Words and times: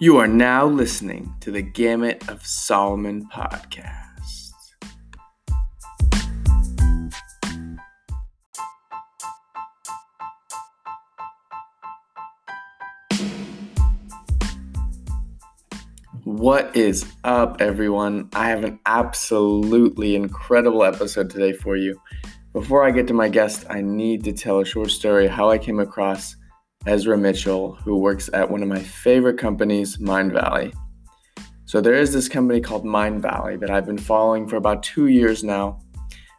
You 0.00 0.18
are 0.18 0.28
now 0.28 0.64
listening 0.64 1.34
to 1.40 1.50
the 1.50 1.60
Gamut 1.60 2.28
of 2.28 2.46
Solomon 2.46 3.28
podcast. 3.34 4.52
What 16.22 16.76
is 16.76 17.04
up, 17.24 17.60
everyone? 17.60 18.28
I 18.34 18.50
have 18.50 18.62
an 18.62 18.78
absolutely 18.86 20.14
incredible 20.14 20.84
episode 20.84 21.28
today 21.28 21.52
for 21.52 21.74
you. 21.74 22.00
Before 22.52 22.84
I 22.84 22.92
get 22.92 23.08
to 23.08 23.14
my 23.14 23.28
guest, 23.28 23.66
I 23.68 23.80
need 23.80 24.22
to 24.22 24.32
tell 24.32 24.60
a 24.60 24.64
short 24.64 24.92
story 24.92 25.26
how 25.26 25.50
I 25.50 25.58
came 25.58 25.80
across 25.80 26.36
Ezra 26.86 27.18
Mitchell, 27.18 27.74
who 27.74 27.98
works 27.98 28.30
at 28.32 28.50
one 28.50 28.62
of 28.62 28.68
my 28.68 28.78
favorite 28.78 29.38
companies, 29.38 29.96
Mindvalley. 29.98 30.72
So, 31.64 31.80
there 31.80 31.94
is 31.94 32.12
this 32.12 32.28
company 32.28 32.60
called 32.60 32.84
Mindvalley 32.84 33.60
that 33.60 33.70
I've 33.70 33.86
been 33.86 33.98
following 33.98 34.48
for 34.48 34.56
about 34.56 34.82
two 34.82 35.06
years 35.06 35.44
now 35.44 35.80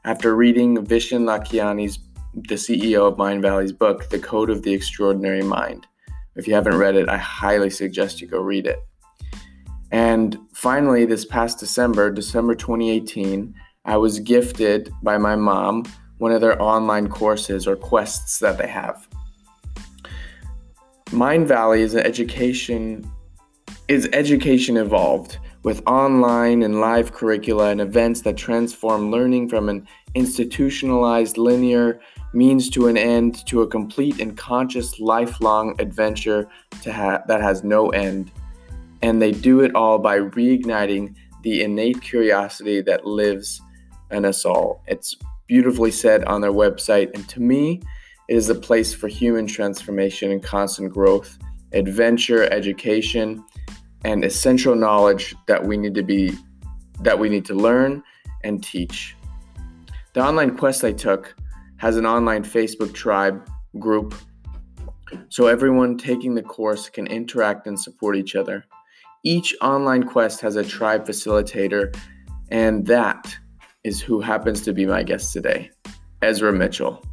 after 0.05 0.35
reading 0.35 0.77
Vishen 0.77 1.23
Lakhiani's, 1.23 1.99
the 2.33 2.55
CEO 2.55 3.07
of 3.07 3.17
Mindvalley's 3.17 3.73
book, 3.73 4.09
The 4.09 4.20
Code 4.20 4.49
of 4.49 4.63
the 4.63 4.73
Extraordinary 4.73 5.44
Mind. 5.44 5.85
If 6.35 6.47
you 6.47 6.53
haven't 6.53 6.77
read 6.77 6.95
it, 6.95 7.09
I 7.09 7.17
highly 7.17 7.69
suggest 7.69 8.21
you 8.21 8.27
go 8.27 8.39
read 8.39 8.66
it. 8.66 8.80
And 9.91 10.38
finally, 10.53 11.05
this 11.05 11.25
past 11.25 11.59
December, 11.59 12.11
December 12.11 12.55
2018, 12.55 13.53
I 13.85 13.97
was 13.97 14.19
gifted 14.19 14.91
by 15.03 15.17
my 15.17 15.35
mom 15.35 15.83
one 16.19 16.31
of 16.31 16.41
their 16.41 16.61
online 16.61 17.08
courses 17.08 17.67
or 17.67 17.75
quests 17.75 18.39
that 18.39 18.58
they 18.58 18.67
have. 18.67 19.08
Mindvalley 21.11 21.79
is 21.79 21.95
an 21.95 22.05
education 22.05 23.09
is 23.88 24.07
education 24.13 24.77
evolved 24.77 25.39
with 25.63 25.81
online 25.88 26.61
and 26.61 26.79
live 26.79 27.11
curricula 27.11 27.71
and 27.71 27.81
events 27.81 28.21
that 28.21 28.38
transform 28.38 29.09
learning 29.09 29.49
from 29.49 29.67
an 29.67 29.87
institutionalized 30.13 31.39
linear 31.39 31.99
means 32.33 32.69
to 32.69 32.87
an 32.87 32.95
end 32.95 33.43
to 33.47 33.63
a 33.63 33.67
complete 33.67 34.19
and 34.21 34.37
conscious 34.37 34.99
lifelong 34.99 35.75
adventure 35.81 36.47
ha- 36.85 37.23
that 37.27 37.41
has 37.41 37.63
no 37.63 37.89
end. 37.89 38.31
And 39.02 39.19
they 39.19 39.31
do 39.31 39.61
it 39.61 39.73
all 39.73 39.97
by 39.97 40.19
reigniting 40.19 41.15
the 41.41 41.63
innate 41.63 42.02
curiosity 42.02 42.81
that 42.81 43.07
lives 43.07 43.59
in 44.11 44.25
us 44.25 44.45
all. 44.45 44.83
It's 44.87 45.15
beautifully 45.47 45.91
said 45.91 46.23
on 46.25 46.41
their 46.41 46.53
website. 46.53 47.15
And 47.15 47.27
to 47.30 47.39
me, 47.39 47.81
it 48.30 48.35
is 48.35 48.47
a 48.47 48.55
place 48.55 48.94
for 48.94 49.08
human 49.08 49.47
transformation 49.47 50.31
and 50.31 50.44
constant 50.44 50.94
growth, 50.94 51.39
adventure, 51.73 52.44
education, 52.53 53.44
and 54.05 54.23
essential 54.23 54.75
knowledge 54.75 55.36
that 55.47 55.66
we 55.66 55.75
need 55.75 55.95
to 55.95 56.03
be 56.03 56.38
that 57.02 57.17
we 57.17 57.27
need 57.27 57.44
to 57.45 57.55
learn 57.55 58.03
and 58.44 58.63
teach. 58.63 59.16
The 60.13 60.23
online 60.23 60.55
quest 60.55 60.83
I 60.83 60.91
took 60.91 61.36
has 61.77 61.97
an 61.97 62.05
online 62.05 62.44
Facebook 62.44 62.94
tribe 62.94 63.49
group 63.80 64.13
so 65.30 65.47
everyone 65.47 65.97
taking 65.97 66.36
the 66.36 66.43
course 66.43 66.88
can 66.88 67.08
interact 67.08 67.66
and 67.66 67.80
support 67.80 68.16
each 68.16 68.36
other. 68.36 68.64
Each 69.23 69.55
online 69.59 70.03
quest 70.03 70.39
has 70.41 70.55
a 70.55 70.64
tribe 70.64 71.08
facilitator, 71.08 71.97
and 72.52 72.86
that 72.86 73.36
is 73.83 73.99
who 73.99 74.21
happens 74.21 74.61
to 74.61 74.73
be 74.73 74.86
my 74.86 75.02
guest 75.02 75.33
today, 75.33 75.71
Ezra 76.21 76.53
Mitchell. 76.53 77.03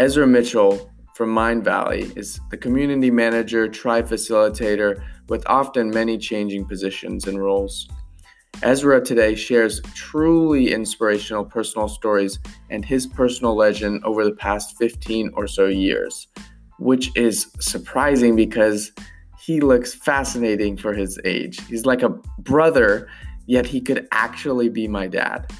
Ezra 0.00 0.26
Mitchell 0.26 0.90
from 1.14 1.32
Mindvalley 1.32 2.16
is 2.16 2.40
the 2.50 2.56
community 2.56 3.12
manager, 3.12 3.68
tri 3.68 4.02
facilitator, 4.02 5.00
with 5.28 5.46
often 5.46 5.88
many 5.88 6.18
changing 6.18 6.64
positions 6.64 7.28
and 7.28 7.40
roles. 7.40 7.88
Ezra 8.64 9.00
today 9.00 9.36
shares 9.36 9.80
truly 9.94 10.72
inspirational 10.72 11.44
personal 11.44 11.88
stories 11.88 12.40
and 12.70 12.84
his 12.84 13.06
personal 13.06 13.54
legend 13.54 14.02
over 14.04 14.24
the 14.24 14.34
past 14.34 14.76
15 14.78 15.30
or 15.34 15.46
so 15.46 15.66
years, 15.66 16.26
which 16.80 17.16
is 17.16 17.52
surprising 17.60 18.34
because 18.34 18.90
he 19.38 19.60
looks 19.60 19.94
fascinating 19.94 20.76
for 20.76 20.92
his 20.92 21.20
age. 21.24 21.64
He's 21.68 21.86
like 21.86 22.02
a 22.02 22.08
brother, 22.40 23.08
yet 23.46 23.64
he 23.64 23.80
could 23.80 24.08
actually 24.10 24.68
be 24.68 24.88
my 24.88 25.06
dad. 25.06 25.52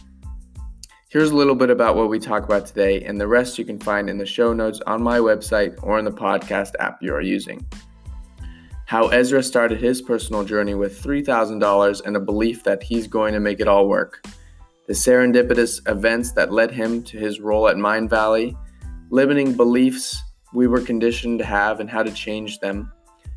Here's 1.15 1.31
a 1.31 1.37
little 1.37 1.55
bit 1.55 1.71
about 1.71 1.95
what 1.95 2.09
we 2.09 2.19
talk 2.19 2.43
about 2.43 2.67
today, 2.67 3.05
and 3.05 3.21
the 3.21 3.29
rest 3.29 3.57
you 3.57 3.65
can 3.65 3.79
find 3.79 4.11
in 4.11 4.19
the 4.19 4.27
show 4.27 4.53
notes 4.53 4.81
on 4.85 5.01
my 5.01 5.19
website 5.19 5.79
or 5.81 5.97
in 5.97 6.05
the 6.05 6.11
podcast 6.11 6.73
app 6.81 7.01
you 7.01 7.15
are 7.15 7.21
using. 7.21 7.65
How 8.87 9.07
Ezra 9.11 9.41
started 9.41 9.81
his 9.81 10.03
personal 10.03 10.43
journey 10.43 10.75
with 10.75 11.01
$3,000 11.01 12.03
and 12.05 12.17
a 12.17 12.21
belief 12.21 12.65
that 12.65 12.83
he's 12.83 13.07
going 13.07 13.33
to 13.33 13.39
make 13.39 13.61
it 13.61 13.69
all 13.69 13.89
work. 13.89 14.27
The 14.89 14.93
serendipitous 14.93 15.89
events 15.89 16.33
that 16.33 16.53
led 16.53 16.73
him 16.73 17.05
to 17.05 17.17
his 17.17 17.39
role 17.39 17.69
at 17.69 17.77
Mindvalley, 17.77 18.57
limiting 19.11 19.53
beliefs 19.53 20.21
we 20.53 20.67
were 20.67 20.81
conditioned 20.81 21.39
to 21.39 21.45
have 21.45 21.79
and 21.79 21.89
how 21.89 22.03
to 22.03 22.11
change 22.11 22.59
them, 22.59 22.93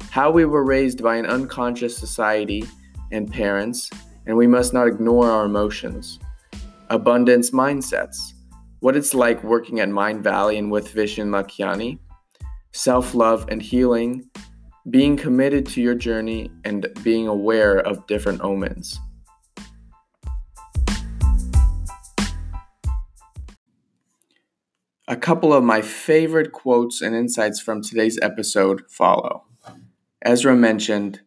how 0.09 0.31
we 0.31 0.45
were 0.45 0.63
raised 0.63 1.03
by 1.03 1.15
an 1.17 1.27
unconscious 1.27 1.95
society 1.95 2.65
and 3.11 3.31
parents, 3.31 3.91
and 4.25 4.35
we 4.35 4.47
must 4.47 4.73
not 4.73 4.87
ignore 4.87 5.29
our 5.29 5.45
emotions 5.45 6.17
abundance 6.89 7.51
mindsets, 7.51 8.33
what 8.79 8.95
it's 8.95 9.13
like 9.13 9.43
working 9.43 9.79
at 9.79 9.89
Mindvalley 9.89 10.57
and 10.57 10.71
with 10.71 10.93
Vishen 10.93 11.29
Lakhiani, 11.29 11.99
self 12.71 13.13
love 13.13 13.47
and 13.49 13.61
healing, 13.61 14.29
being 14.89 15.17
committed 15.17 15.65
to 15.65 15.81
your 15.81 15.95
journey, 15.95 16.49
and 16.63 16.87
being 17.03 17.27
aware 17.27 17.77
of 17.77 18.07
different 18.07 18.41
omens. 18.41 18.99
A 25.09 25.15
couple 25.15 25.53
of 25.53 25.63
my 25.63 25.81
favorite 25.81 26.51
quotes 26.51 27.01
and 27.01 27.15
insights 27.15 27.61
from 27.61 27.81
today's 27.81 28.19
episode 28.21 28.83
follow. 28.89 29.45
Ezra 30.21 30.55
mentioned, 30.55 31.21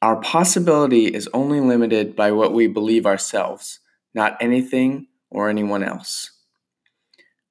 Our 0.00 0.16
possibility 0.16 1.06
is 1.06 1.28
only 1.34 1.60
limited 1.60 2.16
by 2.16 2.32
what 2.32 2.54
we 2.54 2.66
believe 2.66 3.04
ourselves 3.04 3.80
not 4.14 4.36
anything 4.40 5.06
or 5.30 5.48
anyone 5.48 5.82
else. 5.82 6.30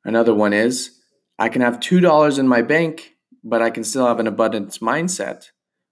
Another 0.04 0.34
one 0.34 0.54
is 0.54 1.00
I 1.38 1.50
can 1.50 1.62
have 1.62 1.80
$2 1.80 2.40
in 2.40 2.48
my 2.48 2.62
bank, 2.62 3.16
but 3.44 3.62
I 3.62 3.70
can 3.70 3.84
still 3.84 4.08
have 4.08 4.20
an 4.20 4.28
abundance 4.28 4.80
mindset. 4.80 5.52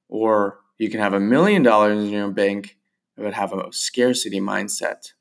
Or 0.10 0.60
you 0.78 0.90
can 0.90 1.00
have 1.00 1.14
a 1.14 1.20
million 1.20 1.64
dollars 1.64 2.04
in 2.04 2.10
your 2.10 2.32
bank, 2.32 2.78
but 3.16 3.34
have 3.34 3.54
a 3.54 3.72
scarcity 3.72 4.40
mindset. 4.40 5.14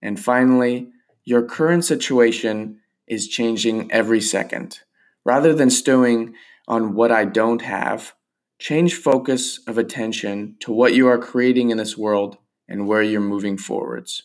And 0.00 0.18
finally, 0.18 0.88
your 1.24 1.42
current 1.42 1.84
situation 1.84 2.80
is 3.06 3.28
changing 3.28 3.90
every 3.92 4.20
second. 4.20 4.80
Rather 5.24 5.54
than 5.54 5.70
stewing 5.70 6.34
on 6.66 6.94
what 6.94 7.12
I 7.12 7.24
don't 7.24 7.62
have, 7.62 8.14
change 8.58 8.94
focus 8.94 9.60
of 9.66 9.78
attention 9.78 10.56
to 10.60 10.72
what 10.72 10.94
you 10.94 11.06
are 11.08 11.18
creating 11.18 11.70
in 11.70 11.76
this 11.76 11.96
world 11.96 12.38
and 12.68 12.86
where 12.86 13.02
you're 13.02 13.20
moving 13.20 13.58
forwards. 13.58 14.22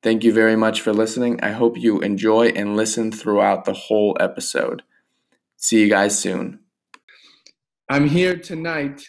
Thank 0.00 0.22
you 0.22 0.32
very 0.32 0.54
much 0.54 0.80
for 0.80 0.92
listening. 0.92 1.40
I 1.42 1.50
hope 1.50 1.76
you 1.76 2.00
enjoy 2.00 2.48
and 2.48 2.76
listen 2.76 3.10
throughout 3.10 3.64
the 3.64 3.72
whole 3.72 4.16
episode. 4.20 4.84
See 5.56 5.80
you 5.80 5.88
guys 5.88 6.16
soon. 6.16 6.60
I'm 7.88 8.08
here 8.08 8.38
tonight 8.38 9.04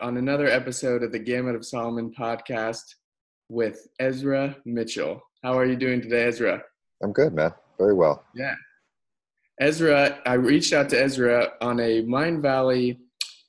on 0.00 0.16
another 0.16 0.48
episode 0.48 1.04
of 1.04 1.12
the 1.12 1.20
Gamut 1.20 1.54
of 1.54 1.64
Solomon 1.64 2.12
podcast 2.18 2.96
with 3.48 3.86
Ezra 4.00 4.56
Mitchell. 4.64 5.22
How 5.44 5.56
are 5.56 5.66
you 5.66 5.76
doing 5.76 6.00
today, 6.00 6.24
Ezra? 6.24 6.60
I'm 7.00 7.12
good, 7.12 7.32
man. 7.32 7.54
Very 7.78 7.94
well. 7.94 8.24
Yeah. 8.34 8.56
Ezra, 9.60 10.18
I 10.26 10.34
reached 10.34 10.72
out 10.72 10.88
to 10.88 11.00
Ezra 11.00 11.52
on 11.60 11.78
a 11.78 12.02
Mindvalley 12.02 12.98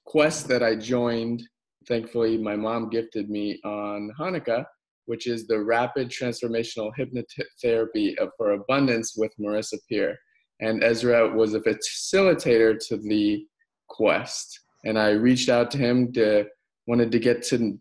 quest 0.05 0.47
that 0.49 0.61
I 0.61 0.75
joined. 0.75 1.41
Thankfully, 1.87 2.37
my 2.37 2.55
mom 2.55 2.89
gifted 2.89 3.31
me 3.31 3.59
on 3.63 4.11
Hanukkah 4.19 4.65
which 5.05 5.27
is 5.27 5.47
the 5.47 5.59
rapid 5.59 6.09
transformational 6.09 6.91
hypnotherapy 6.97 8.15
for 8.37 8.51
abundance 8.51 9.15
with 9.17 9.31
Marissa 9.39 9.77
Peer. 9.89 10.17
And 10.59 10.83
Ezra 10.83 11.33
was 11.35 11.53
a 11.53 11.59
facilitator 11.59 12.77
to 12.87 12.97
the 12.97 13.45
quest. 13.89 14.59
And 14.85 14.97
I 14.97 15.11
reached 15.11 15.49
out 15.49 15.71
to 15.71 15.77
him 15.77 16.11
to 16.13 16.45
wanted 16.87 17.11
to 17.11 17.19
get 17.19 17.43
to 17.43 17.79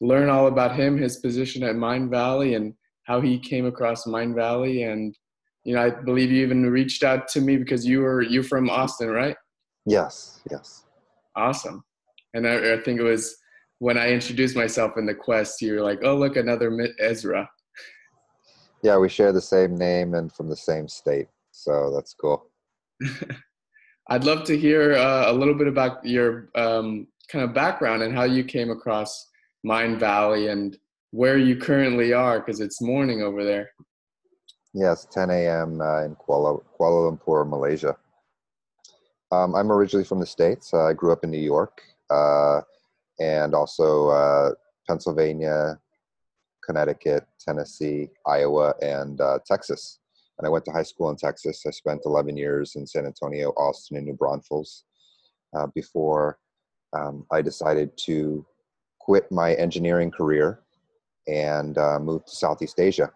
learn 0.00 0.28
all 0.28 0.46
about 0.46 0.74
him, 0.74 0.98
his 0.98 1.18
position 1.18 1.62
at 1.62 1.76
Mindvalley, 1.76 2.56
and 2.56 2.74
how 3.04 3.20
he 3.20 3.38
came 3.38 3.66
across 3.66 4.04
Mindvalley. 4.06 4.90
And 4.90 5.16
you 5.64 5.74
know, 5.74 5.82
I 5.82 5.90
believe 5.90 6.30
you 6.30 6.42
even 6.42 6.68
reached 6.68 7.04
out 7.04 7.28
to 7.28 7.40
me 7.40 7.56
because 7.56 7.86
you 7.86 8.00
were 8.00 8.22
you 8.22 8.42
from 8.42 8.68
Austin, 8.68 9.08
right? 9.10 9.36
Yes, 9.86 10.40
yes. 10.50 10.84
Awesome. 11.36 11.84
And 12.34 12.46
I, 12.46 12.74
I 12.74 12.80
think 12.80 13.00
it 13.00 13.04
was 13.04 13.36
when 13.82 13.98
I 13.98 14.10
introduced 14.10 14.54
myself 14.54 14.96
in 14.96 15.06
the 15.06 15.14
quest, 15.14 15.60
you 15.60 15.74
were 15.74 15.80
like, 15.80 16.04
"Oh, 16.04 16.14
look, 16.14 16.36
another 16.36 16.70
Ezra." 17.00 17.50
Yeah, 18.80 18.96
we 18.96 19.08
share 19.08 19.32
the 19.32 19.40
same 19.40 19.76
name 19.76 20.14
and 20.14 20.32
from 20.32 20.48
the 20.48 20.54
same 20.54 20.86
state, 20.86 21.26
so 21.50 21.90
that's 21.92 22.14
cool. 22.14 22.46
I'd 24.08 24.22
love 24.22 24.44
to 24.44 24.56
hear 24.56 24.94
uh, 24.94 25.32
a 25.32 25.32
little 25.32 25.54
bit 25.54 25.66
about 25.66 26.06
your 26.06 26.48
um, 26.54 27.08
kind 27.28 27.44
of 27.44 27.54
background 27.54 28.04
and 28.04 28.14
how 28.14 28.22
you 28.22 28.44
came 28.44 28.70
across 28.70 29.28
Mindvalley 29.66 30.52
and 30.52 30.78
where 31.10 31.36
you 31.36 31.56
currently 31.56 32.12
are 32.12 32.38
because 32.38 32.60
it's 32.60 32.80
morning 32.80 33.22
over 33.22 33.42
there. 33.42 33.70
Yes, 34.74 35.08
10 35.10 35.30
a.m. 35.30 35.80
Uh, 35.80 36.04
in 36.04 36.14
Kuala, 36.14 36.62
Kuala 36.78 37.10
Lumpur, 37.10 37.48
Malaysia. 37.48 37.96
Um, 39.32 39.56
I'm 39.56 39.72
originally 39.72 40.04
from 40.04 40.20
the 40.20 40.26
States. 40.26 40.72
Uh, 40.72 40.86
I 40.86 40.92
grew 40.92 41.10
up 41.10 41.24
in 41.24 41.32
New 41.32 41.46
York 41.54 41.82
uh, 42.10 42.60
and 43.22 43.54
also 43.54 44.08
uh, 44.08 44.50
Pennsylvania, 44.88 45.78
Connecticut, 46.64 47.24
Tennessee, 47.38 48.08
Iowa, 48.26 48.74
and 48.82 49.20
uh, 49.20 49.38
Texas. 49.46 50.00
And 50.38 50.46
I 50.46 50.50
went 50.50 50.64
to 50.64 50.72
high 50.72 50.82
school 50.82 51.10
in 51.10 51.16
Texas. 51.16 51.62
I 51.66 51.70
spent 51.70 52.02
11 52.04 52.36
years 52.36 52.74
in 52.74 52.84
San 52.84 53.06
Antonio, 53.06 53.50
Austin, 53.50 53.96
and 53.96 54.06
New 54.06 54.14
Braunfels 54.14 54.84
uh, 55.56 55.68
before 55.74 56.38
um, 56.92 57.24
I 57.30 57.42
decided 57.42 57.96
to 58.06 58.44
quit 58.98 59.30
my 59.30 59.54
engineering 59.54 60.10
career 60.10 60.60
and 61.28 61.78
uh, 61.78 62.00
move 62.00 62.24
to 62.24 62.34
Southeast 62.34 62.80
Asia 62.80 63.12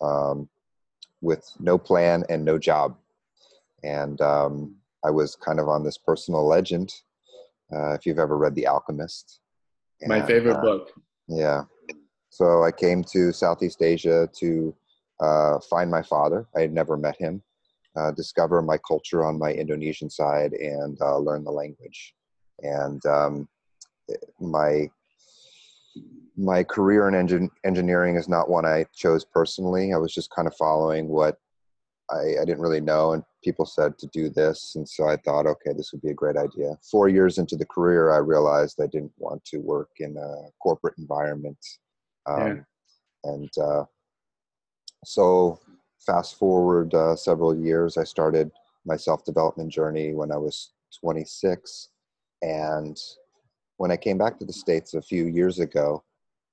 um, 0.00 0.48
with 1.20 1.44
no 1.58 1.76
plan 1.76 2.24
and 2.28 2.44
no 2.44 2.58
job. 2.58 2.96
And 3.82 4.20
um, 4.20 4.76
I 5.04 5.10
was 5.10 5.34
kind 5.34 5.58
of 5.58 5.68
on 5.68 5.82
this 5.82 5.98
personal 5.98 6.46
legend. 6.46 6.92
Uh, 7.72 7.92
if 7.92 8.06
you've 8.06 8.18
ever 8.18 8.36
read 8.36 8.54
The 8.54 8.66
Alchemist, 8.66 9.40
my 10.06 10.22
favorite 10.22 10.56
uh, 10.56 10.60
book. 10.60 10.90
Yeah. 11.28 11.62
So 12.30 12.64
I 12.64 12.72
came 12.72 13.04
to 13.12 13.32
Southeast 13.32 13.82
Asia 13.82 14.28
to 14.40 14.74
uh, 15.20 15.58
find 15.70 15.90
my 15.90 16.02
father. 16.02 16.46
I 16.56 16.62
had 16.62 16.72
never 16.72 16.96
met 16.96 17.16
him. 17.16 17.42
Uh, 17.96 18.10
discover 18.10 18.60
my 18.60 18.76
culture 18.78 19.24
on 19.24 19.38
my 19.38 19.52
Indonesian 19.52 20.10
side 20.10 20.52
and 20.52 20.98
uh, 21.00 21.16
learn 21.16 21.44
the 21.44 21.52
language. 21.52 22.14
And 22.62 23.04
um, 23.06 23.48
my 24.40 24.90
my 26.36 26.64
career 26.64 27.08
in 27.08 27.14
engin- 27.14 27.50
engineering 27.64 28.16
is 28.16 28.28
not 28.28 28.50
one 28.50 28.66
I 28.66 28.86
chose 28.92 29.24
personally. 29.24 29.92
I 29.92 29.98
was 29.98 30.12
just 30.12 30.30
kind 30.34 30.48
of 30.48 30.56
following 30.56 31.06
what 31.08 31.38
I, 32.10 32.40
I, 32.40 32.44
didn't 32.44 32.60
really 32.60 32.80
know, 32.80 33.12
and 33.12 33.22
people 33.42 33.64
said 33.64 33.96
to 33.98 34.06
do 34.08 34.28
this, 34.28 34.74
and 34.76 34.86
so 34.86 35.08
I 35.08 35.16
thought, 35.16 35.46
okay, 35.46 35.72
this 35.74 35.90
would 35.92 36.02
be 36.02 36.10
a 36.10 36.14
great 36.14 36.36
idea. 36.36 36.76
Four 36.90 37.08
years 37.08 37.38
into 37.38 37.56
the 37.56 37.66
career, 37.66 38.12
I 38.12 38.18
realized 38.18 38.80
I 38.80 38.86
didn't 38.86 39.12
want 39.16 39.44
to 39.46 39.58
work 39.58 39.90
in 39.98 40.16
a 40.16 40.50
corporate 40.62 40.98
environment, 40.98 41.58
um, 42.26 42.38
yeah. 43.24 43.32
and 43.32 43.50
uh, 43.58 43.84
so 45.04 45.60
fast 46.04 46.38
forward 46.38 46.94
uh, 46.94 47.16
several 47.16 47.56
years, 47.56 47.96
I 47.96 48.04
started 48.04 48.50
my 48.84 48.96
self 48.96 49.24
development 49.24 49.72
journey 49.72 50.12
when 50.12 50.30
I 50.30 50.36
was 50.36 50.72
26, 51.00 51.88
and 52.42 52.98
when 53.78 53.90
I 53.90 53.96
came 53.96 54.18
back 54.18 54.38
to 54.38 54.44
the 54.44 54.52
states 54.52 54.92
a 54.92 55.02
few 55.02 55.24
years 55.26 55.58
ago 55.58 56.04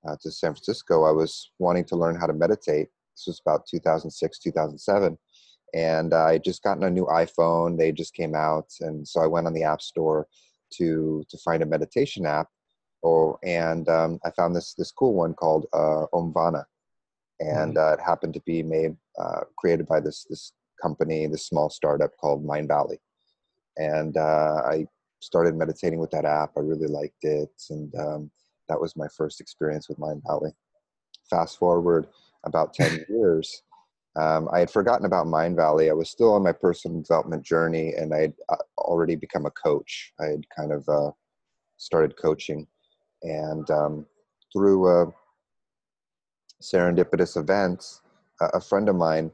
uh, 0.08 0.16
to 0.22 0.32
San 0.32 0.54
Francisco, 0.54 1.04
I 1.04 1.12
was 1.12 1.52
wanting 1.60 1.86
to 1.86 1.98
learn 1.98 2.16
how 2.16 2.28
to 2.28 2.34
meditate. 2.34 2.88
This 3.16 3.28
was 3.28 3.42
about 3.46 3.68
2006, 3.68 4.40
2007 4.40 5.18
and 5.74 6.14
I 6.14 6.38
just 6.38 6.64
gotten 6.64 6.84
a 6.84 6.90
new 6.90 7.06
iPhone. 7.06 7.78
They 7.78 7.92
just 7.92 8.14
came 8.14 8.36
out, 8.36 8.68
and 8.82 9.08
so 9.08 9.22
I 9.22 9.28
went 9.28 9.48
on 9.48 9.54
the 9.54 9.64
App 9.64 9.82
Store 9.82 10.28
to 10.74 11.24
to 11.30 11.38
find 11.40 11.64
a 11.64 11.66
meditation 11.66 12.26
app. 12.26 12.48
Oh, 13.04 13.38
and 13.44 13.88
um, 13.90 14.20
I 14.26 14.32
found 14.32 14.56
this 14.56 14.74
this 14.74 14.92
cool 14.92 15.14
one 15.14 15.34
called 15.34 15.66
uh, 15.74 16.06
Omvana, 16.14 16.66
and 17.40 17.76
mm-hmm. 17.76 17.78
uh, 17.78 17.94
it 17.94 18.02
happened 18.02 18.34
to 18.36 18.42
be 18.46 18.64
made 18.64 18.96
uh, 19.20 19.42
created 19.58 19.88
by 19.88 20.00
this 20.00 20.26
this 20.30 20.54
company, 20.82 21.28
this 21.28 21.48
small 21.48 21.70
startup 21.70 22.12
called 22.20 22.46
Mindvalley, 22.46 22.98
and 23.78 24.18
uh, 24.18 24.62
I 24.66 24.86
started 25.22 25.56
meditating 25.56 26.00
with 26.00 26.12
that 26.12 26.26
app. 26.26 26.52
I 26.58 26.62
really 26.62 26.88
liked 26.88 27.24
it, 27.24 27.50
and 27.70 27.94
um, 27.96 28.32
that 28.68 28.80
was 28.80 28.96
my 28.98 29.08
first 29.16 29.40
experience 29.40 29.88
with 29.88 30.00
Mindvalley. 30.00 30.52
Fast 31.30 31.58
forward 31.58 32.08
about 32.44 32.74
ten 32.74 33.06
years 33.10 33.64
um, 34.16 34.50
I 34.52 34.60
had 34.60 34.70
forgotten 34.70 35.06
about 35.06 35.28
Mindvalley. 35.28 35.90
I 35.90 35.94
was 35.94 36.10
still 36.10 36.34
on 36.34 36.44
my 36.44 36.52
personal 36.52 37.02
development 37.02 37.44
journey, 37.44 37.94
and 37.98 38.14
I 38.14 38.22
had 38.22 38.34
uh, 38.50 38.58
already 38.78 39.16
become 39.16 39.46
a 39.46 39.52
coach. 39.52 40.14
I 40.20 40.26
had 40.26 40.44
kind 40.56 40.74
of 40.74 40.88
uh, 40.90 41.12
started 41.78 42.18
coaching, 42.18 42.68
and 43.24 43.70
um, 43.72 44.06
through 44.52 44.88
a 44.88 45.14
serendipitous 46.62 47.38
events, 47.38 48.02
a 48.42 48.60
friend 48.60 48.90
of 48.90 48.96
mine 48.96 49.32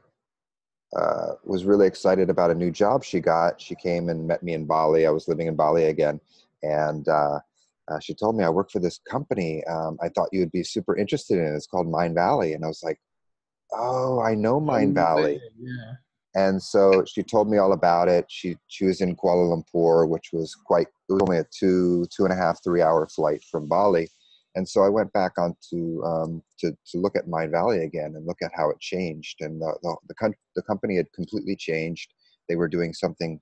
uh, 0.96 1.32
was 1.44 1.64
really 1.64 1.86
excited 1.86 2.30
about 2.30 2.50
a 2.50 2.54
new 2.54 2.70
job 2.70 3.02
she 3.04 3.20
got. 3.20 3.60
She 3.60 3.74
came 3.74 4.08
and 4.08 4.26
met 4.26 4.42
me 4.42 4.54
in 4.54 4.64
Bali. 4.64 5.06
I 5.06 5.10
was 5.10 5.28
living 5.28 5.48
in 5.48 5.56
Bali 5.56 5.84
again, 5.86 6.20
and 6.62 7.06
uh, 7.08 7.40
uh, 7.88 7.98
she 8.00 8.14
told 8.14 8.36
me 8.36 8.44
I 8.44 8.48
work 8.48 8.70
for 8.70 8.78
this 8.78 9.00
company. 9.10 9.64
Um, 9.64 9.98
I 10.00 10.08
thought 10.08 10.28
you 10.30 10.40
would 10.40 10.52
be 10.52 10.62
super 10.62 10.96
interested 10.96 11.38
in 11.38 11.46
it. 11.46 11.56
It's 11.56 11.66
called 11.66 11.88
Mindvalley, 11.88 12.54
and 12.54 12.64
I 12.64 12.68
was 12.68 12.82
like, 12.84 13.00
oh, 13.72 14.20
I 14.20 14.34
know 14.34 14.60
Mindvalley. 14.60 15.40
Yeah. 15.58 15.92
And 16.34 16.62
so 16.62 17.04
she 17.06 17.22
told 17.22 17.50
me 17.50 17.58
all 17.58 17.72
about 17.72 18.08
it. 18.08 18.26
She 18.28 18.56
she 18.68 18.84
was 18.84 19.00
in 19.00 19.16
Kuala 19.16 19.48
Lumpur, 19.50 20.08
which 20.08 20.30
was 20.32 20.54
quite 20.54 20.86
it 21.08 21.12
was 21.12 21.22
only 21.22 21.38
a 21.38 21.46
two 21.50 22.06
two 22.14 22.24
and 22.24 22.32
a 22.32 22.36
half 22.36 22.62
three 22.62 22.82
hour 22.82 23.06
flight 23.08 23.42
from 23.50 23.66
Bali, 23.66 24.08
and 24.54 24.68
so 24.68 24.82
I 24.82 24.88
went 24.88 25.12
back 25.12 25.32
on 25.38 25.56
to 25.70 26.02
um, 26.04 26.42
to 26.60 26.72
to 26.90 26.98
look 26.98 27.16
at 27.16 27.26
Mindvalley 27.26 27.84
again 27.84 28.14
and 28.14 28.26
look 28.26 28.38
at 28.42 28.52
how 28.54 28.70
it 28.70 28.78
changed. 28.78 29.40
And 29.40 29.60
the 29.60 29.76
the 29.82 29.96
the, 30.08 30.32
the 30.54 30.62
company 30.62 30.96
had 30.96 31.10
completely 31.12 31.56
changed. 31.56 32.12
They 32.48 32.56
were 32.56 32.68
doing 32.68 32.92
something 32.92 33.40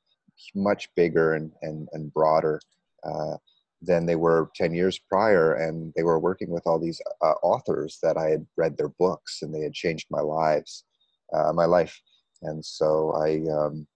much 0.54 0.88
bigger 0.94 1.34
and 1.34 1.50
and 1.62 1.88
and 1.92 2.12
broader. 2.12 2.60
Uh, 3.04 3.36
than 3.82 4.06
they 4.06 4.16
were 4.16 4.50
10 4.54 4.74
years 4.74 4.98
prior 4.98 5.54
and 5.54 5.92
they 5.94 6.02
were 6.02 6.18
working 6.18 6.50
with 6.50 6.66
all 6.66 6.78
these 6.78 7.00
uh, 7.22 7.34
authors 7.42 7.98
that 8.02 8.16
i 8.16 8.28
had 8.28 8.46
read 8.56 8.76
their 8.76 8.88
books 8.88 9.42
and 9.42 9.54
they 9.54 9.60
had 9.60 9.74
changed 9.74 10.06
my 10.10 10.20
lives 10.20 10.84
uh, 11.32 11.52
my 11.52 11.64
life. 11.64 12.00
And 12.42 12.64
so 12.64 13.12
i 13.16 13.40
um, 13.50 13.86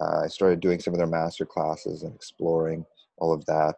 uh, 0.00 0.22
i 0.24 0.28
started 0.28 0.60
doing 0.60 0.80
some 0.80 0.94
of 0.94 0.98
their 0.98 1.06
master 1.06 1.44
classes 1.44 2.02
and 2.02 2.14
exploring 2.14 2.84
all 3.18 3.32
of 3.32 3.44
that. 3.46 3.76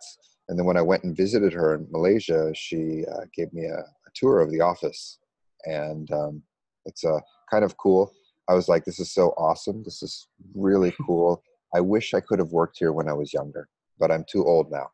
And 0.49 0.59
then 0.59 0.67
when 0.67 0.77
i 0.77 0.83
went 0.83 1.05
and 1.05 1.17
visited 1.17 1.53
her 1.53 1.75
in 1.75 1.87
malaysia 1.91 2.53
she 2.55 3.05
uh, 3.13 3.25
gave 3.35 3.53
me 3.53 3.67
a, 3.67 3.79
a, 3.79 4.11
tour 4.15 4.41
of 4.41 4.51
the 4.51 4.61
office. 4.61 5.19
And 5.65 6.11
um, 6.13 6.43
it's 6.85 7.05
a 7.05 7.15
uh, 7.15 7.21
kind 7.51 7.65
of 7.65 7.77
cool. 7.77 8.13
I 8.49 8.55
was 8.55 8.69
like 8.69 8.85
this 8.85 9.01
is 9.01 9.13
so 9.13 9.31
awesome. 9.31 9.83
This 9.85 10.03
is 10.03 10.29
really 10.55 10.95
cool. 11.07 11.43
I 11.75 11.81
wish 11.81 12.15
i 12.15 12.21
could 12.21 12.39
have 12.39 12.53
worked 12.53 12.79
here 12.79 12.93
when 12.93 13.09
i 13.09 13.15
was 13.15 13.33
younger 13.33 13.69
but 13.99 14.11
i'm 14.11 14.25
too 14.31 14.45
old 14.45 14.71
now 14.71 14.91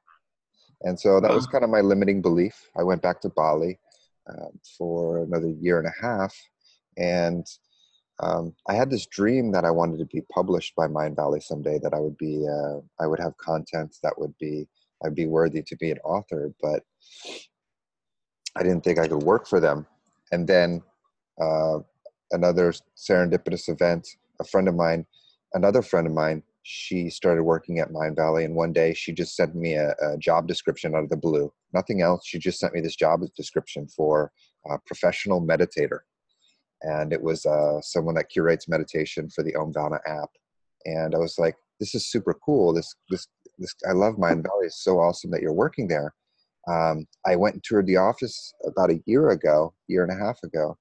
and 0.82 0.98
so 0.98 1.20
that 1.20 1.32
was 1.32 1.46
kind 1.46 1.64
of 1.64 1.70
my 1.70 1.80
limiting 1.80 2.22
belief. 2.22 2.70
I 2.76 2.82
went 2.82 3.02
back 3.02 3.20
to 3.22 3.28
Bali 3.28 3.78
um, 4.28 4.58
for 4.76 5.22
another 5.24 5.48
year 5.48 5.78
and 5.78 5.88
a 5.88 6.06
half. 6.06 6.34
And 6.96 7.46
um, 8.20 8.54
I 8.68 8.74
had 8.74 8.90
this 8.90 9.06
dream 9.06 9.52
that 9.52 9.64
I 9.64 9.70
wanted 9.70 9.98
to 9.98 10.06
be 10.06 10.22
published 10.32 10.74
by 10.76 10.86
Mindvalley 10.86 11.42
someday, 11.42 11.78
that 11.82 11.94
I 11.94 12.00
would 12.00 12.16
be, 12.16 12.46
uh, 12.48 12.80
I 13.00 13.06
would 13.06 13.20
have 13.20 13.36
content 13.38 13.96
that 14.02 14.18
would 14.18 14.36
be, 14.38 14.68
I'd 15.04 15.14
be 15.14 15.26
worthy 15.26 15.62
to 15.62 15.76
be 15.76 15.90
an 15.90 15.98
author, 16.04 16.52
but 16.60 16.82
I 18.56 18.62
didn't 18.62 18.82
think 18.82 18.98
I 18.98 19.06
could 19.06 19.22
work 19.22 19.46
for 19.46 19.60
them. 19.60 19.86
And 20.32 20.46
then 20.46 20.82
uh, 21.40 21.78
another 22.32 22.72
serendipitous 22.96 23.68
event, 23.68 24.08
a 24.40 24.44
friend 24.44 24.68
of 24.68 24.74
mine, 24.74 25.06
another 25.54 25.82
friend 25.82 26.06
of 26.06 26.12
mine 26.12 26.42
she 26.70 27.08
started 27.08 27.44
working 27.44 27.78
at 27.78 27.92
Mindvalley. 27.92 28.44
and 28.44 28.54
one 28.54 28.74
day 28.74 28.92
she 28.92 29.10
just 29.10 29.34
sent 29.34 29.54
me 29.54 29.72
a, 29.72 29.94
a, 30.02 30.18
job 30.18 30.46
description 30.46 30.94
out 30.94 31.02
of 31.02 31.08
the 31.08 31.16
blue. 31.16 31.50
Nothing 31.72 32.02
else. 32.02 32.26
She 32.26 32.38
just 32.38 32.60
sent 32.60 32.74
me 32.74 32.82
this 32.82 32.94
job 32.94 33.22
description 33.34 33.88
for 33.88 34.30
a 34.70 34.78
professional 34.84 35.40
meditator, 35.40 36.00
and 36.82 37.14
it 37.14 37.22
was 37.22 37.46
uh, 37.46 37.80
someone 37.80 38.14
that 38.16 38.28
curates 38.28 38.68
meditation 38.68 39.30
for 39.30 39.42
the 39.42 39.54
Omvana 39.54 39.98
app. 40.06 40.28
And 40.84 41.14
I 41.14 41.18
was 41.18 41.38
like, 41.38 41.56
"This 41.80 41.94
is 41.94 42.10
super 42.10 42.34
cool. 42.34 42.74
This 42.74 42.94
this 43.08 43.28
this. 43.58 43.74
I 43.88 43.92
love 43.92 44.16
Mindvalley. 44.16 44.66
It's 44.66 44.84
so 44.84 44.98
awesome 44.98 45.30
that 45.30 45.40
you're 45.40 45.54
working 45.54 45.88
there." 45.88 46.12
Um, 46.70 47.06
I 47.26 47.36
went 47.36 47.54
and 47.54 47.64
toured 47.64 47.86
the 47.86 47.96
office 47.96 48.52
about 48.66 48.90
a 48.90 49.02
year 49.06 49.30
ago, 49.30 49.72
year 49.86 50.04
and 50.04 50.12
a 50.12 50.22
half 50.22 50.38
ago, 50.44 50.76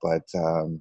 but 0.00 0.22
um, 0.36 0.80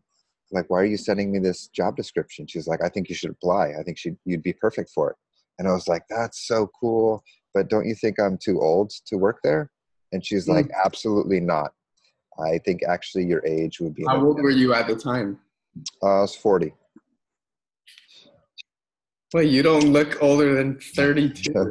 like 0.54 0.70
why 0.70 0.80
are 0.80 0.86
you 0.86 0.98
sending 0.98 1.32
me 1.32 1.40
this 1.40 1.68
job 1.68 1.96
description? 1.96 2.48
She's 2.48 2.68
like 2.68 2.84
i 2.84 2.90
think 2.90 3.10
you 3.10 3.16
should 3.16 3.32
apply. 3.32 3.74
I 3.80 3.84
think 3.84 3.98
she 3.98 4.12
you'd 4.26 4.44
be 4.44 4.54
perfect 4.54 4.92
for 4.92 5.12
it. 5.12 5.18
And 5.60 5.68
i 5.68 5.72
was 5.72 5.88
like 5.88 6.04
that's 6.10 6.48
so 6.48 6.70
cool 6.80 7.24
but 7.54 7.70
don't 7.70 7.86
you 7.86 7.96
think 7.96 8.20
i'm 8.20 8.38
too 8.38 8.62
old 8.62 8.92
to 9.08 9.18
work 9.18 9.40
there? 9.44 9.72
And 10.12 10.26
she's 10.26 10.48
mm. 10.48 10.56
like 10.56 10.70
absolutely 10.86 11.40
not. 11.40 11.72
I 12.40 12.58
think 12.60 12.82
actually 12.88 13.26
your 13.26 13.46
age 13.46 13.80
would 13.80 13.94
be 13.94 14.06
how 14.08 14.24
old 14.24 14.42
were 14.42 14.50
you 14.50 14.74
at 14.74 14.88
the 14.88 14.96
time? 14.96 15.40
Uh, 16.02 16.20
i 16.20 16.22
was 16.22 16.36
40 16.36 16.74
wait 19.34 19.50
you 19.50 19.64
don't 19.64 19.92
look 19.92 20.22
older 20.22 20.54
than 20.56 20.80
32 20.96 21.70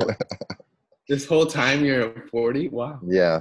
this 1.09 1.27
whole 1.27 1.47
time 1.47 1.85
you're 1.85 2.27
40 2.31 2.69
wow. 2.69 2.99
Yeah 3.07 3.41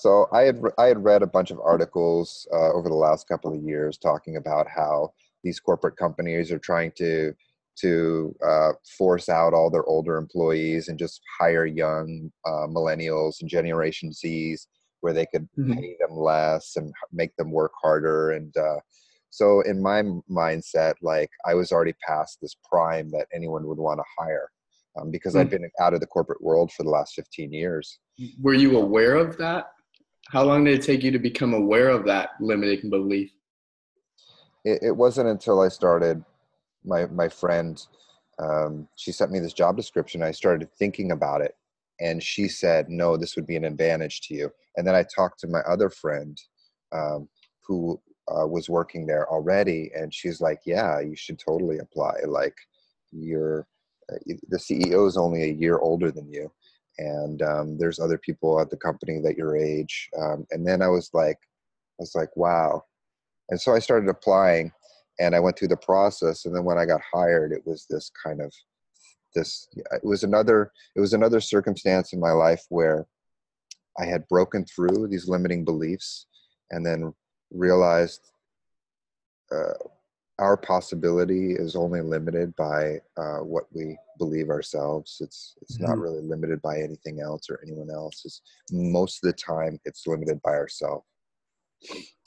so 0.00 0.28
I 0.32 0.42
had 0.42 0.62
I 0.78 0.86
had 0.86 1.04
read 1.04 1.22
a 1.22 1.26
bunch 1.26 1.50
of 1.50 1.60
articles 1.60 2.48
uh, 2.52 2.72
over 2.72 2.88
the 2.88 2.94
last 2.94 3.28
couple 3.28 3.54
of 3.54 3.62
years 3.62 3.98
talking 3.98 4.36
about 4.36 4.66
how 4.66 5.12
these 5.44 5.60
corporate 5.60 5.96
companies 5.96 6.50
are 6.50 6.58
trying 6.58 6.92
to 6.96 7.34
to 7.80 8.34
uh, 8.46 8.72
force 8.96 9.28
out 9.28 9.52
all 9.52 9.70
their 9.70 9.84
older 9.84 10.16
employees 10.16 10.88
and 10.88 10.98
just 10.98 11.20
hire 11.38 11.66
young 11.66 12.32
uh, 12.46 12.66
millennials 12.66 13.40
and 13.40 13.50
Generation 13.50 14.10
Zs 14.10 14.66
where 15.00 15.12
they 15.12 15.26
could 15.26 15.46
mm-hmm. 15.58 15.74
pay 15.74 15.96
them 16.00 16.16
less 16.16 16.76
and 16.76 16.92
make 17.12 17.36
them 17.36 17.50
work 17.50 17.72
harder. 17.82 18.32
And 18.32 18.54
uh, 18.56 18.80
so, 19.28 19.60
in 19.62 19.82
my 19.82 20.02
mindset, 20.30 20.94
like 21.02 21.30
I 21.46 21.54
was 21.54 21.72
already 21.72 21.94
past 22.06 22.38
this 22.40 22.56
prime 22.70 23.10
that 23.10 23.28
anyone 23.34 23.66
would 23.66 23.78
want 23.78 23.98
to 23.98 24.04
hire 24.18 24.50
um, 24.98 25.10
because 25.10 25.34
mm-hmm. 25.34 25.42
I'd 25.42 25.50
been 25.50 25.70
out 25.78 25.92
of 25.92 26.00
the 26.00 26.06
corporate 26.06 26.42
world 26.42 26.72
for 26.72 26.84
the 26.84 26.90
last 26.90 27.14
15 27.14 27.52
years. 27.52 27.98
Were 28.40 28.54
you 28.54 28.78
aware 28.78 29.14
of 29.14 29.36
that? 29.36 29.66
How 30.30 30.44
long 30.44 30.62
did 30.64 30.78
it 30.78 30.82
take 30.82 31.02
you 31.02 31.10
to 31.10 31.18
become 31.18 31.54
aware 31.54 31.88
of 31.88 32.04
that 32.06 32.30
limiting 32.40 32.88
belief? 32.88 33.32
It, 34.64 34.80
it 34.82 34.96
wasn't 34.96 35.28
until 35.28 35.60
I 35.60 35.68
started 35.68 36.24
my 36.84 37.06
my 37.06 37.28
friend 37.28 37.84
um, 38.38 38.88
she 38.96 39.12
sent 39.12 39.30
me 39.30 39.38
this 39.38 39.52
job 39.52 39.76
description. 39.76 40.22
I 40.22 40.30
started 40.30 40.72
thinking 40.78 41.12
about 41.12 41.42
it 41.42 41.56
and 42.00 42.22
she 42.22 42.48
said 42.48 42.88
no 42.88 43.16
this 43.16 43.36
would 43.36 43.46
be 43.46 43.56
an 43.56 43.64
advantage 43.64 44.20
to 44.22 44.34
you. 44.34 44.50
And 44.76 44.86
then 44.86 44.94
i 44.94 45.02
talked 45.02 45.40
to 45.40 45.48
my 45.48 45.60
other 45.60 45.90
friend 45.90 46.40
um, 46.92 47.28
who 47.66 48.00
uh, 48.28 48.46
was 48.46 48.70
working 48.70 49.06
there 49.06 49.28
already 49.28 49.90
and 49.94 50.14
she's 50.14 50.40
like 50.40 50.60
yeah 50.64 51.00
you 51.00 51.16
should 51.16 51.40
totally 51.40 51.78
apply. 51.78 52.14
Like 52.26 52.56
you're 53.10 53.66
uh, 54.12 54.16
the 54.48 54.58
ceo 54.58 55.08
is 55.08 55.16
only 55.16 55.42
a 55.42 55.54
year 55.54 55.78
older 55.78 56.12
than 56.12 56.30
you 56.32 56.52
and 57.00 57.42
um, 57.42 57.78
there's 57.78 57.98
other 57.98 58.18
people 58.18 58.60
at 58.60 58.70
the 58.70 58.76
company 58.76 59.20
that 59.24 59.36
your 59.36 59.56
age 59.56 60.08
um, 60.20 60.46
and 60.50 60.66
then 60.66 60.82
i 60.82 60.88
was 60.88 61.10
like 61.12 61.38
i 61.98 62.00
was 62.00 62.14
like 62.14 62.34
wow 62.36 62.82
and 63.48 63.60
so 63.60 63.74
i 63.74 63.78
started 63.78 64.08
applying 64.08 64.70
and 65.20 65.36
I 65.36 65.40
went 65.40 65.58
through 65.58 65.68
the 65.68 65.76
process. 65.76 66.46
And 66.46 66.56
then 66.56 66.64
when 66.64 66.78
I 66.78 66.86
got 66.86 67.02
hired, 67.12 67.52
it 67.52 67.62
was 67.64 67.86
this 67.88 68.10
kind 68.24 68.40
of 68.40 68.52
this. 69.34 69.68
It 69.76 70.02
was 70.02 70.24
another. 70.24 70.72
It 70.96 71.00
was 71.00 71.12
another 71.12 71.40
circumstance 71.40 72.12
in 72.12 72.18
my 72.18 72.32
life 72.32 72.64
where 72.70 73.06
I 73.98 74.06
had 74.06 74.26
broken 74.28 74.64
through 74.64 75.08
these 75.08 75.28
limiting 75.28 75.64
beliefs, 75.64 76.26
and 76.70 76.84
then 76.84 77.14
realized 77.52 78.32
uh, 79.52 79.74
our 80.40 80.56
possibility 80.56 81.52
is 81.52 81.76
only 81.76 82.00
limited 82.00 82.54
by 82.56 82.96
uh, 83.16 83.38
what 83.38 83.64
we 83.72 83.96
believe 84.18 84.48
ourselves. 84.50 85.18
It's 85.20 85.54
it's 85.62 85.76
mm-hmm. 85.76 85.86
not 85.86 85.98
really 85.98 86.22
limited 86.22 86.60
by 86.62 86.78
anything 86.78 87.20
else 87.20 87.48
or 87.48 87.60
anyone 87.64 87.90
else. 87.90 88.22
It's 88.24 88.42
most 88.72 89.22
of 89.22 89.28
the 89.28 89.36
time 89.36 89.78
it's 89.84 90.06
limited 90.06 90.40
by 90.42 90.52
ourselves 90.52 91.04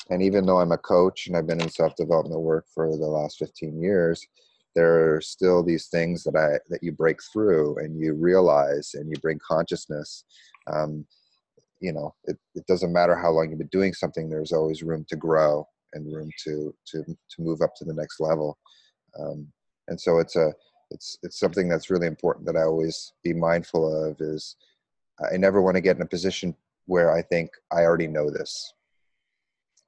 and 0.09 0.21
even 0.21 0.45
though 0.45 0.59
I'm 0.59 0.71
a 0.71 0.77
coach 0.77 1.27
and 1.27 1.37
I've 1.37 1.47
been 1.47 1.61
in 1.61 1.69
self 1.69 1.95
development 1.95 2.41
work 2.41 2.65
for 2.73 2.89
the 2.89 3.07
last 3.07 3.37
15 3.39 3.81
years, 3.81 4.25
there 4.75 5.15
are 5.15 5.21
still 5.21 5.63
these 5.63 5.87
things 5.87 6.23
that 6.23 6.35
I 6.35 6.59
that 6.69 6.83
you 6.83 6.91
break 6.91 7.19
through 7.31 7.77
and 7.77 7.97
you 7.99 8.13
realize 8.13 8.91
and 8.95 9.09
you 9.09 9.15
bring 9.21 9.39
consciousness. 9.47 10.25
Um, 10.71 11.05
you 11.79 11.91
know, 11.93 12.15
it, 12.25 12.37
it 12.55 12.65
doesn't 12.67 12.93
matter 12.93 13.15
how 13.15 13.31
long 13.31 13.49
you've 13.49 13.59
been 13.59 13.67
doing 13.67 13.93
something. 13.93 14.29
There's 14.29 14.53
always 14.53 14.83
room 14.83 15.05
to 15.09 15.15
grow 15.15 15.67
and 15.93 16.13
room 16.13 16.29
to 16.45 16.73
to 16.87 17.03
to 17.03 17.41
move 17.41 17.61
up 17.61 17.75
to 17.77 17.85
the 17.85 17.93
next 17.93 18.19
level. 18.19 18.57
Um, 19.19 19.47
and 19.87 19.99
so 19.99 20.19
it's 20.19 20.35
a 20.35 20.53
it's 20.91 21.17
it's 21.23 21.39
something 21.39 21.67
that's 21.67 21.89
really 21.89 22.07
important 22.07 22.45
that 22.45 22.57
I 22.57 22.63
always 22.63 23.13
be 23.23 23.33
mindful 23.33 24.09
of. 24.09 24.17
Is 24.19 24.55
I 25.33 25.37
never 25.37 25.61
want 25.61 25.75
to 25.75 25.81
get 25.81 25.95
in 25.95 26.01
a 26.01 26.07
position 26.07 26.55
where 26.85 27.11
I 27.11 27.21
think 27.21 27.51
I 27.71 27.83
already 27.83 28.07
know 28.07 28.29
this 28.29 28.73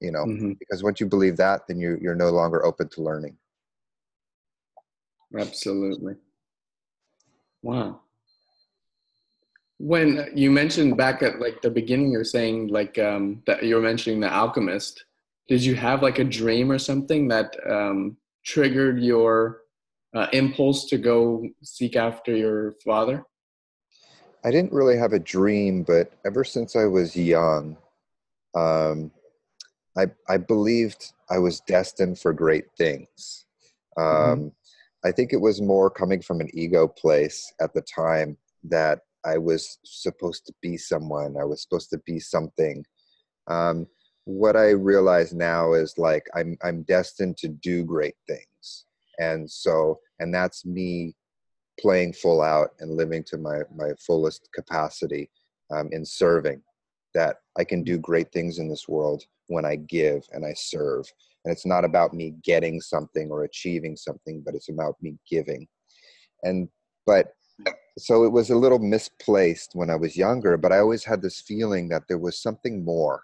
you 0.01 0.11
know 0.11 0.25
mm-hmm. 0.25 0.53
because 0.59 0.83
once 0.83 0.99
you 0.99 1.05
believe 1.05 1.37
that 1.37 1.61
then 1.67 1.79
you 1.79 1.97
you're 2.01 2.15
no 2.15 2.29
longer 2.29 2.65
open 2.65 2.87
to 2.89 3.01
learning 3.01 3.35
absolutely 5.37 6.15
wow 7.61 7.99
when 9.77 10.29
you 10.33 10.51
mentioned 10.51 10.95
back 10.95 11.21
at 11.21 11.39
like 11.39 11.61
the 11.61 11.69
beginning 11.69 12.11
you're 12.11 12.23
saying 12.23 12.67
like 12.67 12.97
um 12.99 13.41
that 13.45 13.63
you 13.63 13.75
were 13.75 13.81
mentioning 13.81 14.19
the 14.19 14.31
alchemist 14.31 15.05
did 15.47 15.63
you 15.63 15.75
have 15.75 16.01
like 16.01 16.19
a 16.19 16.23
dream 16.23 16.71
or 16.71 16.79
something 16.79 17.27
that 17.27 17.55
um 17.69 18.17
triggered 18.45 19.01
your 19.01 19.61
uh, 20.15 20.27
impulse 20.31 20.85
to 20.85 20.97
go 20.97 21.43
seek 21.63 21.95
after 21.95 22.35
your 22.35 22.75
father 22.83 23.23
i 24.43 24.51
didn't 24.51 24.71
really 24.71 24.97
have 24.97 25.13
a 25.13 25.19
dream 25.19 25.83
but 25.83 26.11
ever 26.25 26.43
since 26.43 26.75
i 26.75 26.85
was 26.85 27.15
young 27.15 27.77
um 28.55 29.11
I, 29.97 30.07
I 30.27 30.37
believed 30.37 31.13
I 31.29 31.39
was 31.39 31.61
destined 31.61 32.19
for 32.19 32.33
great 32.33 32.65
things. 32.77 33.45
Mm-hmm. 33.97 34.31
Um, 34.31 34.39
mm-hmm. 34.39 34.47
I 35.07 35.11
think 35.11 35.33
it 35.33 35.41
was 35.41 35.61
more 35.61 35.89
coming 35.89 36.21
from 36.21 36.41
an 36.41 36.49
ego 36.53 36.87
place 36.87 37.53
at 37.61 37.73
the 37.73 37.81
time 37.81 38.37
that 38.63 38.99
I 39.23 39.37
was 39.37 39.77
supposed 39.83 40.45
to 40.47 40.53
be 40.61 40.77
someone, 40.77 41.35
I 41.39 41.45
was 41.45 41.61
supposed 41.61 41.89
to 41.91 41.99
be 42.05 42.19
something. 42.19 42.83
Um, 43.47 43.87
what 44.25 44.55
I 44.55 44.71
realize 44.71 45.33
now 45.33 45.73
is 45.73 45.97
like 45.97 46.27
I'm 46.35 46.57
I'm 46.63 46.83
destined 46.83 47.37
to 47.37 47.47
do 47.47 47.83
great 47.83 48.15
things, 48.27 48.85
and 49.19 49.49
so 49.49 49.99
and 50.19 50.33
that's 50.33 50.65
me 50.65 51.15
playing 51.79 52.13
full 52.13 52.41
out 52.41 52.69
and 52.79 52.91
living 52.91 53.23
to 53.27 53.37
my 53.37 53.59
my 53.75 53.91
fullest 54.05 54.49
capacity 54.53 55.29
um, 55.71 55.89
in 55.91 56.05
serving. 56.05 56.61
That 57.13 57.37
I 57.57 57.63
can 57.63 57.81
do 57.83 57.97
great 57.97 58.31
things 58.33 58.59
in 58.59 58.67
this 58.67 58.89
world 58.89 59.23
when 59.47 59.65
I 59.65 59.75
give 59.75 60.27
and 60.31 60.45
I 60.45 60.53
serve. 60.53 61.11
And 61.43 61.51
it's 61.51 61.65
not 61.65 61.85
about 61.85 62.13
me 62.13 62.35
getting 62.43 62.81
something 62.81 63.29
or 63.29 63.43
achieving 63.43 63.95
something, 63.95 64.41
but 64.45 64.55
it's 64.55 64.69
about 64.69 64.95
me 65.01 65.17
giving. 65.29 65.67
And, 66.43 66.69
but, 67.05 67.33
so 67.97 68.25
it 68.25 68.31
was 68.31 68.49
a 68.49 68.57
little 68.57 68.79
misplaced 68.79 69.71
when 69.73 69.89
I 69.89 69.95
was 69.95 70.17
younger, 70.17 70.57
but 70.57 70.73
I 70.73 70.79
always 70.79 71.05
had 71.05 71.21
this 71.21 71.39
feeling 71.39 71.87
that 71.89 72.03
there 72.09 72.17
was 72.17 72.41
something 72.41 72.83
more. 72.83 73.23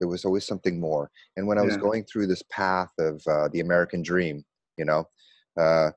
There 0.00 0.08
was 0.08 0.24
always 0.24 0.46
something 0.46 0.78
more. 0.80 1.10
And 1.36 1.46
when 1.46 1.58
I 1.58 1.62
was 1.62 1.76
going 1.76 2.04
through 2.04 2.26
this 2.26 2.42
path 2.50 2.92
of 2.98 3.22
uh, 3.26 3.48
the 3.52 3.60
American 3.60 4.02
dream, 4.02 4.44
you 4.76 4.84
know, 4.84 5.08
uh, 5.58 5.90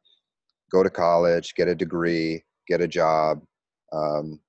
go 0.71 0.83
to 0.83 0.89
college, 0.89 1.55
get 1.55 1.67
a 1.67 1.75
degree, 1.75 2.43
get 2.67 2.81
a 2.81 2.87
job, 2.87 3.41
um, 3.91 4.39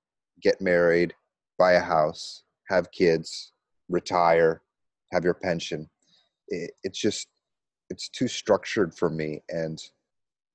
get 0.41 0.61
married, 0.61 1.13
buy 1.57 1.73
a 1.73 1.79
house, 1.79 2.43
have 2.69 2.91
kids, 2.91 3.51
retire, 3.89 4.61
have 5.11 5.23
your 5.23 5.33
pension. 5.33 5.89
It, 6.47 6.71
it's 6.83 6.99
just 6.99 7.27
it's 7.89 8.07
too 8.07 8.27
structured 8.27 8.93
for 8.93 9.09
me, 9.09 9.41
and 9.49 9.81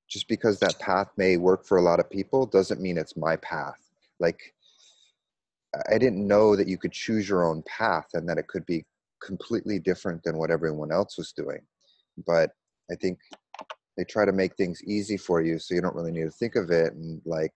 just 0.09 0.29
because 0.29 0.61
that 0.61 0.79
path 0.79 1.09
may 1.17 1.37
work 1.37 1.67
for 1.67 1.79
a 1.79 1.83
lot 1.83 1.99
of 1.99 2.09
people 2.09 2.47
doesn't 2.47 2.81
mean 2.81 2.97
it's 2.97 3.17
my 3.17 3.37
path. 3.37 3.91
Like 4.21 4.54
I 5.91 5.99
didn't 5.99 6.27
know 6.27 6.57
that 6.57 6.69
you 6.69 6.79
could 6.79 6.93
choose 6.93 7.29
your 7.29 7.45
own 7.45 7.63
path 7.63 8.09
and 8.15 8.29
that 8.29 8.39
it 8.39 8.49
could 8.49 8.67
be 8.67 8.85
completely 9.23 9.79
different 9.79 10.23
than 10.23 10.37
what 10.37 10.51
everyone 10.51 10.93
else 10.93 11.17
was 11.17 11.33
doing. 11.33 11.61
But 12.27 12.51
I 12.91 12.95
think 12.97 13.19
they 13.97 14.05
try 14.05 14.25
to 14.25 14.33
make 14.33 14.57
things 14.57 14.83
easy 14.85 15.17
for 15.17 15.41
you 15.41 15.59
so 15.59 15.75
you 15.75 15.81
don't 15.81 15.95
really 15.95 16.13
need 16.13 16.25
to 16.25 16.31
think 16.31 16.57
of 16.57 16.71
it. 16.71 16.93
And 16.95 17.21
like 17.25 17.53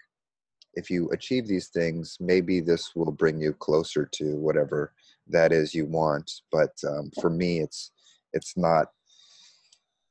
if 0.75 0.91
you 0.91 1.09
achieve 1.11 1.47
these 1.47 1.69
things 1.69 2.17
maybe 2.21 2.61
this 2.61 2.95
will 2.95 3.11
bring 3.11 3.41
you 3.41 3.53
closer 3.53 4.09
to 4.13 4.37
whatever 4.37 4.93
that 5.29 5.53
is 5.53 5.75
you 5.75 5.87
want. 5.87 6.31
But 6.53 6.73
um, 6.87 7.11
for 7.21 7.31
me 7.31 7.61
it's 7.61 7.91
it's 8.33 8.57
not 8.57 8.89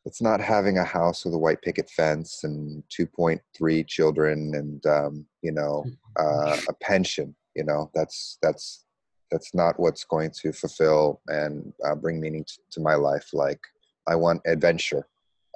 it's 0.05 0.21
not 0.21 0.39
having 0.39 0.77
a 0.77 0.85
house 0.85 1.25
with 1.25 1.33
a 1.33 1.37
white 1.37 1.61
picket 1.61 1.89
fence 1.89 2.43
and 2.43 2.81
2.3 2.97 3.87
children 3.87 4.53
and 4.55 4.85
um, 4.85 5.25
you 5.41 5.51
know 5.51 5.85
uh, 6.19 6.57
a 6.69 6.73
pension 6.81 7.35
you 7.57 7.63
know 7.63 7.89
that's 7.93 8.37
that's 8.41 8.85
that's 9.31 9.53
not 9.53 9.77
what's 9.77 10.05
going 10.05 10.31
to 10.31 10.53
fulfill 10.53 11.21
and 11.27 11.73
uh, 11.85 11.95
bring 11.95 12.21
meaning 12.21 12.45
to, 12.45 12.57
to 12.71 12.79
my 12.79 12.95
life 12.95 13.29
like 13.33 13.59
i 14.07 14.15
want 14.15 14.41
adventure 14.45 15.05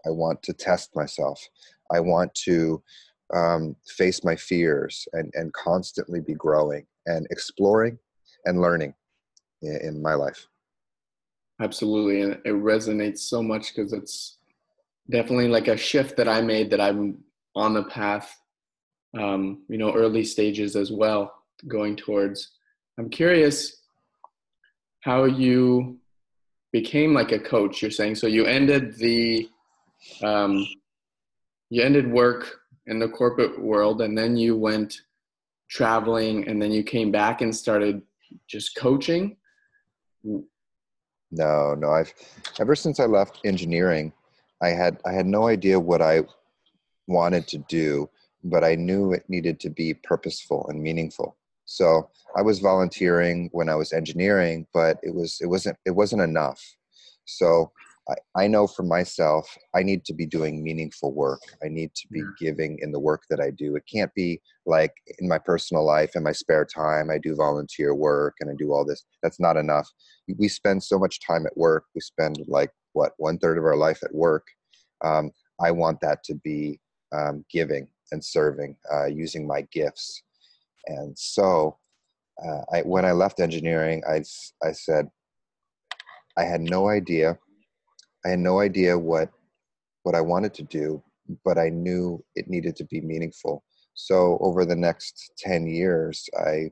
i 0.06 0.10
want 0.10 0.42
to 0.44 0.52
test 0.52 0.94
myself 0.96 1.40
i 1.94 2.00
want 2.00 2.34
to 2.36 2.82
um, 3.34 3.76
face 3.88 4.24
my 4.24 4.36
fears 4.36 5.08
and, 5.14 5.32
and 5.36 5.54
constantly 5.54 6.20
be 6.20 6.34
growing 6.34 6.86
and 7.06 7.28
exploring 7.32 7.98
and 8.46 8.62
learning 8.62 8.94
in, 9.62 9.80
in 9.82 10.02
my 10.02 10.14
life. 10.14 10.48
Absolutely. 11.62 12.22
And 12.22 12.34
it 12.46 12.54
resonates 12.54 13.20
so 13.20 13.42
much 13.44 13.74
because 13.74 13.94
it's 13.94 14.38
definitely 15.10 15.48
like 15.48 15.68
a 15.68 15.78
shift 15.78 16.18
that 16.18 16.28
I 16.28 16.42
made 16.42 16.70
that 16.72 16.82
I'm 16.82 17.24
on 17.56 17.74
the 17.74 17.84
path, 17.84 18.36
um, 19.18 19.64
you 19.68 19.78
know, 19.78 19.94
early 19.94 20.24
stages 20.24 20.76
as 20.76 20.92
well, 20.92 21.34
going 21.68 21.96
towards. 21.96 22.52
I'm 22.98 23.10
curious 23.10 23.82
how 25.02 25.26
you 25.26 25.98
became 26.72 27.14
like 27.14 27.32
a 27.32 27.40
coach, 27.40 27.82
you're 27.82 27.92
saying. 27.92 28.16
So 28.16 28.28
you 28.28 28.46
ended 28.46 28.96
the, 28.98 29.50
um, 30.24 30.66
you 31.70 31.82
ended 31.82 32.12
work 32.12 32.60
in 32.88 33.00
the 33.00 33.10
corporate 33.10 33.62
world 33.62 34.02
and 34.02 34.18
then 34.18 34.36
you 34.36 34.58
went 34.58 35.02
traveling 35.70 36.48
and 36.48 36.62
then 36.62 36.72
you 36.72 36.84
came 36.84 37.12
back 37.12 37.42
and 37.42 37.56
started 37.56 38.02
just 38.48 38.76
coaching 38.76 39.38
no 41.32 41.74
no 41.76 41.92
i've 41.92 42.14
ever 42.60 42.76
since 42.76 43.00
i 43.00 43.06
left 43.06 43.40
engineering 43.46 44.12
i 44.62 44.70
had 44.70 44.98
i 45.06 45.12
had 45.12 45.26
no 45.26 45.48
idea 45.48 45.80
what 45.80 46.02
i 46.02 46.22
wanted 47.12 47.48
to 47.50 47.58
do, 47.70 48.10
but 48.44 48.64
I 48.64 48.76
knew 48.76 49.14
it 49.14 49.26
needed 49.28 49.60
to 49.62 49.70
be 49.70 49.94
purposeful 49.94 50.66
and 50.70 50.82
meaningful. 50.82 51.36
So 51.72 52.10
I 52.36 52.42
was 52.42 52.60
volunteering 52.60 53.50
when 53.54 53.70
I 53.70 53.76
was 53.76 53.94
engineering, 53.94 54.68
but 54.74 54.98
it 55.04 55.16
was 55.16 55.38
it 55.40 55.48
wasn't 55.48 55.78
it 55.86 55.92
wasn't 55.92 56.22
enough. 56.22 56.62
So 57.24 57.72
I, 58.10 58.44
I 58.44 58.48
know 58.48 58.68
for 58.68 58.84
myself, 58.84 59.48
I 59.74 59.82
need 59.82 60.04
to 60.06 60.14
be 60.14 60.26
doing 60.26 60.62
meaningful 60.62 61.14
work. 61.14 61.40
I 61.64 61.70
need 61.70 61.96
to 61.96 62.08
be 62.10 62.24
giving 62.38 62.78
in 62.82 62.92
the 62.92 63.00
work 63.00 63.22
that 63.30 63.40
I 63.40 63.52
do. 63.52 63.78
It 63.78 63.84
can't 63.90 64.14
be 64.14 64.42
like 64.66 64.92
in 65.20 65.30
my 65.30 65.38
personal 65.38 65.86
life, 65.86 66.12
in 66.16 66.24
my 66.24 66.34
spare 66.34 66.66
time, 66.66 67.10
I 67.10 67.18
do 67.18 67.36
volunteer 67.36 67.96
work 67.96 68.36
and 68.42 68.50
I 68.50 68.54
do 68.58 68.74
all 68.74 68.84
this. 68.84 69.06
That's 69.24 69.40
not 69.40 69.56
enough. 69.56 69.90
We 70.38 70.50
spend 70.50 70.84
so 70.84 71.00
much 71.00 71.26
time 71.26 71.46
at 71.46 71.56
work. 71.56 71.86
We 71.96 72.02
spend 72.02 72.36
like 72.48 72.72
what 72.92 73.14
one 73.16 73.38
third 73.38 73.58
of 73.58 73.64
our 73.64 73.78
life 73.78 74.04
at 74.04 74.14
work. 74.14 74.46
Um, 75.06 75.32
I 75.64 75.72
want 75.72 76.02
that 76.02 76.26
to 76.26 76.36
be 76.36 76.82
um, 77.14 77.46
giving 77.50 77.88
and 78.12 78.22
serving, 78.22 78.76
uh, 78.94 79.06
using 79.06 79.48
my 79.48 79.62
gifts. 79.72 80.22
And 80.88 81.18
so, 81.18 81.78
uh, 82.44 82.62
I, 82.74 82.82
when 82.82 83.06
I 83.06 83.12
left 83.12 83.40
engineering, 83.40 84.02
I, 84.10 84.24
I 84.64 84.72
said, 84.72 85.10
I 86.38 86.44
had 86.44 86.62
no 86.62 86.90
idea 86.90 87.38
I 88.26 88.30
had 88.30 88.40
no 88.40 88.60
idea 88.60 88.98
what 88.98 89.30
what 90.04 90.16
I 90.16 90.22
wanted 90.22 90.54
to 90.56 90.64
do, 90.64 91.04
but 91.44 91.58
I 91.58 91.70
knew 91.70 92.24
it 92.36 92.48
needed 92.48 92.76
to 92.78 92.86
be 92.86 93.02
meaningful. 93.02 93.64
So 93.94 94.38
over 94.42 94.66
the 94.66 94.76
next 94.76 95.32
ten 95.38 95.68
years, 95.68 96.30
I 96.38 96.72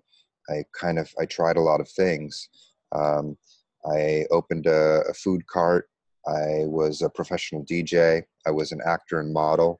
I 0.50 0.63
kind 0.74 1.00
of 1.00 1.12
I 1.20 1.25
tried 1.25 1.58
a 1.58 1.62
lot 1.62 1.82
of 1.82 1.89
things. 1.89 2.50
Um, 2.92 3.38
I 3.86 4.25
opened 4.32 4.66
a, 4.68 5.04
a, 5.10 5.13
food 5.13 5.46
cart. 5.48 5.89
I 6.28 6.66
was 6.66 7.01
a 7.01 7.10
professional 7.10 7.63
DJ. 7.66 8.24
I 8.46 8.51
was 8.51 8.72
an 8.72 8.82
actor 8.86 9.20
and 9.20 9.32
model. 9.32 9.80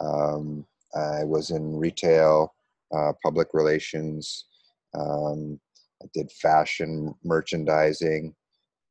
Um, 0.00 0.66
I 0.94 1.24
was 1.24 1.50
in 1.50 1.76
retail, 1.76 2.52
uh, 2.94 3.12
public 3.22 3.48
relations. 3.52 4.46
Um, 4.98 5.58
I 6.02 6.06
did 6.12 6.30
fashion 6.32 7.14
merchandising, 7.24 8.34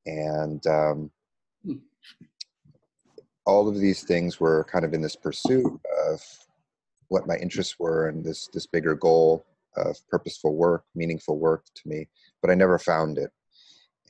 and 0.06 0.66
um, 0.68 1.12
hmm 1.64 1.78
all 3.46 3.68
of 3.68 3.80
these 3.80 4.04
things 4.04 4.40
were 4.40 4.66
kind 4.72 4.86
of 4.86 4.94
in 4.94 5.02
this 5.02 5.16
pursuit 5.16 5.80
of 6.08 6.22
what 7.08 7.28
my 7.28 7.36
interests 7.38 7.78
were 7.80 8.08
and 8.08 8.24
this 8.24 8.48
this 8.54 8.68
bigger 8.68 8.96
goal 8.96 9.46
of 9.78 9.98
purposeful 10.10 10.56
work, 10.56 10.84
meaningful 10.96 11.40
work 11.40 11.64
to 11.76 11.88
me, 11.88 12.08
but 12.42 12.52
I 12.52 12.56
never 12.56 12.78
found 12.78 13.18
it. 13.18 13.32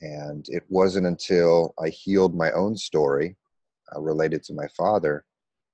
And 0.00 0.44
it 0.48 0.64
wasn't 0.68 1.06
until 1.06 1.72
I 1.82 1.88
healed 1.88 2.34
my 2.34 2.50
own 2.52 2.76
story 2.76 3.36
uh, 3.94 4.00
related 4.00 4.42
to 4.44 4.54
my 4.54 4.66
father 4.76 5.24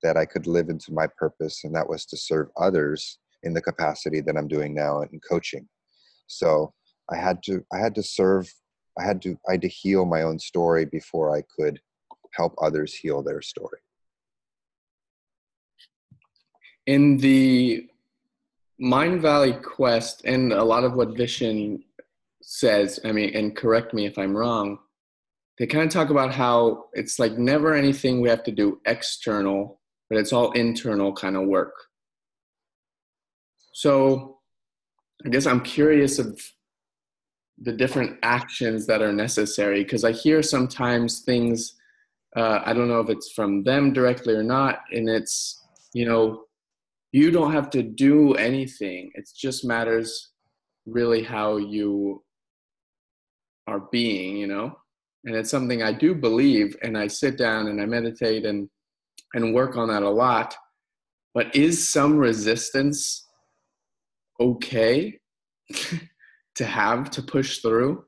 that 0.03 0.15
I 0.15 0.25
could 0.25 0.45
live 0.45 0.69
into 0.69 0.93
my 0.93 1.07
purpose, 1.17 1.63
and 1.63 1.75
that 1.75 1.89
was 1.89 2.05
to 2.07 2.17
serve 2.17 2.49
others 2.55 3.17
in 3.43 3.53
the 3.53 3.61
capacity 3.61 4.21
that 4.21 4.37
I'm 4.37 4.47
doing 4.47 4.73
now 4.73 5.01
in 5.01 5.19
coaching. 5.27 5.67
So 6.27 6.73
I 7.11 7.17
had 7.17 7.41
to 7.43 7.63
I 7.73 7.79
had 7.79 7.95
to 7.95 8.03
serve 8.03 8.51
I 8.99 9.03
had 9.03 9.21
to 9.23 9.37
I 9.47 9.53
had 9.53 9.61
to 9.61 9.67
heal 9.67 10.05
my 10.05 10.23
own 10.23 10.39
story 10.39 10.85
before 10.85 11.35
I 11.35 11.43
could 11.55 11.79
help 12.33 12.53
others 12.61 12.93
heal 12.93 13.23
their 13.23 13.41
story. 13.41 13.79
In 16.85 17.17
the 17.17 17.87
Mindvalley 18.81 19.61
Quest, 19.61 20.23
and 20.25 20.53
a 20.53 20.63
lot 20.63 20.83
of 20.83 20.95
what 20.95 21.09
Vishen 21.09 21.83
says, 22.41 22.99
I 23.03 23.11
mean, 23.11 23.35
and 23.35 23.55
correct 23.55 23.93
me 23.93 24.05
if 24.05 24.17
I'm 24.17 24.35
wrong, 24.35 24.79
they 25.57 25.67
kind 25.67 25.83
of 25.83 25.91
talk 25.91 26.09
about 26.09 26.33
how 26.33 26.85
it's 26.93 27.19
like 27.19 27.37
never 27.37 27.75
anything 27.75 28.21
we 28.21 28.29
have 28.29 28.43
to 28.45 28.51
do 28.51 28.79
external, 28.85 29.81
but 30.09 30.17
it's 30.17 30.31
all 30.31 30.53
internal 30.53 31.11
kind 31.13 31.35
of 31.35 31.47
work. 31.47 31.73
So 33.73 34.39
I 35.25 35.29
guess 35.29 35.45
I'm 35.45 35.61
curious 35.61 36.19
of 36.19 36.39
the 37.61 37.73
different 37.73 38.17
actions 38.23 38.87
that 38.87 39.01
are 39.01 39.11
necessary 39.11 39.83
because 39.83 40.03
I 40.03 40.11
hear 40.11 40.41
sometimes 40.41 41.21
things 41.21 41.75
uh, 42.35 42.61
I 42.63 42.73
don't 42.73 42.87
know 42.87 42.99
if 42.99 43.09
it's 43.09 43.31
from 43.31 43.63
them 43.63 43.93
directly 43.93 44.35
or 44.35 44.43
not. 44.43 44.81
And 44.91 45.09
it's, 45.09 45.63
you 45.93 46.05
know, 46.05 46.43
you 47.11 47.31
don't 47.31 47.53
have 47.53 47.69
to 47.71 47.81
do 47.81 48.35
anything. 48.35 49.11
It 49.15 49.27
just 49.35 49.65
matters 49.65 50.29
really 50.85 51.23
how 51.23 51.57
you 51.57 52.23
are 53.67 53.81
being, 53.91 54.37
you 54.37 54.47
know? 54.47 54.77
And 55.25 55.35
it's 55.35 55.49
something 55.49 55.83
I 55.83 55.91
do 55.91 56.15
believe, 56.15 56.77
and 56.81 56.97
I 56.97 57.07
sit 57.07 57.37
down 57.37 57.67
and 57.67 57.81
I 57.81 57.85
meditate 57.85 58.45
and, 58.45 58.69
and 59.33 59.53
work 59.53 59.75
on 59.75 59.89
that 59.89 60.03
a 60.03 60.09
lot. 60.09 60.55
But 61.33 61.53
is 61.55 61.91
some 61.91 62.17
resistance 62.17 63.27
okay 64.39 65.19
to 66.55 66.65
have 66.65 67.09
to 67.11 67.21
push 67.21 67.59
through? 67.59 68.05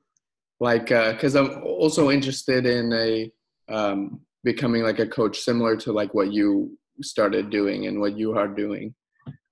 Like, 0.59 0.87
because 0.87 1.35
uh, 1.35 1.43
I'm 1.43 1.63
also 1.63 2.11
interested 2.11 2.65
in 2.65 2.93
a 2.93 3.31
um, 3.73 4.21
becoming 4.43 4.83
like 4.83 4.99
a 4.99 5.07
coach 5.07 5.39
similar 5.39 5.75
to 5.77 5.91
like 5.91 6.13
what 6.13 6.31
you 6.31 6.77
started 7.01 7.49
doing 7.49 7.87
and 7.87 7.99
what 7.99 8.17
you 8.17 8.37
are 8.37 8.47
doing. 8.47 8.93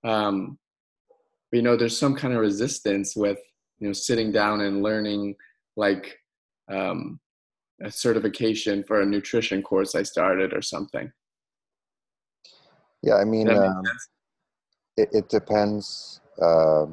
Um, 0.03 0.57
but, 1.51 1.57
you 1.57 1.63
know 1.63 1.75
there's 1.75 1.97
some 1.97 2.15
kind 2.15 2.33
of 2.33 2.39
resistance 2.39 3.15
with 3.15 3.39
you 3.79 3.87
know 3.87 3.93
sitting 3.93 4.31
down 4.31 4.61
and 4.61 4.83
learning 4.83 5.35
like 5.75 6.17
um, 6.71 7.19
a 7.81 7.91
certification 7.91 8.83
for 8.83 9.01
a 9.01 9.05
nutrition 9.05 9.61
course 9.61 9.95
i 9.95 10.03
started 10.03 10.53
or 10.53 10.61
something. 10.61 11.11
Yeah 13.01 13.15
i 13.15 13.25
mean 13.25 13.49
um, 13.49 13.83
it, 14.97 15.09
it, 15.13 15.29
depends 15.29 16.21
uh, 16.41 16.85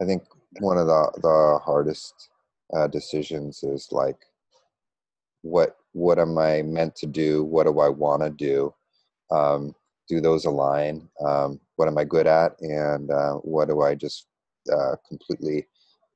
i 0.00 0.04
think 0.04 0.22
one 0.60 0.78
of 0.78 0.86
the 0.86 1.10
the 1.22 1.58
hardest 1.64 2.30
uh, 2.74 2.86
decisions 2.86 3.62
is 3.62 3.88
like 3.90 4.18
what 5.44 5.76
what 5.92 6.18
am 6.18 6.36
I 6.38 6.62
meant 6.62 6.96
to 6.96 7.06
do? 7.06 7.44
What 7.44 7.66
do 7.66 7.78
I 7.78 7.88
want 7.88 8.22
to 8.22 8.30
do? 8.30 8.74
Um, 9.30 9.74
do 10.08 10.20
those 10.20 10.44
align? 10.44 11.08
Um, 11.24 11.60
what 11.76 11.86
am 11.86 11.98
I 11.98 12.04
good 12.04 12.26
at? 12.26 12.60
And 12.60 13.10
uh, 13.10 13.34
what 13.34 13.68
do 13.68 13.82
I 13.82 13.94
just 13.94 14.26
uh, 14.72 14.96
completely 15.08 15.66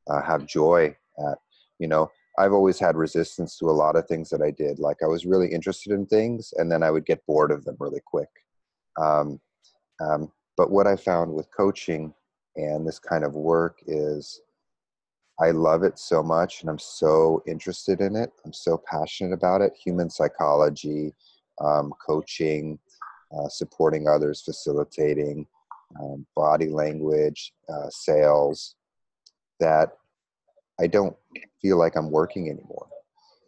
uh, 0.09 0.20
have 0.22 0.46
joy 0.46 0.96
at? 1.26 1.38
You 1.78 1.87
know, 1.87 2.11
I've 2.38 2.52
always 2.52 2.78
had 2.78 2.96
resistance 2.96 3.57
to 3.59 3.66
a 3.66 3.70
lot 3.70 3.96
of 3.96 4.07
things 4.07 4.31
that 4.31 4.42
I 4.42 4.50
did. 4.50 4.78
Like 4.78 4.96
I 5.02 5.07
was 5.07 5.26
really 5.26 5.48
interested 5.48 5.92
in 5.92 6.07
things, 6.07 6.52
and 6.57 6.70
then 6.72 6.83
I 6.83 6.90
would 6.90 7.07
get 7.07 7.24
bored 7.26 7.52
of 7.52 7.64
them 7.64 7.76
really 7.78 8.00
quick. 8.04 8.31
Um, 9.00 9.40
um 10.00 10.33
but 10.57 10.72
what 10.72 10.88
I 10.88 10.96
found 10.96 11.33
with 11.33 11.54
coaching 11.57 12.12
and 12.56 12.87
this 12.87 12.98
kind 12.98 13.24
of 13.24 13.34
work 13.34 13.78
is 13.87 14.40
I 15.40 15.52
love 15.52 15.84
it 15.84 15.98
so 15.98 16.22
much 16.22 16.62
and 16.62 16.70
I'm 16.70 16.78
so 16.78 17.42
interested 17.46 18.00
in 18.00 18.16
it. 18.16 18.32
I'm 18.44 18.52
so 18.52 18.82
passionate 18.90 19.32
about 19.32 19.61
it. 19.61 19.72
Human 19.84 20.11
psychology, 20.11 21.14
um, 21.61 21.92
coaching, 22.04 22.78
uh, 23.32 23.48
supporting 23.48 24.08
others, 24.08 24.42
facilitating, 24.42 25.46
um, 26.00 26.26
body 26.34 26.68
language, 26.68 27.52
uh, 27.68 27.88
sales, 27.90 28.74
that 29.61 29.90
I 30.80 30.87
don't 30.87 31.16
feel 31.61 31.78
like 31.78 31.96
I'm 31.96 32.11
working 32.11 32.48
anymore. 32.48 32.88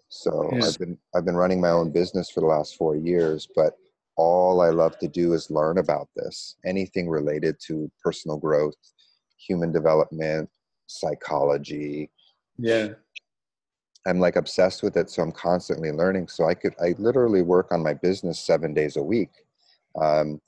So 0.09 0.51
yes. 0.53 0.69
I've 0.69 0.79
been 0.79 0.99
I've 1.15 1.25
been 1.25 1.37
running 1.37 1.61
my 1.61 1.71
own 1.71 1.91
business 1.91 2.31
for 2.31 2.41
the 2.41 2.47
last 2.47 2.77
four 2.77 2.97
years, 2.97 3.49
but 3.55 3.77
all 4.21 4.61
I 4.61 4.69
love 4.69 4.99
to 4.99 5.09
do 5.09 5.33
is 5.33 5.51
learn 5.51 5.79
about 5.79 6.09
this. 6.15 6.57
Anything 6.67 7.09
related 7.09 7.57
to 7.67 7.91
personal 8.05 8.37
growth, 8.37 8.75
human 9.39 9.73
development, 9.73 10.51
psychology. 10.87 12.11
Yeah. 12.59 12.89
I'm 14.07 14.21
like 14.21 14.37
obsessed 14.37 14.83
with 14.83 14.97
it, 14.99 15.09
so 15.09 15.23
I'm 15.23 15.33
constantly 15.33 15.91
learning. 15.91 16.29
So 16.29 16.47
I 16.47 16.55
could, 16.55 16.75
I 16.83 16.95
literally 16.99 17.41
work 17.41 17.73
on 17.73 17.83
my 17.83 17.95
business 17.95 18.39
seven 18.39 18.75
days 18.75 18.97
a 18.99 19.03
week, 19.03 19.31
um, 19.99 20.41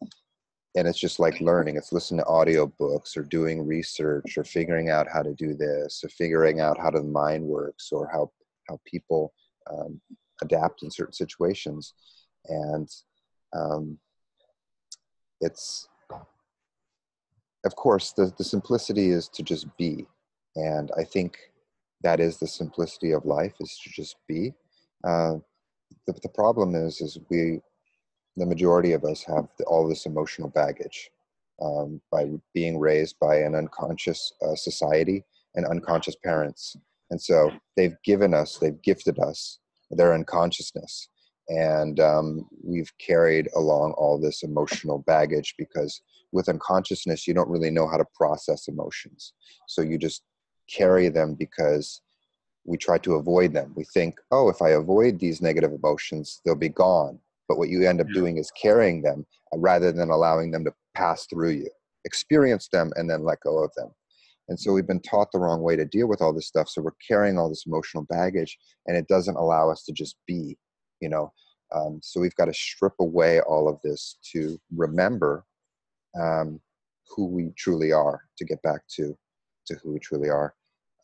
and 0.76 0.86
it's 0.88 0.98
just 0.98 1.18
like 1.18 1.40
learning. 1.40 1.76
It's 1.76 1.92
listening 1.92 2.20
to 2.20 2.30
audiobooks 2.30 3.16
or 3.16 3.22
doing 3.22 3.66
research 3.66 4.36
or 4.36 4.44
figuring 4.44 4.90
out 4.90 5.06
how 5.12 5.22
to 5.22 5.34
do 5.34 5.54
this 5.54 6.02
or 6.04 6.08
figuring 6.10 6.60
out 6.60 6.78
how 6.78 6.90
the 6.90 7.02
mind 7.02 7.44
works 7.44 7.90
or 7.92 8.08
how 8.12 8.30
how 8.68 8.78
people 8.84 9.32
um, 9.70 10.00
adapt 10.42 10.82
in 10.82 10.90
certain 10.90 11.14
situations, 11.14 11.94
and 12.48 12.88
um, 13.52 13.98
it's 15.40 15.88
of 17.64 17.76
course 17.76 18.12
the 18.12 18.32
the 18.38 18.44
simplicity 18.44 19.10
is 19.10 19.28
to 19.28 19.42
just 19.42 19.66
be. 19.76 20.06
And 20.54 20.90
i 20.98 21.04
think 21.04 21.38
that 22.02 22.20
is 22.20 22.38
the 22.38 22.46
simplicity 22.46 23.12
of 23.12 23.24
life 23.24 23.54
is 23.60 23.78
to 23.84 23.90
just 23.90 24.16
be. 24.28 24.52
Uh, 25.04 25.36
the, 26.06 26.12
the 26.22 26.28
problem 26.28 26.74
is 26.74 27.00
is 27.00 27.18
we 27.28 27.60
the 28.36 28.46
majority 28.46 28.92
of 28.92 29.04
us 29.04 29.22
have 29.24 29.46
the, 29.58 29.64
all 29.64 29.86
this 29.86 30.06
emotional 30.06 30.48
baggage 30.48 31.10
um, 31.60 32.00
by 32.10 32.30
being 32.54 32.78
raised 32.78 33.16
by 33.20 33.36
an 33.36 33.54
unconscious 33.54 34.32
uh, 34.42 34.54
society 34.54 35.24
and 35.54 35.66
unconscious 35.66 36.16
parents. 36.24 36.76
And 37.10 37.20
so 37.20 37.50
they've 37.76 37.96
given 38.04 38.32
us 38.32 38.58
they've 38.58 38.80
gifted 38.82 39.18
us 39.18 39.58
their 39.90 40.14
unconsciousness 40.14 41.08
and 41.52 42.00
um, 42.00 42.48
we've 42.64 42.90
carried 42.98 43.48
along 43.56 43.92
all 43.98 44.18
this 44.18 44.42
emotional 44.42 45.04
baggage 45.06 45.54
because 45.58 46.00
with 46.32 46.48
unconsciousness 46.48 47.26
you 47.26 47.34
don't 47.34 47.50
really 47.50 47.70
know 47.70 47.86
how 47.86 47.98
to 47.98 48.06
process 48.14 48.68
emotions. 48.68 49.34
So 49.68 49.82
you 49.82 49.98
just 49.98 50.22
carry 50.74 51.08
them 51.08 51.34
because 51.38 52.00
we 52.64 52.78
try 52.78 52.96
to 52.98 53.16
avoid 53.16 53.52
them. 53.52 53.72
We 53.76 53.84
think 53.92 54.14
oh 54.30 54.48
if 54.48 54.62
i 54.62 54.70
avoid 54.70 55.18
these 55.18 55.42
negative 55.42 55.72
emotions 55.72 56.40
they'll 56.44 56.54
be 56.54 56.70
gone. 56.70 57.18
But 57.48 57.58
what 57.58 57.68
you 57.68 57.86
end 57.86 58.00
up 58.00 58.06
doing 58.14 58.38
is 58.38 58.50
carrying 58.52 59.02
them 59.02 59.26
uh, 59.54 59.58
rather 59.58 59.92
than 59.92 60.08
allowing 60.08 60.52
them 60.52 60.64
to 60.64 60.72
pass 60.94 61.26
through 61.26 61.50
you. 61.50 61.70
Experience 62.06 62.68
them 62.68 62.92
and 62.96 63.10
then 63.10 63.24
let 63.24 63.40
go 63.40 63.62
of 63.62 63.72
them. 63.76 63.90
And 64.48 64.58
so 64.58 64.72
we've 64.72 64.86
been 64.86 65.00
taught 65.00 65.30
the 65.32 65.38
wrong 65.38 65.60
way 65.60 65.76
to 65.76 65.84
deal 65.84 66.08
with 66.08 66.22
all 66.22 66.32
this 66.32 66.46
stuff. 66.46 66.68
So 66.68 66.80
we're 66.80 66.92
carrying 67.06 67.38
all 67.38 67.50
this 67.50 67.66
emotional 67.66 68.04
baggage 68.04 68.56
and 68.86 68.96
it 68.96 69.06
doesn't 69.06 69.36
allow 69.36 69.70
us 69.70 69.84
to 69.84 69.92
just 69.92 70.16
be 70.26 70.56
you 71.02 71.10
know 71.10 71.30
um, 71.74 72.00
so 72.02 72.20
we've 72.20 72.34
got 72.34 72.46
to 72.46 72.54
strip 72.54 72.94
away 73.00 73.40
all 73.40 73.68
of 73.68 73.80
this 73.82 74.18
to 74.32 74.60
remember 74.74 75.44
um, 76.20 76.60
who 77.08 77.26
we 77.26 77.50
truly 77.56 77.92
are 77.92 78.22
to 78.36 78.44
get 78.44 78.62
back 78.62 78.80
to 78.96 79.16
to 79.66 79.74
who 79.76 79.92
we 79.92 79.98
truly 80.00 80.28
are. 80.28 80.54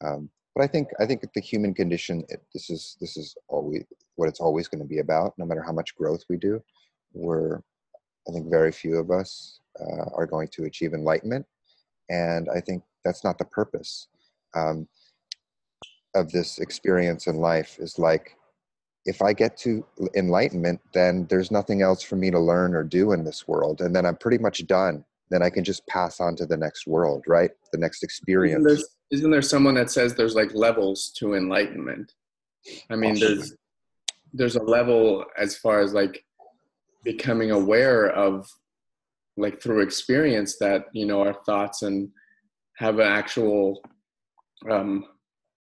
Um, 0.04 0.30
but 0.58 0.64
i 0.64 0.66
think 0.66 0.88
i 0.98 1.06
think 1.06 1.24
the 1.32 1.40
human 1.40 1.72
condition 1.72 2.24
it, 2.28 2.42
this 2.52 2.68
is 2.68 2.96
this 3.00 3.16
is 3.16 3.36
always 3.48 3.84
what 4.16 4.28
it's 4.28 4.40
always 4.40 4.66
going 4.66 4.82
to 4.82 4.88
be 4.88 4.98
about 4.98 5.32
no 5.38 5.46
matter 5.46 5.62
how 5.62 5.72
much 5.72 5.94
growth 5.94 6.24
we 6.28 6.36
do 6.36 6.60
we're 7.12 7.58
i 8.28 8.32
think 8.32 8.50
very 8.50 8.72
few 8.72 8.98
of 8.98 9.10
us 9.10 9.60
uh, 9.80 10.06
are 10.16 10.26
going 10.26 10.48
to 10.48 10.64
achieve 10.64 10.92
enlightenment 10.92 11.46
and 12.10 12.48
i 12.54 12.60
think 12.60 12.82
that's 13.04 13.22
not 13.22 13.38
the 13.38 13.44
purpose 13.44 14.08
um, 14.54 14.88
of 16.14 16.30
this 16.32 16.58
experience 16.58 17.28
in 17.28 17.36
life 17.36 17.76
is 17.78 17.98
like 17.98 18.34
if 19.08 19.22
I 19.22 19.32
get 19.32 19.56
to 19.58 19.84
enlightenment, 20.14 20.80
then 20.92 21.26
there's 21.30 21.50
nothing 21.50 21.80
else 21.80 22.02
for 22.02 22.16
me 22.16 22.30
to 22.30 22.38
learn 22.38 22.74
or 22.74 22.84
do 22.84 23.12
in 23.12 23.24
this 23.24 23.48
world. 23.48 23.80
And 23.80 23.96
then 23.96 24.04
I'm 24.04 24.16
pretty 24.16 24.36
much 24.36 24.66
done. 24.66 25.02
Then 25.30 25.42
I 25.42 25.48
can 25.48 25.64
just 25.64 25.86
pass 25.86 26.20
on 26.20 26.36
to 26.36 26.46
the 26.46 26.58
next 26.58 26.86
world, 26.86 27.24
right? 27.26 27.50
The 27.72 27.78
next 27.78 28.02
experience. 28.02 28.66
Isn't 28.66 28.76
there, 28.76 28.86
isn't 29.18 29.30
there 29.30 29.42
someone 29.42 29.74
that 29.76 29.90
says 29.90 30.14
there's 30.14 30.34
like 30.34 30.54
levels 30.54 31.10
to 31.16 31.34
enlightenment? 31.34 32.12
I 32.90 32.96
mean, 32.96 33.16
oh, 33.16 33.20
there's 33.20 33.54
there's 34.34 34.56
a 34.56 34.62
level 34.62 35.24
as 35.38 35.56
far 35.56 35.80
as 35.80 35.94
like 35.94 36.22
becoming 37.02 37.50
aware 37.50 38.10
of 38.10 38.46
like 39.38 39.62
through 39.62 39.80
experience 39.80 40.58
that 40.58 40.84
you 40.92 41.06
know 41.06 41.22
our 41.22 41.32
thoughts 41.46 41.80
and 41.82 42.10
have 42.76 42.98
an 42.98 43.06
actual 43.06 43.80
um 44.70 45.04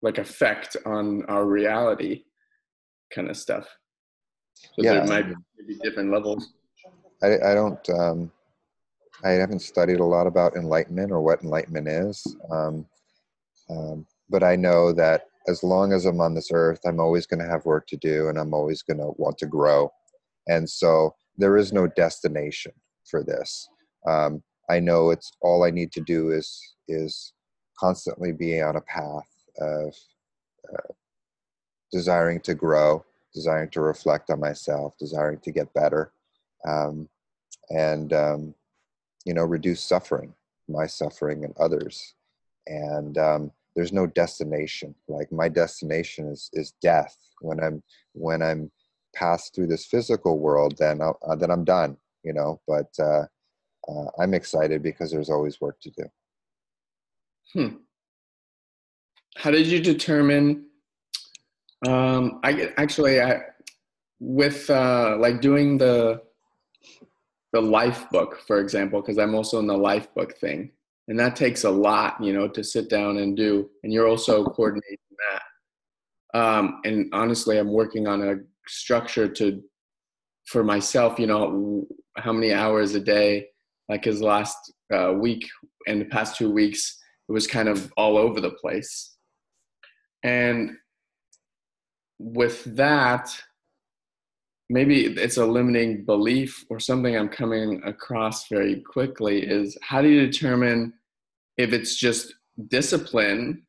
like 0.01 0.17
effect 0.17 0.77
on 0.85 1.25
our 1.25 1.45
reality 1.45 2.23
kind 3.13 3.29
of 3.29 3.37
stuff. 3.37 3.67
So 4.55 4.83
yeah, 4.83 4.93
there 4.93 5.05
might 5.05 5.27
be 5.67 5.75
different 5.83 6.11
levels. 6.11 6.53
I, 7.21 7.51
I 7.51 7.53
don't. 7.53 7.89
Um, 7.89 8.31
I 9.23 9.31
haven't 9.31 9.61
studied 9.61 9.99
a 9.99 10.05
lot 10.05 10.27
about 10.27 10.55
enlightenment 10.55 11.11
or 11.11 11.21
what 11.21 11.43
enlightenment 11.43 11.87
is, 11.87 12.35
um, 12.51 12.85
um, 13.69 14.05
but 14.29 14.43
I 14.43 14.55
know 14.55 14.91
that 14.93 15.25
as 15.47 15.63
long 15.63 15.93
as 15.93 16.05
I'm 16.05 16.21
on 16.21 16.33
this 16.33 16.49
earth, 16.53 16.79
I'm 16.85 16.99
always 16.99 17.25
going 17.25 17.39
to 17.39 17.49
have 17.49 17.65
work 17.65 17.87
to 17.87 17.97
do, 17.97 18.29
and 18.29 18.37
I'm 18.37 18.53
always 18.53 18.81
going 18.81 18.97
to 18.97 19.11
want 19.17 19.37
to 19.39 19.45
grow. 19.45 19.91
And 20.47 20.69
so 20.69 21.15
there 21.37 21.57
is 21.57 21.71
no 21.73 21.87
destination 21.87 22.73
for 23.09 23.23
this. 23.23 23.67
Um, 24.07 24.43
I 24.69 24.79
know 24.79 25.11
it's 25.11 25.31
all 25.41 25.63
I 25.63 25.69
need 25.69 25.91
to 25.93 26.01
do 26.01 26.31
is 26.31 26.59
is 26.87 27.33
constantly 27.79 28.31
be 28.31 28.61
on 28.61 28.75
a 28.75 28.81
path 28.81 29.29
of 29.59 29.93
uh, 30.73 30.93
desiring 31.93 32.41
to 32.41 32.55
grow, 32.55 33.05
desiring 33.33 33.69
to 33.69 33.79
reflect 33.79 34.31
on 34.31 34.39
myself, 34.39 34.97
desiring 34.97 35.39
to 35.39 35.51
get 35.51 35.73
better, 35.73 36.11
um, 36.67 37.07
and 37.69 38.11
um, 38.11 38.55
you 39.25 39.33
know 39.33 39.43
reduce 39.43 39.81
suffering, 39.81 40.33
my 40.67 40.87
suffering 40.87 41.45
and 41.45 41.53
others. 41.57 42.15
And 42.65 43.17
um, 43.17 43.51
there's 43.75 43.93
no 43.93 44.07
destination. 44.07 44.95
Like 45.07 45.31
my 45.31 45.47
destination 45.47 46.27
is 46.27 46.49
is 46.53 46.73
death. 46.81 47.15
When 47.41 47.63
I'm 47.63 47.83
when 48.13 48.41
I'm 48.41 48.71
passed 49.15 49.53
through 49.53 49.67
this 49.67 49.85
physical 49.85 50.39
world, 50.39 50.75
then 50.79 50.99
I'll, 50.99 51.19
uh, 51.25 51.35
then 51.35 51.51
I'm 51.51 51.63
done. 51.63 51.95
You 52.23 52.33
know, 52.33 52.59
but 52.67 52.89
uh, 52.99 53.25
uh, 53.87 54.09
I'm 54.19 54.33
excited 54.33 54.81
because 54.81 55.11
there's 55.11 55.29
always 55.29 55.61
work 55.61 55.79
to 55.81 55.91
do. 55.91 56.05
Hmm. 57.53 57.75
How 59.35 59.51
did 59.51 59.67
you 59.67 59.79
determine 59.79 60.65
um, 61.87 62.39
I 62.43 62.71
actually, 62.77 63.21
I, 63.21 63.41
with 64.19 64.69
uh, 64.69 65.17
like 65.19 65.41
doing 65.41 65.77
the 65.77 66.21
the 67.51 67.61
life 67.61 68.09
book, 68.09 68.41
for 68.47 68.59
example, 68.59 68.99
because 69.01 69.19
I'm 69.19 69.35
also 69.35 69.59
in 69.59 69.67
the 69.67 69.77
life 69.77 70.13
book 70.15 70.37
thing, 70.37 70.71
and 71.07 71.19
that 71.19 71.35
takes 71.35 71.63
a 71.65 71.69
lot, 71.69 72.21
you 72.23 72.33
know, 72.33 72.47
to 72.47 72.63
sit 72.63 72.89
down 72.89 73.17
and 73.17 73.37
do. 73.37 73.69
And 73.83 73.93
you're 73.93 74.07
also 74.07 74.43
coordinating 74.43 74.97
that. 75.29 76.39
Um, 76.39 76.81
and 76.83 77.09
honestly, 77.13 77.59
I'm 77.59 77.71
working 77.71 78.07
on 78.07 78.21
a 78.27 78.37
structure 78.67 79.27
to 79.27 79.61
for 80.45 80.63
myself. 80.63 81.19
You 81.19 81.27
know, 81.27 81.87
how 82.17 82.33
many 82.33 82.53
hours 82.53 82.95
a 82.95 82.99
day? 82.99 83.47
Like 83.89 84.05
his 84.05 84.21
last 84.21 84.57
uh, 84.93 85.13
week 85.13 85.47
and 85.87 85.99
the 85.99 86.05
past 86.05 86.37
two 86.37 86.49
weeks, 86.49 86.97
it 87.27 87.31
was 87.33 87.45
kind 87.45 87.67
of 87.67 87.91
all 87.97 88.17
over 88.17 88.39
the 88.39 88.51
place. 88.51 89.17
And 90.23 90.77
with 92.23 92.63
that, 92.75 93.29
maybe 94.69 95.05
it's 95.05 95.37
a 95.37 95.45
limiting 95.45 96.05
belief 96.05 96.65
or 96.69 96.79
something 96.79 97.15
I'm 97.15 97.27
coming 97.27 97.81
across 97.83 98.47
very 98.47 98.79
quickly 98.81 99.45
is 99.45 99.77
how 99.83 100.01
do 100.01 100.07
you 100.07 100.25
determine 100.25 100.93
if 101.57 101.73
it's 101.73 101.95
just 101.95 102.33
discipline, 102.69 103.63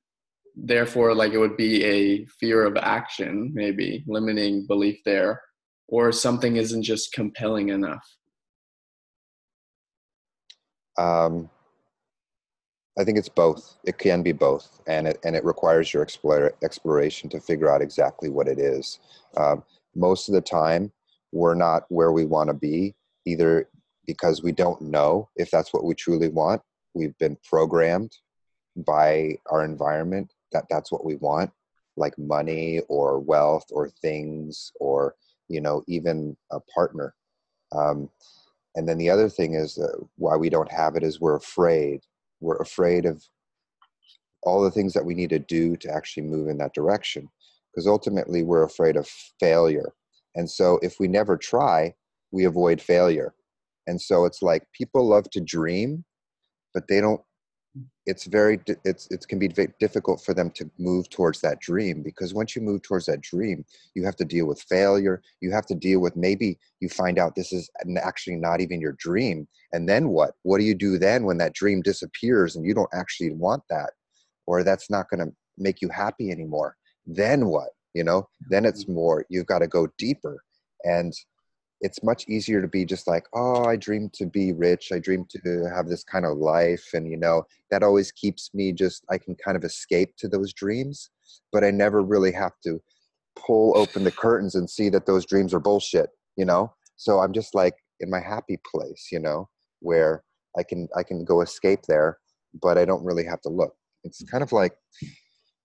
therefore, 0.54 1.14
like 1.14 1.32
it 1.32 1.38
would 1.38 1.56
be 1.56 1.84
a 1.84 2.24
fear 2.38 2.64
of 2.64 2.76
action, 2.76 3.50
maybe 3.52 4.04
limiting 4.06 4.66
belief 4.66 4.98
there, 5.04 5.42
or 5.88 6.12
something 6.12 6.56
isn't 6.56 6.84
just 6.84 7.12
compelling 7.12 7.70
enough? 7.70 8.06
Um, 10.96 11.50
I 12.98 13.04
think 13.04 13.18
it's 13.18 13.28
both. 13.28 13.76
It 13.84 13.98
can 13.98 14.22
be 14.22 14.32
both, 14.32 14.80
and 14.86 15.08
it 15.08 15.18
and 15.24 15.34
it 15.34 15.44
requires 15.44 15.92
your 15.92 16.02
explore, 16.02 16.54
exploration 16.62 17.28
to 17.30 17.40
figure 17.40 17.70
out 17.70 17.82
exactly 17.82 18.28
what 18.28 18.46
it 18.46 18.58
is. 18.58 19.00
Um, 19.36 19.64
most 19.96 20.28
of 20.28 20.34
the 20.34 20.40
time, 20.40 20.92
we're 21.32 21.54
not 21.56 21.84
where 21.88 22.12
we 22.12 22.24
want 22.24 22.48
to 22.48 22.54
be, 22.54 22.94
either 23.24 23.68
because 24.06 24.42
we 24.42 24.52
don't 24.52 24.80
know 24.80 25.28
if 25.36 25.50
that's 25.50 25.72
what 25.72 25.84
we 25.84 25.94
truly 25.94 26.28
want. 26.28 26.62
We've 26.94 27.16
been 27.18 27.36
programmed 27.48 28.16
by 28.76 29.38
our 29.50 29.64
environment 29.64 30.32
that 30.52 30.66
that's 30.70 30.92
what 30.92 31.04
we 31.04 31.16
want, 31.16 31.50
like 31.96 32.16
money 32.16 32.80
or 32.88 33.18
wealth 33.18 33.66
or 33.70 33.88
things 33.88 34.70
or 34.78 35.16
you 35.48 35.60
know 35.60 35.82
even 35.88 36.36
a 36.52 36.60
partner. 36.60 37.12
Um, 37.72 38.08
and 38.76 38.88
then 38.88 38.98
the 38.98 39.10
other 39.10 39.28
thing 39.28 39.54
is 39.54 39.78
uh, 39.78 39.96
why 40.16 40.36
we 40.36 40.48
don't 40.48 40.70
have 40.70 40.94
it 40.94 41.02
is 41.02 41.20
we're 41.20 41.36
afraid 41.36 42.00
we're 42.44 42.56
afraid 42.56 43.06
of 43.06 43.24
all 44.42 44.62
the 44.62 44.70
things 44.70 44.92
that 44.92 45.04
we 45.04 45.14
need 45.14 45.30
to 45.30 45.38
do 45.38 45.76
to 45.76 45.90
actually 45.92 46.22
move 46.22 46.48
in 46.48 46.58
that 46.58 46.74
direction 46.74 47.28
because 47.72 47.86
ultimately 47.86 48.42
we're 48.42 48.64
afraid 48.64 48.96
of 48.96 49.08
failure. 49.40 49.92
And 50.36 50.48
so 50.48 50.78
if 50.82 51.00
we 51.00 51.08
never 51.08 51.36
try 51.36 51.94
we 52.30 52.44
avoid 52.44 52.82
failure. 52.82 53.32
And 53.86 54.00
so 54.00 54.24
it's 54.24 54.42
like 54.42 54.66
people 54.72 55.06
love 55.06 55.30
to 55.30 55.40
dream 55.40 56.04
but 56.74 56.88
they 56.88 57.00
don't 57.00 57.20
it's 58.06 58.26
very 58.26 58.60
it's 58.84 59.08
it 59.10 59.26
can 59.28 59.38
be 59.38 59.48
very 59.48 59.72
difficult 59.80 60.22
for 60.24 60.32
them 60.32 60.50
to 60.50 60.70
move 60.78 61.10
towards 61.10 61.40
that 61.40 61.58
dream 61.60 62.02
because 62.02 62.32
once 62.32 62.54
you 62.54 62.62
move 62.62 62.80
towards 62.82 63.06
that 63.06 63.20
dream 63.20 63.64
you 63.94 64.04
have 64.04 64.14
to 64.14 64.24
deal 64.24 64.46
with 64.46 64.62
failure 64.62 65.20
you 65.40 65.50
have 65.50 65.66
to 65.66 65.74
deal 65.74 66.00
with 66.00 66.14
maybe 66.14 66.56
you 66.78 66.88
find 66.88 67.18
out 67.18 67.34
this 67.34 67.52
is 67.52 67.68
actually 68.00 68.36
not 68.36 68.60
even 68.60 68.80
your 68.80 68.92
dream 68.92 69.48
and 69.74 69.88
then 69.88 70.10
what? 70.10 70.34
What 70.44 70.58
do 70.58 70.64
you 70.64 70.74
do 70.74 70.98
then 70.98 71.24
when 71.24 71.36
that 71.38 71.52
dream 71.52 71.82
disappears 71.82 72.54
and 72.54 72.64
you 72.64 72.74
don't 72.74 72.94
actually 72.94 73.32
want 73.32 73.64
that? 73.70 73.90
Or 74.46 74.62
that's 74.62 74.88
not 74.88 75.10
going 75.10 75.26
to 75.26 75.34
make 75.58 75.82
you 75.82 75.88
happy 75.88 76.30
anymore. 76.30 76.76
Then 77.06 77.46
what? 77.46 77.70
You 77.92 78.04
know? 78.04 78.28
Then 78.48 78.64
it's 78.64 78.84
mm-hmm. 78.84 78.94
more 78.94 79.26
you've 79.28 79.46
got 79.46 79.58
to 79.58 79.66
go 79.66 79.88
deeper 79.98 80.38
and 80.84 81.12
it's 81.80 82.02
much 82.02 82.24
easier 82.28 82.60
to 82.60 82.68
be 82.68 82.84
just 82.84 83.06
like 83.06 83.24
oh 83.34 83.64
i 83.64 83.76
dream 83.76 84.10
to 84.12 84.26
be 84.26 84.52
rich 84.52 84.90
i 84.92 84.98
dream 84.98 85.26
to 85.28 85.38
have 85.74 85.88
this 85.88 86.04
kind 86.04 86.24
of 86.24 86.38
life 86.38 86.84
and 86.94 87.10
you 87.10 87.16
know 87.16 87.42
that 87.70 87.82
always 87.82 88.12
keeps 88.12 88.50
me 88.54 88.72
just 88.72 89.04
i 89.10 89.18
can 89.18 89.34
kind 89.44 89.56
of 89.56 89.64
escape 89.64 90.10
to 90.16 90.28
those 90.28 90.52
dreams 90.52 91.10
but 91.52 91.64
i 91.64 91.70
never 91.70 92.02
really 92.02 92.32
have 92.32 92.52
to 92.62 92.80
pull 93.36 93.76
open 93.76 94.04
the 94.04 94.10
curtains 94.10 94.54
and 94.54 94.68
see 94.70 94.88
that 94.88 95.06
those 95.06 95.26
dreams 95.26 95.52
are 95.52 95.60
bullshit 95.60 96.10
you 96.36 96.44
know? 96.44 96.72
So 96.96 97.20
i'm 97.20 97.32
just 97.32 97.54
like 97.54 97.74
in 98.00 98.10
my 98.10 98.20
happy 98.20 98.58
place 98.72 99.08
you 99.10 99.20
know 99.20 99.48
where 99.80 100.22
i 100.58 100.62
can 100.62 100.88
i 100.96 101.02
can 101.02 101.24
go 101.24 101.40
escape 101.40 101.82
there 101.86 102.18
but 102.62 102.78
i 102.78 102.84
don't 102.84 103.04
really 103.04 103.24
have 103.24 103.40
to 103.42 103.48
look. 103.48 103.74
It's 104.04 104.22
kind 104.24 104.42
of 104.42 104.52
like 104.52 104.74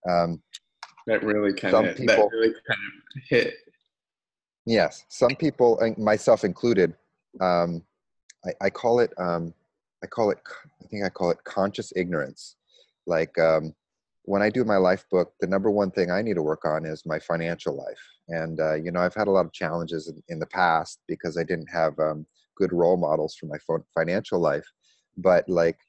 um 0.10 0.42
that 1.08 1.24
really 1.24 1.54
kind 1.54 1.74
of 1.76 1.98
that 1.98 2.30
really 2.32 2.54
kind 2.68 2.80
of 2.80 3.24
hit 3.28 3.56
Yes, 4.70 5.04
some 5.10 5.36
people, 5.36 5.80
myself 5.98 6.44
included, 6.44 6.94
um, 7.42 7.82
I, 8.46 8.66
I, 8.66 8.70
call 8.70 9.00
it, 9.00 9.12
um, 9.18 9.52
I 10.04 10.06
call 10.06 10.30
it, 10.30 10.38
I 10.80 10.86
think 10.86 11.04
I 11.04 11.10
call 11.10 11.32
it 11.32 11.44
conscious 11.44 11.92
ignorance. 11.96 12.56
Like 13.08 13.36
um, 13.40 13.74
when 14.26 14.44
I 14.44 14.52
do 14.52 14.64
my 14.64 14.78
life 14.78 15.06
book, 15.10 15.34
the 15.40 15.48
number 15.48 15.72
one 15.72 15.90
thing 15.90 16.12
I 16.12 16.22
need 16.22 16.36
to 16.36 16.44
work 16.44 16.66
on 16.66 16.86
is 16.86 17.04
my 17.04 17.18
financial 17.18 17.76
life. 17.76 18.00
And 18.28 18.60
uh, 18.60 18.76
you 18.76 18.92
know, 18.92 19.00
I've 19.00 19.16
had 19.16 19.28
a 19.28 19.32
lot 19.32 19.48
of 19.48 19.54
challenges 19.54 20.08
in, 20.08 20.22
in 20.28 20.38
the 20.38 20.46
past 20.46 21.00
because 21.08 21.36
I 21.36 21.44
didn't 21.44 21.72
have 21.74 21.98
um, 21.98 22.28
good 22.56 22.72
role 22.72 22.98
models 22.98 23.36
for 23.40 23.48
my 23.48 23.58
financial 23.96 24.40
life. 24.40 24.68
But 25.18 25.50
like 25.50 25.80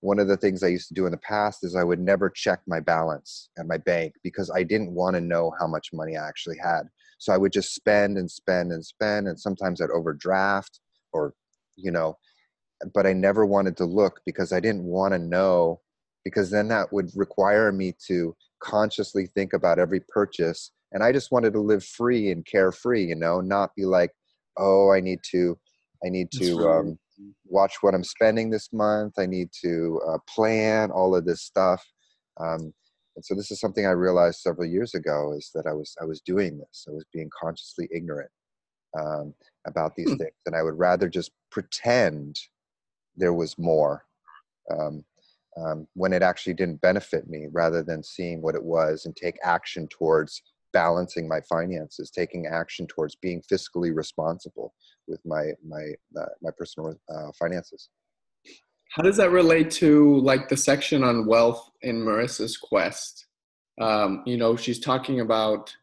one 0.00 0.18
of 0.18 0.28
the 0.28 0.36
things 0.36 0.62
I 0.62 0.68
used 0.68 0.88
to 0.88 0.94
do 0.94 1.06
in 1.06 1.12
the 1.12 1.16
past 1.16 1.64
is 1.64 1.74
I 1.74 1.84
would 1.84 2.00
never 2.00 2.28
check 2.28 2.60
my 2.66 2.80
balance 2.80 3.48
at 3.58 3.66
my 3.66 3.78
bank 3.78 4.12
because 4.22 4.50
I 4.54 4.62
didn't 4.62 4.92
want 4.92 5.14
to 5.14 5.22
know 5.22 5.54
how 5.58 5.66
much 5.66 5.94
money 5.94 6.18
I 6.18 6.28
actually 6.28 6.58
had. 6.62 6.82
So 7.18 7.32
I 7.32 7.36
would 7.36 7.52
just 7.52 7.74
spend 7.74 8.18
and 8.18 8.30
spend 8.30 8.72
and 8.72 8.84
spend, 8.84 9.28
and 9.28 9.38
sometimes 9.38 9.80
I'd 9.80 9.90
overdraft 9.90 10.80
or, 11.12 11.34
you 11.76 11.90
know, 11.90 12.16
but 12.94 13.06
I 13.06 13.12
never 13.12 13.46
wanted 13.46 13.76
to 13.78 13.84
look 13.84 14.20
because 14.26 14.52
I 14.52 14.60
didn't 14.60 14.84
want 14.84 15.12
to 15.14 15.18
know 15.18 15.80
because 16.24 16.50
then 16.50 16.68
that 16.68 16.92
would 16.92 17.10
require 17.14 17.72
me 17.72 17.94
to 18.08 18.34
consciously 18.60 19.28
think 19.34 19.52
about 19.52 19.78
every 19.78 20.00
purchase. 20.08 20.72
And 20.92 21.02
I 21.02 21.12
just 21.12 21.32
wanted 21.32 21.52
to 21.54 21.60
live 21.60 21.84
free 21.84 22.30
and 22.30 22.44
carefree, 22.44 23.04
you 23.04 23.14
know, 23.14 23.40
not 23.40 23.74
be 23.74 23.84
like, 23.84 24.12
oh, 24.58 24.92
I 24.92 25.00
need 25.00 25.20
to, 25.30 25.58
I 26.04 26.08
need 26.08 26.30
to, 26.32 26.68
um, 26.68 26.98
watch 27.46 27.76
what 27.80 27.94
I'm 27.94 28.04
spending 28.04 28.50
this 28.50 28.72
month. 28.72 29.14
I 29.18 29.26
need 29.26 29.48
to 29.62 30.00
uh, 30.06 30.18
plan 30.28 30.90
all 30.90 31.14
of 31.16 31.24
this 31.24 31.42
stuff. 31.42 31.84
Um, 32.38 32.74
and 33.16 33.24
so 33.24 33.34
this 33.34 33.50
is 33.50 33.58
something 33.58 33.86
I 33.86 33.90
realized 33.90 34.40
several 34.40 34.68
years 34.68 34.94
ago 34.94 35.32
is 35.36 35.50
that 35.54 35.66
I 35.66 35.72
was 35.72 35.96
I 36.00 36.04
was 36.04 36.20
doing 36.20 36.58
this. 36.58 36.86
I 36.86 36.92
was 36.92 37.04
being 37.12 37.30
consciously 37.38 37.88
ignorant 37.92 38.30
um, 38.98 39.34
about 39.66 39.96
these 39.96 40.10
hmm. 40.10 40.16
things, 40.16 40.34
and 40.44 40.54
I 40.54 40.62
would 40.62 40.78
rather 40.78 41.08
just 41.08 41.32
pretend 41.50 42.38
there 43.16 43.32
was 43.32 43.56
more 43.58 44.04
um, 44.70 45.04
um, 45.56 45.88
when 45.94 46.12
it 46.12 46.22
actually 46.22 46.52
didn't 46.52 46.82
benefit 46.82 47.28
me, 47.28 47.46
rather 47.50 47.82
than 47.82 48.02
seeing 48.02 48.42
what 48.42 48.54
it 48.54 48.62
was 48.62 49.06
and 49.06 49.16
take 49.16 49.38
action 49.42 49.88
towards 49.88 50.42
balancing 50.74 51.26
my 51.26 51.40
finances, 51.48 52.10
taking 52.10 52.46
action 52.46 52.86
towards 52.86 53.14
being 53.14 53.42
fiscally 53.50 53.96
responsible 53.96 54.74
with 55.08 55.24
my 55.24 55.52
my 55.66 55.92
uh, 56.20 56.26
my 56.42 56.50
personal 56.56 56.94
uh, 57.08 57.32
finances. 57.38 57.88
How 58.92 59.02
does 59.02 59.16
that 59.18 59.30
relate 59.30 59.70
to 59.72 60.20
like 60.20 60.48
the 60.48 60.56
section 60.56 61.04
on 61.04 61.26
wealth 61.26 61.70
in 61.82 62.00
Marissa's 62.00 62.56
quest? 62.56 63.26
Um, 63.80 64.22
you 64.24 64.36
know, 64.38 64.56
she's 64.56 64.80
talking 64.80 65.20
about, 65.20 65.74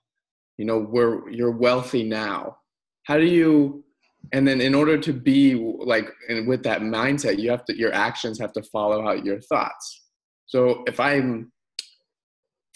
you 0.58 0.66
know, 0.66 0.82
where 0.82 1.30
you're 1.30 1.52
wealthy 1.52 2.04
now. 2.04 2.58
How 3.04 3.18
do 3.18 3.26
you, 3.26 3.84
and 4.32 4.48
then 4.48 4.62
in 4.62 4.74
order 4.74 4.98
to 4.98 5.14
be 5.14 5.56
like, 5.56 6.10
and 6.30 6.48
with 6.48 6.64
that 6.64 6.82
mindset, 6.82 7.38
you 7.38 7.52
have 7.52 7.66
to, 7.66 7.78
your 7.78 7.94
actions 7.94 8.40
have 8.40 8.54
to 8.54 8.64
follow 8.64 9.08
out 9.08 9.26
your 9.26 9.42
thoughts. 9.42 10.04
So 10.46 10.84
if 10.88 11.00
I'm 11.00 11.52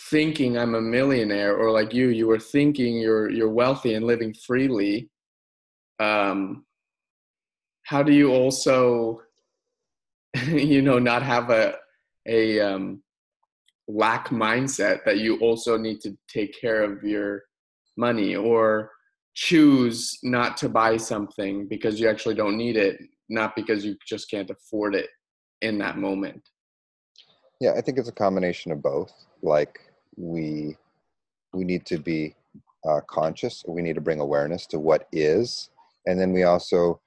thinking 0.09 0.57
I'm 0.57 0.75
a 0.75 0.81
millionaire, 0.81 1.55
or 1.55 1.71
like 1.71 1.93
you, 1.93 2.09
you 2.09 2.27
were 2.27 2.39
thinking 2.39 2.97
you're 2.97 3.29
you're 3.29 3.49
wealthy 3.49 3.93
and 3.93 4.05
living 4.05 4.33
freely, 4.33 5.09
um, 5.99 6.65
how 7.83 8.03
do 8.03 8.13
you 8.13 8.31
also 8.31 9.21
you 10.47 10.81
know 10.81 10.99
not 10.99 11.23
have 11.23 11.49
a 11.49 11.75
a 12.27 12.59
um, 12.59 13.01
lack 13.87 14.29
mindset 14.29 15.03
that 15.05 15.19
you 15.19 15.37
also 15.39 15.77
need 15.77 16.01
to 16.01 16.17
take 16.27 16.59
care 16.59 16.83
of 16.83 17.03
your 17.03 17.43
money 17.95 18.35
or 18.35 18.91
choose 19.33 20.17
not 20.23 20.57
to 20.57 20.67
buy 20.67 20.97
something 20.97 21.67
because 21.67 21.99
you 21.99 22.09
actually 22.09 22.35
don't 22.35 22.57
need 22.57 22.75
it 22.75 22.99
not 23.29 23.55
because 23.55 23.85
you 23.85 23.95
just 24.05 24.29
can't 24.29 24.49
afford 24.49 24.95
it 24.95 25.09
in 25.61 25.77
that 25.77 25.97
moment. 25.97 26.41
Yeah 27.59 27.73
i 27.77 27.81
think 27.81 27.97
it's 27.97 28.09
a 28.09 28.13
combination 28.13 28.71
of 28.71 28.81
both. 28.81 29.11
Like 29.41 29.79
we 30.15 30.75
we 31.53 31.63
need 31.63 31.85
to 31.85 31.97
be 31.97 32.35
uh, 32.87 33.01
conscious. 33.07 33.63
We 33.67 33.81
need 33.81 33.95
to 33.95 34.01
bring 34.01 34.19
awareness 34.19 34.65
to 34.67 34.79
what 34.79 35.07
is 35.11 35.69
and 36.07 36.19
then 36.19 36.31
we 36.31 36.43
also 36.43 36.99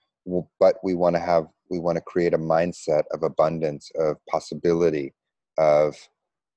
but 0.61 0.77
we 0.85 0.95
want 0.95 1.17
to 1.17 1.21
have 1.21 1.49
we 1.71 1.79
want 1.79 1.97
to 1.97 2.03
create 2.03 2.35
a 2.35 2.39
mindset 2.39 3.05
of 3.13 3.23
abundance 3.23 3.91
of 3.95 4.17
possibility 4.29 5.15
of 5.57 5.97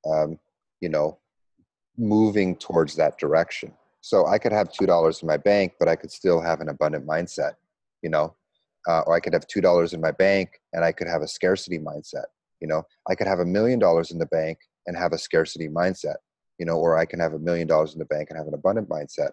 um, 0.10 0.40
you 0.82 0.90
know 0.90 1.20
moving 1.98 2.56
towards 2.56 2.96
that 2.96 3.18
direction. 3.20 3.72
So 4.02 4.26
i 4.28 4.38
could 4.38 4.52
have 4.52 4.72
two 4.72 4.86
dollars 4.86 5.22
in 5.22 5.28
my 5.28 5.38
bank 5.38 5.74
but 5.80 5.88
i 5.88 5.96
could 5.96 6.12
still 6.12 6.42
have 6.42 6.60
an 6.60 6.70
abundant 6.70 7.08
mindset 7.08 7.54
you 8.02 8.10
know? 8.10 8.36
Uh, 8.90 9.02
or 9.08 9.14
i 9.16 9.20
could 9.22 9.34
have 9.34 9.48
two 9.48 9.62
dollars 9.62 9.94
in 9.94 10.02
my 10.02 10.12
bank 10.12 10.60
and 10.74 10.84
i 10.84 10.92
could 10.92 11.08
have 11.08 11.22
a 11.22 11.28
scarcity 11.28 11.80
mindset 11.80 12.26
you 12.60 12.68
know? 12.68 12.84
I 13.10 13.16
could 13.16 13.28
have 13.28 13.40
a 13.40 13.46
million 13.46 13.80
dollars 13.80 14.12
in 14.12 14.20
the 14.20 14.26
bank 14.28 14.58
and 14.88 14.98
have 14.98 15.14
a 15.14 15.18
scarcity 15.18 15.70
mindset 15.70 16.16
you 16.60 16.66
know? 16.66 16.78
Or 16.78 16.98
i 16.98 17.06
can 17.06 17.20
have 17.20 17.34
a 17.34 17.40
million 17.40 17.68
dollars 17.68 17.94
in 17.94 18.00
the 18.00 18.06
bank 18.06 18.30
and 18.30 18.38
have 18.38 18.48
an 18.48 18.54
abundant 18.56 18.90
mindset. 18.90 19.32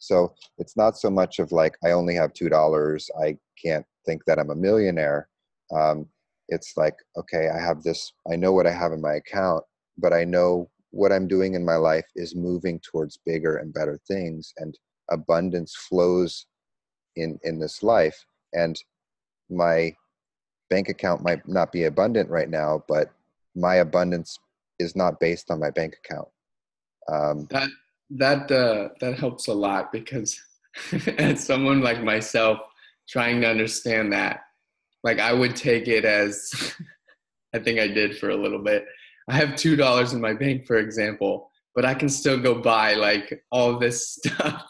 So 0.00 0.34
it's 0.58 0.76
not 0.76 0.98
so 0.98 1.10
much 1.10 1.38
of 1.38 1.52
like 1.52 1.76
I 1.84 1.92
only 1.92 2.14
have 2.14 2.32
two 2.32 2.48
dollars. 2.48 3.08
I 3.22 3.36
can't 3.62 3.86
think 4.06 4.22
that 4.26 4.38
I'm 4.38 4.50
a 4.50 4.54
millionaire. 4.54 5.28
Um, 5.74 6.06
it's 6.48 6.74
like 6.76 6.96
okay, 7.16 7.48
I 7.48 7.60
have 7.60 7.82
this. 7.82 8.12
I 8.30 8.36
know 8.36 8.52
what 8.52 8.66
I 8.66 8.72
have 8.72 8.92
in 8.92 9.00
my 9.00 9.14
account, 9.14 9.64
but 9.98 10.12
I 10.12 10.24
know 10.24 10.70
what 10.90 11.12
I'm 11.12 11.28
doing 11.28 11.54
in 11.54 11.64
my 11.64 11.76
life 11.76 12.06
is 12.16 12.34
moving 12.34 12.80
towards 12.80 13.20
bigger 13.24 13.58
and 13.58 13.72
better 13.72 13.98
things, 14.08 14.52
and 14.58 14.76
abundance 15.10 15.74
flows 15.88 16.46
in 17.16 17.38
in 17.44 17.58
this 17.58 17.82
life. 17.82 18.24
And 18.52 18.76
my 19.48 19.94
bank 20.68 20.88
account 20.88 21.22
might 21.22 21.46
not 21.46 21.72
be 21.72 21.84
abundant 21.84 22.30
right 22.30 22.48
now, 22.48 22.82
but 22.88 23.12
my 23.54 23.76
abundance 23.76 24.38
is 24.78 24.96
not 24.96 25.20
based 25.20 25.50
on 25.50 25.60
my 25.60 25.70
bank 25.70 25.96
account. 26.04 26.28
Um, 27.08 27.46
that 27.50 27.68
that 28.10 28.50
uh, 28.50 28.88
that 29.00 29.18
helps 29.18 29.48
a 29.48 29.54
lot 29.54 29.92
because 29.92 30.40
as 31.18 31.44
someone 31.44 31.80
like 31.80 32.02
myself 32.02 32.58
trying 33.10 33.40
to 33.40 33.48
understand 33.48 34.12
that 34.12 34.40
like 35.02 35.18
i 35.18 35.32
would 35.32 35.56
take 35.56 35.88
it 35.88 36.04
as 36.04 36.74
i 37.54 37.58
think 37.58 37.78
i 37.78 37.86
did 37.86 38.16
for 38.18 38.30
a 38.30 38.36
little 38.36 38.62
bit 38.62 38.84
i 39.28 39.34
have 39.34 39.56
two 39.56 39.76
dollars 39.76 40.12
in 40.12 40.20
my 40.20 40.32
bank 40.32 40.66
for 40.66 40.76
example 40.76 41.50
but 41.74 41.84
i 41.84 41.94
can 41.94 42.08
still 42.08 42.38
go 42.38 42.54
buy 42.54 42.94
like 42.94 43.42
all 43.50 43.78
this 43.78 44.14
stuff 44.24 44.66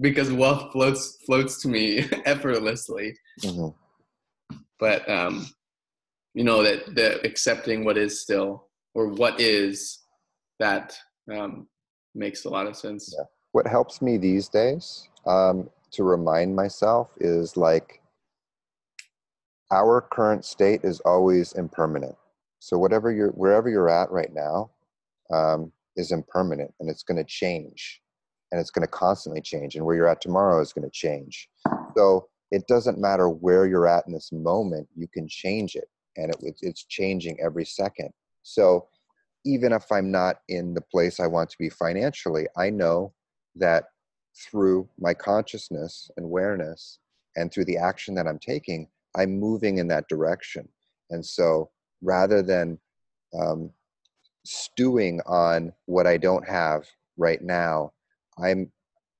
because 0.00 0.30
wealth 0.30 0.72
floats 0.72 1.18
floats 1.24 1.60
to 1.62 1.68
me 1.68 2.06
effortlessly 2.26 3.16
mm-hmm. 3.40 3.68
but 4.78 5.08
um 5.08 5.46
you 6.34 6.44
know 6.44 6.62
that 6.62 6.94
the 6.94 7.24
accepting 7.26 7.84
what 7.84 7.96
is 7.96 8.20
still 8.20 8.68
or 8.94 9.08
what 9.08 9.40
is 9.40 10.00
that 10.60 10.96
um 11.32 11.66
makes 12.14 12.44
a 12.44 12.48
lot 12.48 12.66
of 12.66 12.76
sense. 12.76 13.14
Yeah. 13.16 13.24
What 13.52 13.66
helps 13.66 14.02
me 14.02 14.16
these 14.16 14.48
days 14.48 15.08
um, 15.26 15.68
to 15.94 16.04
remind 16.04 16.54
myself 16.54 17.10
is 17.18 17.56
like 17.56 18.00
our 19.70 20.00
current 20.00 20.44
state 20.44 20.80
is 20.84 21.00
always 21.00 21.52
impermanent. 21.52 22.16
So 22.58 22.78
whatever 22.78 23.12
you're, 23.12 23.30
wherever 23.30 23.68
you're 23.68 23.90
at 23.90 24.10
right 24.10 24.32
now, 24.32 24.70
um, 25.32 25.72
is 25.96 26.12
impermanent, 26.12 26.72
and 26.80 26.90
it's 26.90 27.02
going 27.02 27.16
to 27.16 27.24
change, 27.24 28.00
and 28.50 28.60
it's 28.60 28.70
going 28.70 28.82
to 28.82 28.90
constantly 28.90 29.40
change. 29.40 29.74
And 29.74 29.84
where 29.84 29.94
you're 29.96 30.08
at 30.08 30.20
tomorrow 30.20 30.60
is 30.60 30.72
going 30.72 30.88
to 30.88 30.90
change. 30.92 31.48
So 31.96 32.28
it 32.50 32.66
doesn't 32.66 32.98
matter 32.98 33.28
where 33.28 33.66
you're 33.66 33.86
at 33.86 34.04
in 34.06 34.12
this 34.12 34.30
moment; 34.32 34.88
you 34.94 35.06
can 35.12 35.28
change 35.28 35.76
it, 35.76 35.88
and 36.16 36.30
it, 36.30 36.56
it's 36.62 36.84
changing 36.84 37.38
every 37.40 37.64
second. 37.64 38.10
So 38.42 38.88
even 39.44 39.72
if 39.72 39.90
I'm 39.92 40.10
not 40.10 40.36
in 40.48 40.74
the 40.74 40.80
place 40.80 41.20
I 41.20 41.26
want 41.26 41.50
to 41.50 41.58
be 41.58 41.70
financially, 41.70 42.46
I 42.56 42.70
know 42.70 43.12
that 43.56 43.84
through 44.36 44.88
my 44.98 45.14
consciousness 45.14 46.10
and 46.16 46.24
awareness 46.24 46.98
and 47.36 47.52
through 47.52 47.64
the 47.64 47.76
action 47.76 48.14
that 48.14 48.26
I'm 48.26 48.38
taking, 48.38 48.88
I'm 49.16 49.38
moving 49.38 49.78
in 49.78 49.88
that 49.88 50.08
direction. 50.08 50.68
And 51.10 51.24
so 51.24 51.70
rather 52.02 52.42
than 52.42 52.78
um, 53.38 53.70
stewing 54.44 55.20
on 55.26 55.72
what 55.86 56.06
I 56.06 56.16
don't 56.16 56.46
have 56.48 56.86
right 57.16 57.42
now, 57.42 57.92
I'm 58.42 58.70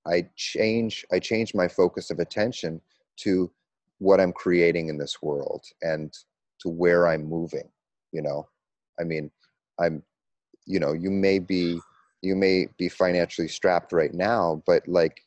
I 0.07 0.29
change 0.37 1.05
I 1.13 1.19
change 1.19 1.55
my 1.55 1.69
focus 1.69 2.11
of 2.11 2.19
attention 2.19 2.81
to 3.19 3.51
what 3.99 4.21
I'm 4.21 4.33
creating 4.33 4.89
in 4.89 4.99
this 4.99 5.23
world 5.23 5.65
and 5.83 6.13
to 6.61 6.69
where 6.69 7.09
I'm 7.09 7.25
moving. 7.25 7.69
You 8.13 8.23
know, 8.23 8.49
I 9.01 9.05
mean, 9.05 9.31
I'm 9.81 10.03
you 10.67 10.79
know 10.79 10.93
you 10.93 11.11
may 11.11 11.39
be 11.39 11.81
you 12.25 12.35
may 12.35 12.67
be 12.79 12.89
financially 12.89 13.49
strapped 13.49 13.93
right 13.93 14.15
now 14.15 14.63
but 14.67 14.87
like 14.89 15.21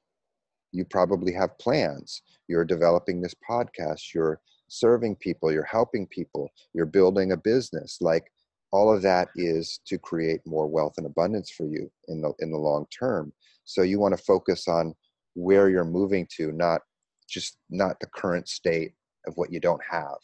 you 0.71 0.86
probably 0.86 1.33
have 1.33 1.57
plans. 1.57 2.21
You're 2.47 2.65
developing 2.65 3.21
this 3.21 3.36
podcast. 3.47 4.13
You're 4.13 4.39
serving 4.67 5.15
people. 5.17 5.51
You're 5.51 5.63
helping 5.63 6.07
people. 6.07 6.49
You're 6.73 6.86
building 6.86 7.31
a 7.31 7.38
business. 7.38 7.97
Like 8.01 8.31
all 8.71 8.93
of 8.93 9.01
that 9.01 9.29
is 9.36 9.79
to 9.88 9.97
create 9.97 10.41
more 10.45 10.67
wealth 10.67 10.93
and 10.97 11.05
abundance 11.05 11.49
for 11.49 11.65
you 11.65 11.89
in 12.10 12.21
the 12.21 12.33
in 12.39 12.51
the 12.51 12.57
long 12.57 12.86
term. 12.97 13.33
So 13.63 13.81
you 13.81 13.99
want 13.99 14.15
to 14.17 14.23
focus 14.23 14.67
on 14.67 14.93
where 15.36 15.69
you're 15.69 15.86
moving 15.86 16.27
to, 16.38 16.51
not 16.51 16.81
just 17.29 17.57
not 17.69 17.99
the 17.99 18.07
current 18.07 18.47
state 18.47 18.93
of 19.25 19.33
what 19.36 19.51
you 19.51 19.60
don't 19.60 19.81
have, 19.89 20.17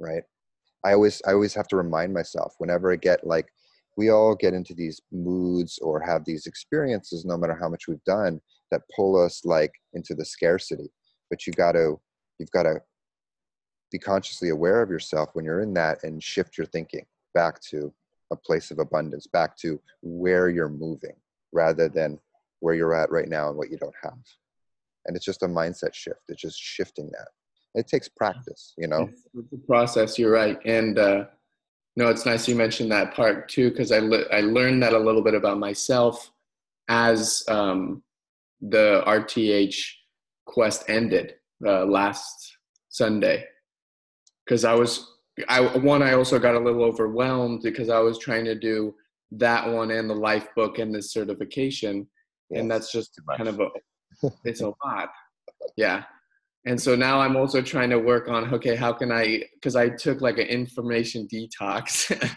right? 0.00 0.22
I 0.84 0.92
always 0.92 1.22
I 1.26 1.32
always 1.32 1.54
have 1.54 1.68
to 1.68 1.76
remind 1.76 2.12
myself 2.12 2.54
whenever 2.58 2.92
I 2.92 2.96
get 2.96 3.26
like 3.26 3.46
we 3.96 4.10
all 4.10 4.34
get 4.34 4.54
into 4.54 4.74
these 4.74 5.00
moods 5.12 5.78
or 5.78 6.00
have 6.00 6.24
these 6.24 6.46
experiences 6.46 7.24
no 7.24 7.36
matter 7.36 7.56
how 7.60 7.68
much 7.68 7.86
we've 7.86 8.04
done 8.04 8.40
that 8.70 8.82
pull 8.94 9.20
us 9.20 9.44
like 9.44 9.72
into 9.92 10.14
the 10.14 10.24
scarcity. 10.24 10.90
But 11.30 11.46
you 11.46 11.52
got 11.52 11.72
to 11.72 12.00
you've 12.38 12.50
got 12.50 12.64
to 12.64 12.80
be 13.92 13.98
consciously 13.98 14.48
aware 14.50 14.82
of 14.82 14.90
yourself 14.90 15.30
when 15.34 15.44
you're 15.44 15.60
in 15.60 15.74
that 15.74 16.02
and 16.02 16.22
shift 16.22 16.58
your 16.58 16.66
thinking 16.66 17.06
back 17.32 17.60
to 17.60 17.92
a 18.32 18.36
place 18.36 18.70
of 18.70 18.78
abundance 18.78 19.26
back 19.26 19.56
to 19.58 19.80
where 20.02 20.48
you're 20.48 20.68
moving 20.68 21.14
rather 21.52 21.88
than 21.88 22.18
where 22.60 22.74
you're 22.74 22.94
at 22.94 23.10
right 23.10 23.28
now 23.28 23.48
and 23.48 23.56
what 23.56 23.70
you 23.70 23.76
don't 23.76 23.94
have. 24.02 24.18
And 25.06 25.16
it's 25.16 25.24
just 25.24 25.42
a 25.42 25.46
mindset 25.46 25.94
shift. 25.94 26.20
It's 26.28 26.40
just 26.40 26.58
shifting 26.58 27.10
that. 27.12 27.28
It 27.74 27.86
takes 27.86 28.08
practice 28.08 28.72
you 28.78 28.88
know? 28.88 29.08
It's, 29.34 29.52
a 29.52 29.66
process. 29.66 30.18
You're 30.18 30.32
right. 30.32 30.58
And 30.64 30.98
uh 30.98 31.26
no 31.96 32.08
it's 32.08 32.26
nice 32.26 32.48
you 32.48 32.54
mentioned 32.54 32.90
that 32.90 33.14
part 33.14 33.48
too 33.48 33.70
because 33.70 33.92
i 33.92 33.98
le- 33.98 34.26
i 34.32 34.40
learned 34.40 34.82
that 34.82 34.92
a 34.92 34.98
little 34.98 35.22
bit 35.22 35.34
about 35.34 35.58
myself 35.58 36.30
as 36.88 37.42
um 37.48 38.02
the 38.60 39.02
rth 39.06 39.84
quest 40.46 40.84
ended 40.88 41.34
uh, 41.66 41.84
last 41.84 42.56
sunday. 42.88 43.44
Because 44.44 44.64
i 44.64 44.74
was 44.74 45.12
i 45.48 45.60
one 45.78 46.02
i 46.02 46.12
also 46.12 46.38
got 46.38 46.54
a 46.54 46.58
little 46.60 46.84
overwhelmed 46.84 47.62
because 47.62 47.88
i 47.88 47.98
was 47.98 48.18
trying 48.18 48.44
to 48.44 48.54
do 48.54 48.94
that 49.32 49.68
one 49.68 49.90
and 49.90 50.08
the 50.08 50.14
life 50.14 50.48
book 50.54 50.78
and 50.78 50.94
the 50.94 51.02
certification 51.02 52.06
yes, 52.50 52.60
and 52.60 52.70
that's 52.70 52.92
just 52.92 53.18
kind 53.36 53.48
of 53.48 53.60
a 53.60 53.68
it's 54.44 54.60
a 54.60 54.72
lot. 54.84 55.10
Yeah 55.76 56.04
and 56.66 56.80
so 56.80 56.94
now 56.94 57.20
i'm 57.20 57.36
also 57.36 57.60
trying 57.60 57.90
to 57.90 57.98
work 57.98 58.28
on 58.28 58.52
okay 58.52 58.74
how 58.74 58.92
can 58.92 59.12
i 59.12 59.42
because 59.54 59.76
i 59.76 59.88
took 59.88 60.20
like 60.20 60.38
an 60.38 60.46
information 60.46 61.28
detox. 61.32 62.10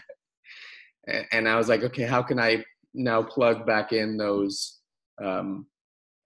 And 1.32 1.48
i 1.48 1.56
was 1.56 1.70
like 1.70 1.82
okay 1.84 2.02
how 2.02 2.22
can 2.22 2.38
i 2.38 2.62
now 2.92 3.22
plug 3.22 3.66
back 3.66 3.92
in 3.92 4.18
those 4.18 4.80
um, 5.24 5.66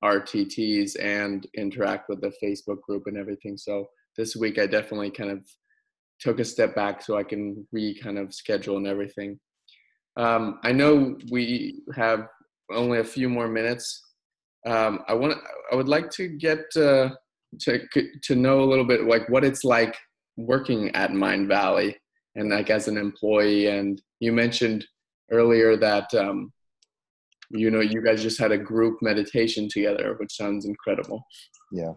rtts 0.05 0.97
and 1.01 1.47
interact 1.57 2.09
with 2.09 2.21
the 2.21 2.33
facebook 2.43 2.81
group 2.83 3.05
and 3.07 3.17
everything. 3.17 3.57
So 3.57 3.87
this 4.17 4.35
week 4.35 4.59
i 4.59 4.67
definitely 4.67 5.11
kind 5.11 5.31
of 5.31 5.47
took 6.19 6.41
a 6.41 6.45
step 6.45 6.75
back 6.75 7.03
so 7.03 7.17
i 7.17 7.23
can 7.23 7.67
re 7.71 7.97
kind 7.99 8.19
of 8.19 8.35
schedule 8.35 8.77
and 8.77 8.89
everything. 8.89 9.39
Um, 10.17 10.59
i 10.65 10.73
know 10.73 11.17
we 11.31 11.83
have 11.95 12.27
only 12.73 12.99
a 12.99 13.05
few 13.05 13.29
more 13.29 13.49
minutes. 13.49 14.03
Um, 14.67 15.01
i 15.09 15.15
want 15.15 15.39
i 15.71 15.77
would 15.77 15.89
like 15.89 16.11
to 16.11 16.27
get 16.29 16.65
uh, 16.77 17.11
to 17.61 17.87
to 18.23 18.35
know 18.35 18.61
a 18.61 18.69
little 18.69 18.85
bit 18.85 19.05
like 19.05 19.29
what 19.29 19.45
it's 19.45 19.65
like 19.65 19.97
working 20.37 20.95
at 20.95 21.11
Mindvalley 21.11 21.95
and 22.35 22.51
like 22.51 22.71
as 22.71 22.89
an 22.89 22.97
employee. 22.97 23.67
And 23.67 24.01
you 24.21 24.33
mentioned 24.33 24.87
earlier 25.31 25.77
that 25.77 26.13
um, 26.15 26.53
you 27.51 27.71
know 27.71 27.81
you 27.81 28.03
guys 28.03 28.23
just 28.23 28.39
had 28.39 28.53
a 28.53 28.59
group 28.59 28.99
meditation 29.03 29.69
together, 29.69 30.17
which 30.19 30.37
sounds 30.37 30.65
incredible. 30.65 31.25
Yeah, 31.71 31.93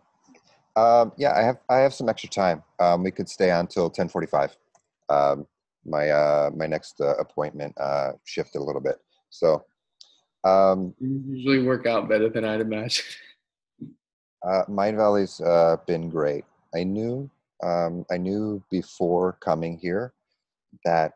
um, 0.76 1.12
yeah. 1.18 1.34
I 1.36 1.42
have 1.44 1.58
I 1.70 1.78
have 1.78 1.94
some 1.94 2.10
extra 2.10 2.30
time. 2.30 2.64
Um, 2.80 3.04
we 3.04 3.12
could 3.12 3.30
stay 3.30 3.52
on 3.52 3.68
till 3.68 3.90
ten 3.90 4.10
forty 4.10 4.28
five. 4.28 4.56
Um, 5.10 5.48
my 5.86 6.10
uh, 6.10 6.50
my 6.56 6.68
next 6.68 7.00
uh, 7.00 7.16
appointment 7.16 7.74
uh, 7.80 8.14
shifted 8.26 8.60
a 8.60 8.64
little 8.64 8.82
bit, 8.82 8.98
so. 9.30 9.64
Um, 10.44 10.94
you 11.00 11.24
usually 11.28 11.64
work 11.64 11.88
out 11.88 12.08
better 12.08 12.30
than 12.30 12.46
I'd 12.46 12.62
imagine. 12.62 13.04
Uh, 14.46 14.64
Mindvalley's 14.70 15.42
uh, 15.42 15.78
been 15.88 16.10
great. 16.10 16.46
I 16.76 16.84
knew 16.84 17.30
um, 17.64 18.06
I 18.12 18.18
knew 18.18 18.62
before 18.70 19.38
coming 19.42 19.78
here 19.78 20.14
that 20.84 21.14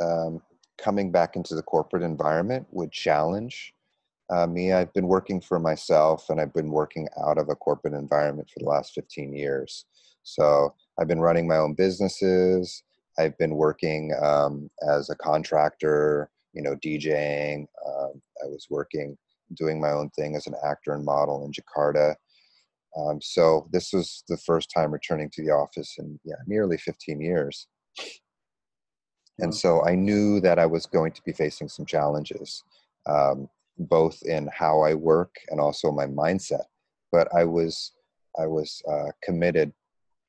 um, 0.00 0.40
coming 0.78 1.10
back 1.10 1.36
into 1.36 1.54
the 1.54 1.62
corporate 1.62 2.02
environment 2.02 2.66
would 2.70 2.90
challenge 2.92 3.74
uh, 4.30 4.46
me. 4.46 4.72
I've 4.72 4.92
been 4.94 5.08
working 5.08 5.40
for 5.40 5.58
myself 5.58 6.30
and 6.30 6.40
I've 6.40 6.54
been 6.54 6.70
working 6.70 7.08
out 7.22 7.38
of 7.38 7.48
a 7.48 7.56
corporate 7.56 7.94
environment 7.94 8.48
for 8.48 8.60
the 8.60 8.70
last 8.70 8.94
15 8.94 9.34
years. 9.34 9.84
So 10.22 10.74
I've 10.98 11.08
been 11.08 11.20
running 11.20 11.46
my 11.46 11.56
own 11.56 11.74
businesses. 11.74 12.82
I've 13.18 13.36
been 13.36 13.56
working 13.56 14.12
um, 14.22 14.70
as 14.88 15.10
a 15.10 15.16
contractor, 15.16 16.30
you 16.52 16.62
know, 16.62 16.76
DJing. 16.76 17.66
Um, 17.86 18.22
I 18.42 18.46
was 18.46 18.66
working, 18.70 19.18
doing 19.54 19.80
my 19.80 19.90
own 19.90 20.08
thing 20.10 20.34
as 20.34 20.46
an 20.46 20.54
actor 20.64 20.94
and 20.94 21.04
model 21.04 21.44
in 21.44 21.52
Jakarta. 21.52 22.14
Um, 22.96 23.20
so 23.20 23.68
this 23.72 23.92
was 23.92 24.22
the 24.28 24.36
first 24.36 24.70
time 24.70 24.92
returning 24.92 25.30
to 25.30 25.44
the 25.44 25.50
office 25.50 25.96
in 25.98 26.18
yeah, 26.24 26.36
nearly 26.46 26.78
15 26.78 27.20
years. 27.20 27.66
And 29.40 29.54
so 29.54 29.84
I 29.84 29.94
knew 29.96 30.40
that 30.40 30.58
I 30.58 30.66
was 30.66 30.86
going 30.86 31.12
to 31.12 31.22
be 31.22 31.32
facing 31.32 31.68
some 31.68 31.86
challenges, 31.86 32.62
um, 33.06 33.48
both 33.78 34.22
in 34.22 34.48
how 34.56 34.82
I 34.82 34.94
work 34.94 35.34
and 35.48 35.60
also 35.60 35.90
my 35.90 36.06
mindset. 36.06 36.64
But 37.10 37.28
I 37.34 37.44
was 37.44 37.92
I 38.38 38.46
was 38.46 38.82
uh, 38.88 39.10
committed 39.22 39.72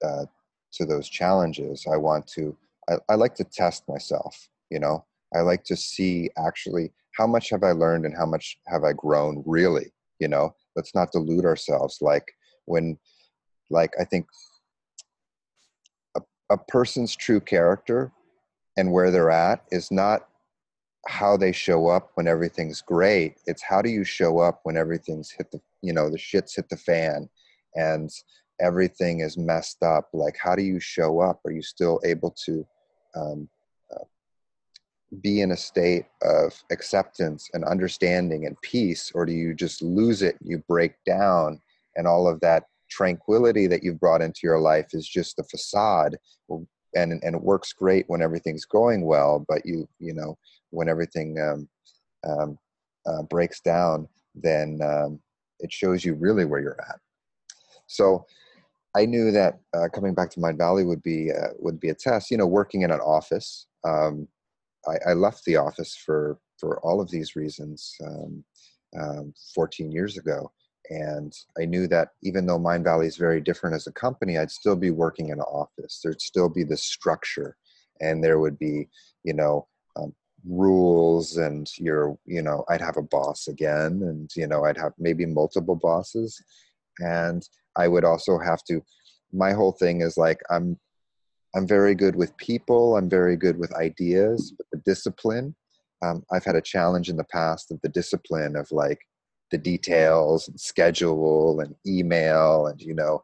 uh, 0.04 0.26
to 0.74 0.86
those 0.86 1.10
challenges. 1.10 1.86
I 1.92 1.98
want 1.98 2.28
to. 2.28 2.56
I, 2.90 2.96
I 3.10 3.16
like 3.16 3.36
to 3.36 3.44
test 3.44 3.88
myself. 3.88 4.50
You 4.70 4.80
know, 4.80 5.06
I 5.36 5.42
like 5.42 5.64
to 5.66 5.76
see 5.76 6.30
actually 6.38 6.92
how 7.18 7.28
much 7.28 7.50
have 7.50 7.64
I 7.64 7.72
learned 7.72 8.06
and 8.06 8.16
how 8.16 8.26
much 8.26 8.58
have 8.68 8.84
I 8.84 8.94
grown 8.94 9.44
really. 9.46 9.92
You 10.20 10.30
know, 10.30 10.56
let's 10.76 10.96
not 10.96 11.12
delude 11.12 11.46
ourselves. 11.46 12.00
Like 12.02 12.32
when 12.66 12.98
like 13.70 13.92
i 14.00 14.04
think 14.04 14.28
a, 16.16 16.22
a 16.52 16.58
person's 16.58 17.16
true 17.16 17.40
character 17.40 18.12
and 18.78 18.92
where 18.92 19.12
they're 19.12 19.32
at 19.32 19.64
is 19.72 19.92
not 19.92 20.28
how 21.08 21.38
they 21.38 21.52
show 21.52 21.88
up 21.88 22.12
when 22.16 22.28
everything's 22.28 22.82
great. 22.82 23.36
It's 23.46 23.62
how 23.62 23.82
do 23.82 23.90
you 23.90 24.04
show 24.04 24.40
up 24.40 24.62
when 24.64 24.78
everything's 24.78 25.32
hit 25.32 25.52
the 25.52 25.60
you 25.82 25.94
know 25.94 26.10
the 26.10 26.18
shits 26.18 26.56
hit 26.56 26.70
the 26.70 26.78
fan 26.78 27.30
and 27.76 28.10
everything 28.60 29.20
is 29.20 29.38
messed 29.38 29.84
up? 29.84 30.10
Like 30.14 30.38
how 30.42 30.56
do 30.56 30.64
you 30.64 30.80
show 30.80 31.20
up? 31.20 31.42
Are 31.46 31.52
you 31.52 31.62
still 31.62 32.00
able 32.04 32.36
to 32.46 32.66
um, 33.16 33.50
uh, 33.94 34.04
be 35.22 35.42
in 35.42 35.52
a 35.52 35.58
state 35.58 36.06
of 36.24 36.54
acceptance 36.72 37.50
and 37.54 37.64
understanding 37.64 38.46
and 38.46 38.60
peace 38.62 39.12
or 39.14 39.26
do 39.26 39.32
you 39.32 39.54
just 39.54 39.82
lose 39.82 40.22
it 40.22 40.36
you 40.42 40.62
break 40.68 40.94
down 41.06 41.62
and 41.96 42.08
all 42.08 42.28
of 42.28 42.40
that 42.42 42.64
tranquility 42.90 43.68
that 43.68 43.84
you've 43.84 44.00
brought 44.00 44.22
into 44.22 44.42
your 44.44 44.60
life 44.60 44.88
is 44.94 45.08
just 45.08 45.40
a 45.40 45.44
facade. 45.44 46.18
And 46.50 47.20
and 47.24 47.36
it 47.36 47.42
works 47.42 47.74
great 47.74 48.06
when 48.08 48.22
everything's 48.22 48.64
going 48.64 49.06
well 49.06 49.44
but 49.50 49.66
you 49.66 49.86
you 50.00 50.14
know 50.14 50.38
when 50.70 50.88
everything 50.88 51.38
um, 51.42 51.68
um, 52.26 52.58
uh, 53.06 53.24
breaks 53.24 53.60
down 53.60 54.08
then 54.34 54.80
um, 54.82 55.20
it 55.60 55.72
shows 55.72 56.04
you 56.04 56.14
really 56.16 56.46
where 56.46 56.60
you're 56.60 56.80
at. 56.90 57.00
So 57.88 58.26
I 58.96 59.06
knew 59.06 59.32
that 59.32 59.60
uh, 59.74 59.88
coming 59.94 60.14
back 60.14 60.30
to 60.32 60.40
Mindvalley 60.40 60.86
would 60.86 61.04
be 61.04 61.32
uh, 61.32 61.50
would 61.60 61.80
be 61.80 61.90
a 61.90 61.96
test. 61.96 62.32
You 62.32 62.38
know, 62.38 62.48
working 62.48 62.82
in 62.82 62.92
an 62.92 63.00
office, 63.00 63.68
um, 63.84 64.28
I, 64.88 65.12
I, 65.12 65.14
left 65.14 65.44
the 65.46 65.58
office 65.58 65.96
for 65.96 66.40
for 66.60 66.80
all 66.80 67.02
of 67.02 67.10
these 67.12 67.36
reasons 67.36 67.94
um, 68.04 68.44
um, 69.00 69.34
14 69.54 69.92
years 69.92 70.18
ago, 70.18 70.52
and 70.90 71.34
I 71.60 71.66
knew 71.66 71.88
that 71.88 72.10
even 72.24 72.46
though 72.46 72.60
Mindvalley 72.60 73.08
is 73.08 73.18
very 73.18 73.42
different 73.42 73.76
as 73.76 73.88
a 73.88 73.92
company, 73.92 74.38
I'd 74.38 74.52
still 74.52 74.76
be 74.76 74.92
working 74.92 75.30
in 75.30 75.40
an 75.40 75.42
office. 75.42 76.00
There'd 76.04 76.22
still 76.22 76.50
be 76.50 76.64
the 76.64 76.78
structure, 76.78 77.56
and 78.02 78.24
there 78.24 78.40
would 78.40 78.60
be, 78.60 78.90
you 79.24 79.34
know, 79.34 79.68
um, 79.96 80.14
rules, 80.48 81.38
and 81.38 81.70
you're, 81.78 82.18
you 82.26 82.42
know, 82.42 82.66
I'd 82.70 82.82
have 82.82 82.98
a 82.98 83.02
boss 83.04 83.48
again, 83.48 84.02
and 84.04 84.30
you 84.36 84.48
know, 84.48 84.66
I'd 84.66 84.78
have 84.78 84.94
maybe 84.98 85.26
multiple 85.26 85.76
bosses, 85.76 86.42
and 87.00 87.48
I 87.76 87.88
would 87.88 88.06
also 88.06 88.38
have 88.38 88.64
to. 88.66 88.82
My 89.34 89.54
whole 89.54 89.74
thing 89.74 90.02
is 90.02 90.18
like 90.18 90.40
I'm, 90.50 90.80
I'm 91.56 91.68
very 91.68 91.96
good 91.96 92.16
with 92.16 92.36
people. 92.38 92.98
I'm 92.98 93.10
very 93.10 93.36
good 93.36 93.58
with 93.58 93.74
ideas, 93.76 94.54
but 94.58 94.68
the 94.72 94.82
discipline. 94.86 95.56
Um, 96.02 96.24
I've 96.32 96.46
had 96.46 96.56
a 96.56 96.62
challenge 96.62 97.10
in 97.10 97.18
the 97.18 97.24
past 97.26 97.72
of 97.72 97.80
the 97.82 97.90
discipline 97.90 98.56
of 98.56 98.72
like 98.72 99.00
the 99.52 99.58
details 99.58 100.48
and 100.48 100.60
schedule 100.60 101.60
and 101.60 101.76
email 101.86 102.68
and 102.68 102.82
you 102.82 102.94
know 102.94 103.24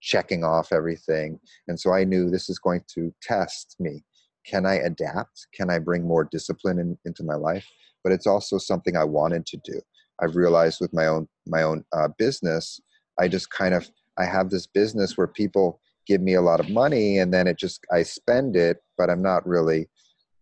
checking 0.00 0.42
off 0.42 0.72
everything. 0.72 1.38
And 1.68 1.78
so 1.78 1.92
i 1.92 2.04
knew 2.04 2.30
this 2.30 2.48
is 2.48 2.58
going 2.58 2.82
to 2.94 3.14
test 3.22 3.76
me. 3.78 4.04
Can 4.46 4.66
i 4.66 4.74
adapt? 4.74 5.46
Can 5.54 5.70
i 5.70 5.78
bring 5.78 6.06
more 6.06 6.28
discipline 6.30 6.78
in, 6.78 6.98
into 7.04 7.24
my 7.24 7.34
life? 7.34 7.66
But 8.02 8.12
it's 8.12 8.26
also 8.26 8.58
something 8.58 8.96
i 8.96 9.04
wanted 9.04 9.46
to 9.46 9.58
do. 9.64 9.80
I've 10.20 10.36
realized 10.36 10.78
with 10.80 10.92
my 10.92 11.06
own 11.06 11.28
my 11.46 11.62
own 11.62 11.84
uh, 11.96 12.08
business 12.18 12.80
i 13.20 13.28
just 13.28 13.50
kind 13.50 13.74
of 13.74 13.90
i 14.18 14.24
have 14.24 14.50
this 14.50 14.66
business 14.66 15.16
where 15.16 15.26
people 15.26 15.80
give 16.06 16.20
me 16.20 16.34
a 16.34 16.40
lot 16.40 16.60
of 16.60 16.70
money 16.70 17.18
and 17.18 17.32
then 17.32 17.46
it 17.46 17.58
just 17.58 17.84
i 17.92 18.02
spend 18.02 18.56
it 18.56 18.78
but 18.96 19.10
i'm 19.10 19.22
not 19.22 19.46
really 19.46 19.88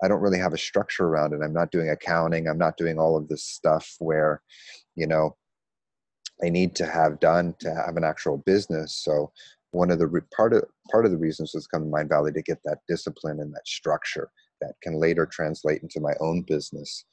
i 0.02 0.08
don't 0.08 0.20
really 0.20 0.38
have 0.38 0.54
a 0.54 0.58
structure 0.58 1.06
around 1.06 1.32
it. 1.32 1.40
I'm 1.44 1.52
not 1.52 1.70
doing 1.70 1.90
accounting. 1.90 2.48
I'm 2.48 2.58
not 2.58 2.76
doing 2.76 2.98
all 2.98 3.16
of 3.16 3.28
this 3.28 3.44
stuff 3.44 3.96
where 3.98 4.42
you 4.96 5.06
know 5.06 5.36
I 6.42 6.48
need 6.48 6.74
to 6.76 6.86
have 6.86 7.20
done 7.20 7.54
to 7.60 7.74
have 7.74 7.96
an 7.96 8.04
actual 8.04 8.38
business. 8.38 8.94
So 9.04 9.32
one 9.72 9.90
of 9.90 9.98
the 9.98 10.06
re- 10.06 10.20
part 10.34 10.52
of 10.52 10.64
part 10.90 11.04
of 11.04 11.12
the 11.12 11.18
reasons 11.18 11.52
was 11.54 11.66
come 11.66 11.84
to 11.84 11.90
Mindvalley 11.90 12.34
to 12.34 12.42
get 12.42 12.58
that 12.64 12.78
discipline 12.88 13.40
and 13.40 13.52
that 13.54 13.66
structure 13.66 14.30
that 14.60 14.74
can 14.82 14.94
later 14.94 15.26
translate 15.26 15.82
into 15.82 16.00
my 16.00 16.12
own 16.20 16.42
business. 16.42 17.04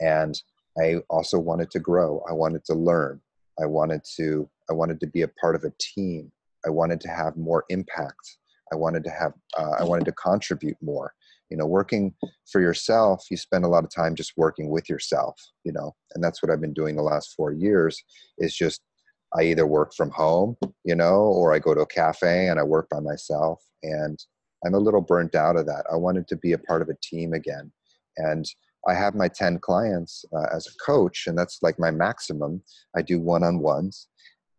And 0.00 0.40
I 0.78 0.96
also 1.08 1.38
wanted 1.38 1.70
to 1.72 1.78
grow. 1.78 2.22
I 2.28 2.32
wanted 2.32 2.64
to 2.66 2.74
learn. 2.74 3.20
I 3.60 3.66
wanted 3.66 4.02
to 4.16 4.48
I 4.70 4.72
wanted 4.72 5.00
to 5.00 5.06
be 5.06 5.22
a 5.22 5.28
part 5.28 5.56
of 5.56 5.64
a 5.64 5.72
team. 5.78 6.30
I 6.66 6.70
wanted 6.70 7.00
to 7.02 7.08
have 7.08 7.36
more 7.36 7.64
impact. 7.68 8.38
I 8.72 8.76
wanted 8.76 9.04
to 9.04 9.10
have 9.10 9.32
uh, 9.56 9.76
I 9.78 9.84
wanted 9.84 10.04
to 10.06 10.12
contribute 10.12 10.76
more. 10.80 11.12
You 11.50 11.56
know, 11.56 11.66
working 11.66 12.14
for 12.50 12.60
yourself, 12.60 13.24
you 13.30 13.36
spend 13.36 13.64
a 13.64 13.68
lot 13.68 13.84
of 13.84 13.90
time 13.94 14.14
just 14.14 14.32
working 14.36 14.70
with 14.70 14.88
yourself. 14.88 15.40
You 15.64 15.72
know, 15.72 15.94
and 16.14 16.22
that's 16.22 16.42
what 16.42 16.50
I've 16.50 16.60
been 16.60 16.74
doing 16.74 16.96
the 16.96 17.02
last 17.02 17.34
four 17.36 17.52
years. 17.52 18.02
Is 18.38 18.54
just 18.54 18.80
I 19.36 19.42
either 19.42 19.66
work 19.66 19.92
from 19.94 20.10
home, 20.10 20.56
you 20.84 20.94
know, 20.94 21.16
or 21.16 21.52
I 21.52 21.58
go 21.58 21.74
to 21.74 21.80
a 21.80 21.86
cafe 21.86 22.48
and 22.48 22.58
I 22.58 22.62
work 22.62 22.88
by 22.90 23.00
myself. 23.00 23.62
And 23.82 24.18
I'm 24.64 24.74
a 24.74 24.78
little 24.78 25.00
burnt 25.00 25.34
out 25.34 25.56
of 25.56 25.66
that. 25.66 25.84
I 25.92 25.96
wanted 25.96 26.26
to 26.28 26.36
be 26.36 26.52
a 26.52 26.58
part 26.58 26.82
of 26.82 26.88
a 26.88 26.96
team 27.02 27.32
again. 27.32 27.70
And 28.16 28.46
I 28.88 28.94
have 28.94 29.14
my 29.14 29.28
10 29.28 29.58
clients 29.58 30.24
uh, 30.34 30.46
as 30.54 30.66
a 30.66 30.84
coach, 30.84 31.26
and 31.26 31.36
that's 31.36 31.58
like 31.62 31.78
my 31.78 31.90
maximum. 31.90 32.62
I 32.96 33.02
do 33.02 33.20
one 33.20 33.42
on 33.42 33.58
ones. 33.58 34.08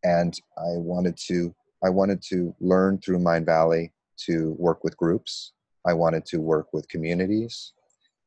And 0.04 0.38
I 0.58 0.78
wanted 0.78 1.18
to 1.28 1.54
I 1.84 1.90
wanted 1.90 2.24
to 2.30 2.56
learn 2.60 3.00
through 3.00 3.20
Mindvalley 3.20 3.92
to 4.26 4.56
work 4.58 4.84
with 4.84 4.98
groups. 4.98 5.54
I 5.88 5.94
wanted 5.94 6.26
to 6.28 6.42
work 6.42 6.74
with 6.74 6.90
communities, 6.90 7.74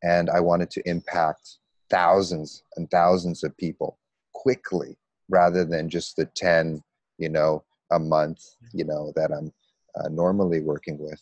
and 0.02 0.30
I 0.30 0.40
wanted 0.40 0.70
to 0.72 0.88
impact 0.88 1.58
thousands 1.90 2.62
and 2.76 2.90
thousands 2.90 3.44
of 3.44 3.56
people 3.56 3.98
quickly 4.32 4.96
rather 5.28 5.64
than 5.64 5.88
just 5.88 6.16
the 6.16 6.24
10, 6.24 6.82
you 7.18 7.28
know, 7.28 7.62
a 7.90 7.98
month, 7.98 8.40
you 8.72 8.84
know, 8.84 9.12
that 9.16 9.30
I'm 9.32 9.52
uh, 9.96 10.08
normally 10.08 10.60
working 10.60 10.98
with. 10.98 11.20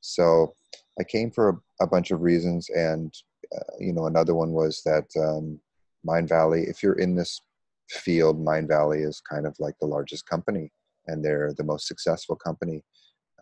So 0.00 0.54
I 0.98 1.04
came 1.04 1.30
for 1.30 1.48
a, 1.48 1.84
a 1.84 1.86
bunch 1.86 2.10
of 2.10 2.22
reasons, 2.22 2.70
and 2.70 3.12
uh, 3.54 3.74
you 3.78 3.92
know, 3.92 4.06
another 4.06 4.34
one 4.34 4.52
was 4.52 4.82
that 4.84 5.06
um, 5.18 5.60
Mindvalley. 6.06 6.68
If 6.68 6.82
you're 6.82 6.98
in 6.98 7.14
this 7.14 7.40
field, 7.88 8.38
Mindvalley 8.38 9.06
is 9.06 9.20
kind 9.20 9.46
of 9.46 9.56
like 9.58 9.74
the 9.80 9.86
largest 9.86 10.26
company 10.26 10.70
and 11.06 11.24
they're 11.24 11.52
the 11.56 11.64
most 11.64 11.86
successful 11.86 12.36
company 12.36 12.82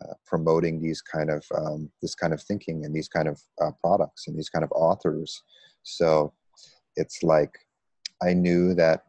uh, 0.01 0.13
promoting 0.25 0.81
these 0.81 1.01
kind 1.01 1.29
of 1.29 1.45
um, 1.57 1.91
this 2.01 2.15
kind 2.15 2.33
of 2.33 2.41
thinking 2.41 2.85
and 2.85 2.95
these 2.95 3.07
kind 3.07 3.27
of 3.27 3.41
uh, 3.61 3.71
products 3.81 4.27
and 4.27 4.37
these 4.37 4.49
kind 4.49 4.63
of 4.63 4.71
authors. 4.73 5.41
So 5.83 6.33
it's 6.99 7.23
like 7.23 7.57
i 8.21 8.33
knew 8.33 8.73
that 8.75 9.05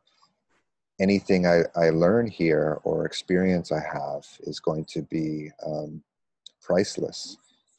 anything 1.00 1.46
I, 1.46 1.62
I 1.74 1.90
learn 1.90 2.26
here 2.28 2.80
or 2.84 3.04
experience 3.04 3.72
i 3.72 3.80
have 3.80 4.24
is 4.40 4.60
going 4.60 4.84
to 4.86 5.02
be 5.02 5.50
um, 5.66 6.02
priceless 6.62 7.36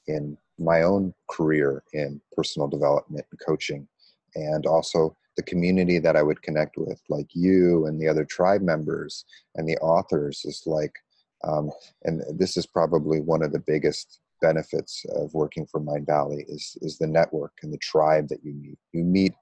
in 0.07 0.37
my 0.59 0.83
own 0.83 1.13
career 1.29 1.83
in 1.93 2.21
personal 2.35 2.67
development 2.67 3.25
and 3.31 3.39
coaching 3.39 3.87
and 4.35 4.65
also 4.65 5.15
the 5.37 5.43
community 5.43 5.97
that 5.97 6.17
I 6.17 6.23
would 6.23 6.41
connect 6.41 6.77
with, 6.77 7.01
like 7.07 7.27
you 7.33 7.85
and 7.85 7.99
the 7.99 8.07
other 8.07 8.25
tribe 8.25 8.61
members 8.61 9.23
and 9.55 9.67
the 9.67 9.77
authors, 9.77 10.43
is 10.43 10.63
like, 10.65 10.93
um, 11.43 11.71
and 12.03 12.23
this 12.37 12.57
is 12.57 12.65
probably 12.65 13.21
one 13.21 13.43
of 13.43 13.51
the 13.51 13.59
biggest 13.59 14.19
benefits 14.41 15.05
of 15.15 15.33
working 15.33 15.65
for 15.65 15.79
Mindvalley 15.79 16.43
is 16.47 16.77
is 16.81 16.97
the 16.97 17.07
network 17.07 17.53
and 17.61 17.71
the 17.71 17.77
tribe 17.77 18.27
that 18.29 18.43
you 18.43 18.53
meet. 18.53 18.77
You 18.93 19.03
meet 19.03 19.33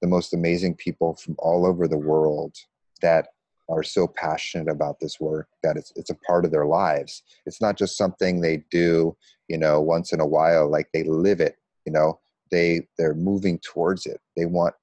the 0.00 0.08
most 0.08 0.34
amazing 0.34 0.74
people 0.74 1.14
from 1.14 1.36
all 1.38 1.64
over 1.66 1.86
the 1.86 1.98
world 1.98 2.54
that 3.02 3.28
are 3.68 3.84
so 3.84 4.08
passionate 4.08 4.68
about 4.68 4.98
this 5.00 5.20
work 5.20 5.48
that 5.62 5.76
it's 5.76 5.92
it's 5.96 6.10
a 6.10 6.18
part 6.26 6.44
of 6.44 6.50
their 6.50 6.66
lives. 6.66 7.22
It's 7.46 7.60
not 7.60 7.76
just 7.76 7.96
something 7.96 8.40
they 8.40 8.64
do, 8.70 9.16
you 9.48 9.58
know, 9.58 9.80
once 9.80 10.12
in 10.12 10.20
a 10.20 10.26
while. 10.26 10.68
Like 10.68 10.88
they 10.92 11.04
live 11.04 11.40
it. 11.40 11.56
You 11.86 11.92
know, 11.92 12.20
they 12.50 12.86
they're 12.98 13.14
moving 13.14 13.58
towards 13.60 14.06
it. 14.06 14.20
They 14.36 14.46
want 14.46 14.74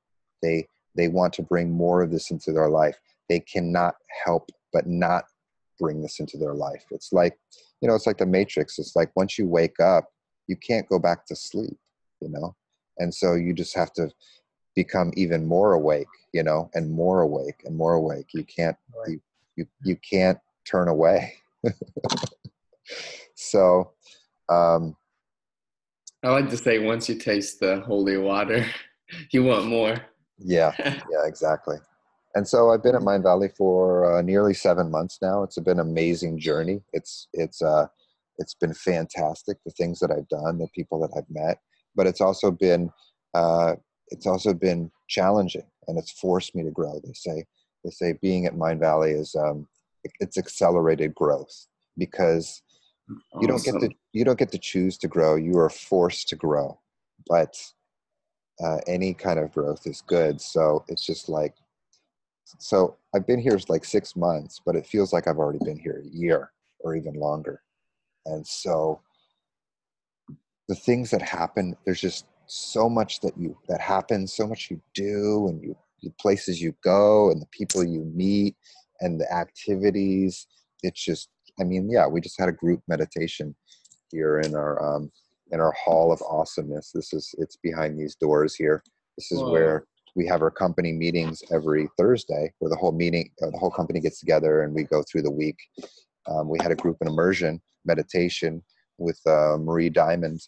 they 0.42 0.68
they 0.96 1.08
want 1.10 1.34
to 1.34 1.44
bring 1.44 1.72
more 1.72 2.02
of 2.02 2.12
this 2.12 2.32
into 2.32 2.52
their 2.52 2.70
life 2.70 2.98
they 3.30 3.40
cannot 3.40 3.96
help 4.26 4.52
but 4.74 4.88
not 4.88 5.26
bring 5.80 6.02
this 6.02 6.20
into 6.20 6.38
their 6.38 6.54
life. 6.54 6.86
It's 6.92 7.12
like 7.14 7.38
you 7.82 7.88
know 7.88 7.96
it's 7.96 8.08
like 8.08 8.18
the 8.18 8.26
matrix. 8.26 8.78
It's 8.80 8.96
like 8.96 9.12
once 9.16 9.38
you 9.38 9.48
wake 9.48 9.80
up 9.80 10.06
you 10.48 10.56
can't 10.56 10.90
go 10.90 10.98
back 10.98 11.26
to 11.28 11.36
sleep 11.36 11.78
you 12.22 12.30
know? 12.30 12.56
And 12.98 13.14
so 13.14 13.36
you 13.36 13.54
just 13.54 13.76
have 13.76 13.94
to 13.94 14.12
become 14.76 15.12
even 15.16 15.46
more 15.46 15.74
awake 15.74 16.08
you 16.34 16.44
know 16.44 16.70
and 16.74 16.92
more 16.92 17.22
awake 17.22 17.62
and 17.66 17.76
more 17.76 17.94
awake. 17.94 18.28
You 18.34 18.44
can't 18.44 18.78
right. 18.96 19.12
you, 19.12 19.22
you 19.56 19.66
you 19.84 19.98
can't 19.98 20.38
turn 20.70 20.88
away. 20.88 21.34
So 23.36 23.92
um 24.50 24.98
i 26.24 26.30
like 26.30 26.50
to 26.50 26.58
say 26.58 26.80
once 26.80 27.08
you 27.08 27.16
taste 27.16 27.60
the 27.60 27.80
holy 27.82 28.18
water 28.18 28.66
you 29.32 29.44
want 29.44 29.68
more. 29.68 29.96
Yeah, 30.40 30.74
yeah, 30.80 31.26
exactly. 31.26 31.78
And 32.36 32.48
so 32.48 32.70
I've 32.70 32.84
been 32.84 32.96
at 32.96 33.02
Mindvalley 33.02 33.56
for 33.56 34.18
uh, 34.18 34.22
nearly 34.22 34.54
seven 34.54 34.92
months 34.92 35.18
now. 35.22 35.44
It's 35.44 35.58
been 35.60 35.80
an 35.80 35.88
amazing 35.88 36.40
journey. 36.40 36.82
It's 36.94 37.28
it's 37.34 37.62
uh, 37.62 37.88
it's 38.38 38.54
been 38.54 38.74
fantastic. 38.74 39.58
The 39.66 39.72
things 39.72 40.00
that 40.00 40.12
I've 40.12 40.28
done, 40.28 40.60
the 40.60 40.68
people 40.76 41.00
that 41.02 41.12
I've 41.18 41.30
met, 41.30 41.60
but 41.96 42.08
it's 42.08 42.22
also 42.22 42.52
been 42.52 42.92
uh, 43.34 43.76
it's 44.10 44.28
also 44.28 44.54
been 44.54 44.92
challenging, 45.08 45.66
and 45.88 45.98
it's 45.98 46.12
forced 46.12 46.56
me 46.56 46.64
to 46.64 46.72
grow. 46.72 47.00
They 47.04 47.14
say 47.14 47.46
they 47.84 47.90
say 47.90 48.14
being 48.22 48.46
at 48.46 48.56
Mindvalley 48.56 49.20
is 49.20 49.36
um, 49.36 49.68
it's 50.20 50.38
accelerated 50.38 51.16
growth 51.16 51.68
because 51.98 52.62
you 53.42 53.48
don't 53.48 53.64
get 53.64 53.80
to 53.80 53.90
you 54.14 54.24
don't 54.24 54.38
get 54.38 54.52
to 54.52 54.60
choose 54.60 54.98
to 55.00 55.08
grow. 55.08 55.36
You 55.36 55.58
are 55.58 55.70
forced 55.70 56.30
to 56.30 56.36
grow, 56.36 56.80
but 57.28 57.56
uh, 58.64 58.78
any 58.88 59.14
kind 59.14 59.40
of 59.40 59.54
growth 59.54 59.88
is 59.88 60.02
good. 60.02 60.42
So 60.42 60.84
it's 60.88 61.06
just 61.06 61.30
like, 61.30 61.56
so 62.58 62.98
I've 63.14 63.28
been 63.28 63.40
here 63.40 63.58
like 63.68 63.86
six 63.86 64.16
months, 64.16 64.60
but 64.66 64.76
it 64.76 64.88
feels 64.88 65.14
like 65.14 65.28
I've 65.28 65.38
already 65.38 65.60
been 65.64 65.78
here 65.78 66.02
a 66.04 66.10
year 66.10 66.52
or 66.80 66.96
even 66.96 67.14
longer. 67.14 67.62
And 68.26 68.46
so 68.46 69.02
the 70.68 70.76
things 70.76 71.12
that 71.12 71.22
happen, 71.22 71.76
there's 71.86 72.02
just 72.02 72.26
so 72.48 72.90
much 72.90 73.20
that 73.22 73.38
you 73.38 73.58
that 73.68 73.82
happens, 73.82 74.34
so 74.34 74.48
much 74.48 74.70
you 74.72 74.82
do, 74.94 75.48
and 75.50 75.62
you 75.62 75.76
the 76.02 76.12
places 76.20 76.62
you 76.62 76.74
go, 76.84 77.30
and 77.30 77.42
the 77.42 77.48
people 77.52 77.84
you 77.84 78.06
meet, 78.16 78.56
and 79.02 79.20
the 79.20 79.32
activities. 79.32 80.48
It's 80.82 81.04
just, 81.04 81.30
I 81.60 81.64
mean, 81.64 81.90
yeah, 81.90 82.08
we 82.08 82.22
just 82.22 82.40
had 82.40 82.50
a 82.50 82.54
group 82.54 82.82
meditation 82.88 83.56
here 84.12 84.40
in 84.40 84.56
our 84.56 84.82
um, 84.82 85.12
in 85.52 85.60
our 85.60 85.74
hall 85.74 86.12
of 86.12 86.22
awesomeness. 86.22 86.92
This 86.94 87.14
is 87.14 87.34
it's 87.38 87.58
behind 87.58 88.00
these 88.00 88.16
doors 88.16 88.56
here. 88.56 88.82
This 89.18 89.32
is 89.32 89.42
Whoa. 89.42 89.52
where 89.52 89.86
we 90.16 90.26
have 90.28 90.42
our 90.42 90.52
company 90.52 90.92
meetings 90.92 91.44
every 91.52 91.90
Thursday, 91.98 92.52
where 92.60 92.70
the 92.70 92.76
whole 92.76 92.92
meeting, 92.92 93.30
uh, 93.42 93.50
the 93.50 93.58
whole 93.58 93.72
company 93.72 94.00
gets 94.00 94.20
together 94.20 94.64
and 94.64 94.74
we 94.74 94.84
go 94.84 95.04
through 95.04 95.24
the 95.24 95.32
week. 95.32 95.58
Um, 96.28 96.50
we 96.50 96.58
had 96.62 96.72
a 96.72 96.76
group 96.76 96.98
in 97.02 97.08
immersion 97.08 97.62
meditation 97.86 98.64
with 98.98 99.20
uh, 99.26 99.58
Marie 99.58 99.90
Diamond, 99.90 100.42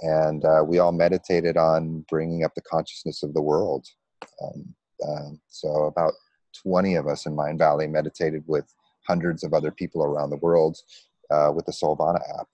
and 0.00 0.44
uh, 0.44 0.62
we 0.64 0.78
all 0.78 0.92
meditated 0.92 1.56
on 1.56 2.04
bringing 2.08 2.44
up 2.44 2.54
the 2.54 2.62
consciousness 2.62 3.22
of 3.22 3.34
the 3.34 3.42
world. 3.42 3.86
Um, 4.42 4.74
um 5.08 5.40
so 5.48 5.84
about 5.84 6.12
20 6.62 6.94
of 6.94 7.06
us 7.08 7.26
in 7.26 7.36
Mindvalley 7.36 7.90
meditated 7.90 8.44
with 8.46 8.72
hundreds 9.06 9.42
of 9.42 9.52
other 9.52 9.70
people 9.70 10.04
around 10.04 10.30
the 10.30 10.36
world 10.36 10.78
uh, 11.30 11.50
with 11.54 11.66
the 11.66 11.72
Soulvana 11.72 12.20
app 12.38 12.46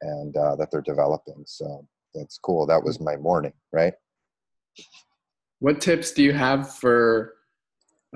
and 0.00 0.36
uh, 0.36 0.56
that 0.56 0.70
they're 0.70 0.80
developing. 0.80 1.42
So 1.46 1.86
that's 2.14 2.38
cool. 2.38 2.66
That 2.66 2.82
was 2.82 3.00
my 3.00 3.16
morning, 3.16 3.52
right? 3.72 3.94
What 5.62 5.80
tips 5.80 6.10
do 6.10 6.24
you 6.24 6.32
have 6.32 6.74
for 6.74 7.34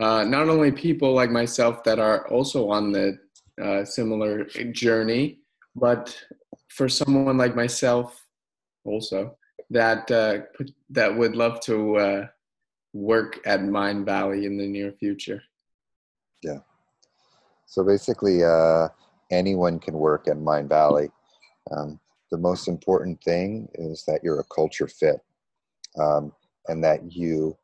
uh, 0.01 0.25
not 0.25 0.49
only 0.49 0.73
people 0.73 1.15
like 1.15 1.31
myself 1.31 1.85
that 1.85 2.01
are 2.01 2.27
also 2.27 2.69
on 2.71 2.91
the 2.91 3.21
uh, 3.63 3.85
similar 3.85 4.47
journey, 4.73 5.39
but 5.77 6.21
for 6.67 6.89
someone 6.89 7.39
like 7.39 7.55
myself 7.55 8.21
also 8.85 9.39
that 9.71 10.11
uh, 10.11 10.39
that 10.91 11.17
would 11.17 11.37
love 11.37 11.61
to 11.61 11.97
uh, 11.99 12.27
work 12.93 13.39
at 13.47 13.61
Mindvalley 13.61 14.45
in 14.45 14.59
the 14.59 14.67
near 14.67 14.91
future? 14.91 15.41
Yeah. 16.43 16.59
So 17.67 17.85
basically, 17.85 18.43
uh, 18.43 18.89
anyone 19.31 19.79
can 19.79 19.95
work 19.95 20.27
at 20.27 20.37
Mindvalley. 20.37 21.13
Um, 21.71 22.01
the 22.33 22.39
most 22.39 22.67
important 22.67 23.23
thing 23.23 23.69
is 23.75 24.03
that 24.09 24.25
you're 24.25 24.41
a 24.41 24.53
culture 24.53 24.89
fit 24.89 25.21
um, 25.97 26.33
and 26.69 26.83
that 26.85 27.12
you 27.12 27.57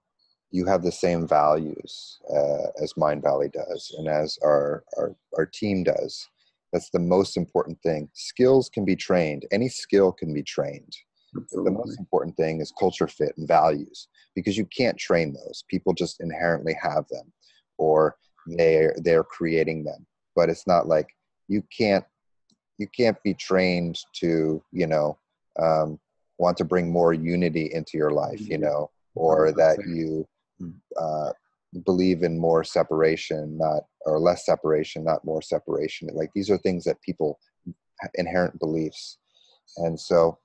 you 0.50 0.66
have 0.66 0.82
the 0.82 0.92
same 0.92 1.26
values 1.26 2.20
uh, 2.30 2.66
as 2.82 2.92
Mindvalley 2.92 3.50
does 3.50 3.94
and 3.96 4.07
as 4.07 4.38
our, 4.44 4.84
our, 4.98 5.16
our 5.38 5.46
team 5.46 5.82
does. 5.82 6.28
That's 6.74 6.90
the 6.90 6.98
most 6.98 7.38
important 7.38 7.80
thing. 7.82 8.11
Skills 8.12 8.68
can 8.68 8.84
be 8.84 8.94
trained. 8.94 9.46
Any 9.50 9.70
skill 9.70 10.12
can 10.12 10.34
be 10.34 10.42
trained. 10.42 10.94
The 11.53 11.70
most 11.70 11.98
important 11.98 12.36
thing 12.36 12.61
is 12.61 12.70
culture 12.78 13.09
fit 13.09 13.32
and 13.38 13.48
values 13.48 14.09
because 14.34 14.59
you 14.59 14.66
can't 14.66 14.98
train 14.98 15.32
those. 15.32 15.64
People 15.70 15.94
just 15.94 16.20
inherently 16.20 16.76
have 16.82 17.09
them, 17.09 17.32
or 17.78 18.16
they're 18.46 18.94
they're 19.03 19.24
creating 19.24 19.84
them 19.84 20.07
but 20.34 20.48
it's 20.48 20.66
not 20.66 20.88
like 20.88 21.09
you 21.48 21.62
can't 21.76 22.05
you 22.78 22.86
can't 22.96 23.22
be 23.22 23.34
trained 23.34 23.98
to 24.14 24.62
you 24.72 24.86
know 24.86 25.18
um, 25.61 25.98
want 26.39 26.57
to 26.57 26.64
bring 26.64 26.91
more 26.91 27.12
unity 27.12 27.70
into 27.72 27.97
your 27.97 28.11
life 28.11 28.41
you 28.41 28.59
know 28.59 28.91
or 29.14 29.53
that 29.53 29.78
you 29.87 30.26
mm. 30.61 30.72
uh, 31.01 31.33
believe 31.85 32.22
in 32.22 32.39
more 32.39 32.64
separation 32.64 33.57
not 33.59 33.83
or 34.07 34.18
less 34.18 34.47
separation 34.47 35.05
not 35.05 35.24
more 35.24 35.43
separation 35.43 36.09
like 36.12 36.30
these 36.35 36.51
are 36.51 36.59
things 36.59 36.85
that 36.85 37.01
people 37.03 37.39
inherent 38.14 38.59
beliefs 38.59 39.18
and 39.78 39.99
so 39.99 40.39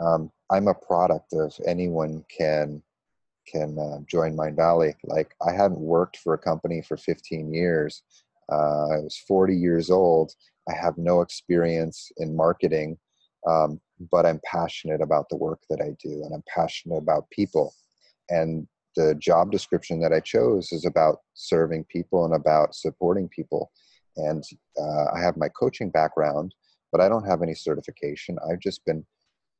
um, 0.00 0.30
i'm 0.50 0.68
a 0.68 0.74
product 0.74 1.32
of 1.32 1.52
anyone 1.66 2.24
can 2.36 2.82
can 3.46 3.78
uh, 3.78 3.98
join 4.06 4.36
Mindvalley. 4.36 4.94
Like 5.04 5.34
I 5.46 5.52
hadn't 5.52 5.80
worked 5.80 6.18
for 6.18 6.34
a 6.34 6.38
company 6.38 6.82
for 6.82 6.96
15 6.96 7.52
years. 7.52 8.02
Uh, 8.50 8.88
I 8.88 8.98
was 9.00 9.22
40 9.26 9.56
years 9.56 9.90
old. 9.90 10.32
I 10.68 10.74
have 10.74 10.98
no 10.98 11.22
experience 11.22 12.12
in 12.18 12.36
marketing, 12.36 12.98
um, 13.48 13.80
but 14.10 14.26
I'm 14.26 14.40
passionate 14.44 15.00
about 15.00 15.28
the 15.28 15.36
work 15.36 15.60
that 15.70 15.80
I 15.80 15.96
do, 16.02 16.22
and 16.24 16.34
I'm 16.34 16.44
passionate 16.52 16.96
about 16.98 17.30
people. 17.30 17.74
And 18.28 18.66
the 18.96 19.14
job 19.14 19.50
description 19.50 20.00
that 20.00 20.12
I 20.12 20.20
chose 20.20 20.72
is 20.72 20.84
about 20.84 21.18
serving 21.34 21.84
people 21.84 22.24
and 22.24 22.34
about 22.34 22.74
supporting 22.74 23.28
people. 23.28 23.70
And 24.16 24.44
uh, 24.78 25.06
I 25.14 25.20
have 25.20 25.36
my 25.36 25.48
coaching 25.48 25.90
background, 25.90 26.54
but 26.90 27.00
I 27.00 27.08
don't 27.08 27.26
have 27.26 27.42
any 27.42 27.54
certification. 27.54 28.38
I've 28.50 28.60
just 28.60 28.84
been 28.84 29.04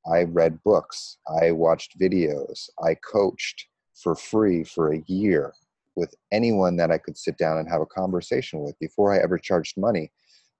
I 0.06 0.24
read 0.24 0.62
books, 0.64 1.18
I 1.40 1.52
watched 1.52 1.98
videos, 1.98 2.68
I 2.82 2.96
coached, 2.96 3.66
for 3.94 4.14
free 4.14 4.64
for 4.64 4.92
a 4.92 5.02
year 5.06 5.52
with 5.94 6.14
anyone 6.32 6.76
that 6.76 6.90
I 6.90 6.98
could 6.98 7.16
sit 7.16 7.36
down 7.36 7.58
and 7.58 7.68
have 7.68 7.82
a 7.82 7.86
conversation 7.86 8.60
with 8.60 8.78
before 8.78 9.14
I 9.14 9.22
ever 9.22 9.38
charged 9.38 9.76
money. 9.76 10.10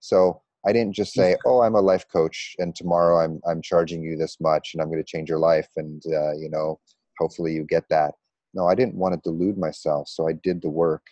So 0.01 0.43
I 0.67 0.73
didn't 0.73 0.95
just 0.95 1.13
say, 1.13 1.37
"Oh, 1.45 1.63
I'm 1.63 1.75
a 1.75 1.81
life 1.81 2.07
coach, 2.09 2.55
and 2.59 2.75
tomorrow 2.75 3.25
I'm 3.25 3.41
I'm 3.47 3.63
charging 3.63 4.03
you 4.03 4.17
this 4.17 4.41
much, 4.41 4.73
and 4.73 4.83
I'm 4.83 4.89
going 4.89 5.03
to 5.03 5.05
change 5.05 5.29
your 5.29 5.39
life, 5.39 5.69
and 5.77 6.03
uh, 6.07 6.33
you 6.35 6.49
know, 6.51 6.79
hopefully 7.19 7.53
you 7.53 7.65
get 7.65 7.89
that." 7.91 8.15
No, 8.55 8.69
I 8.69 8.75
didn't 8.75 8.95
want 8.95 9.15
to 9.15 9.31
delude 9.31 9.59
myself, 9.59 10.09
so 10.09 10.29
I 10.29 10.35
did 10.35 10.63
the 10.63 10.69
work, 10.69 11.03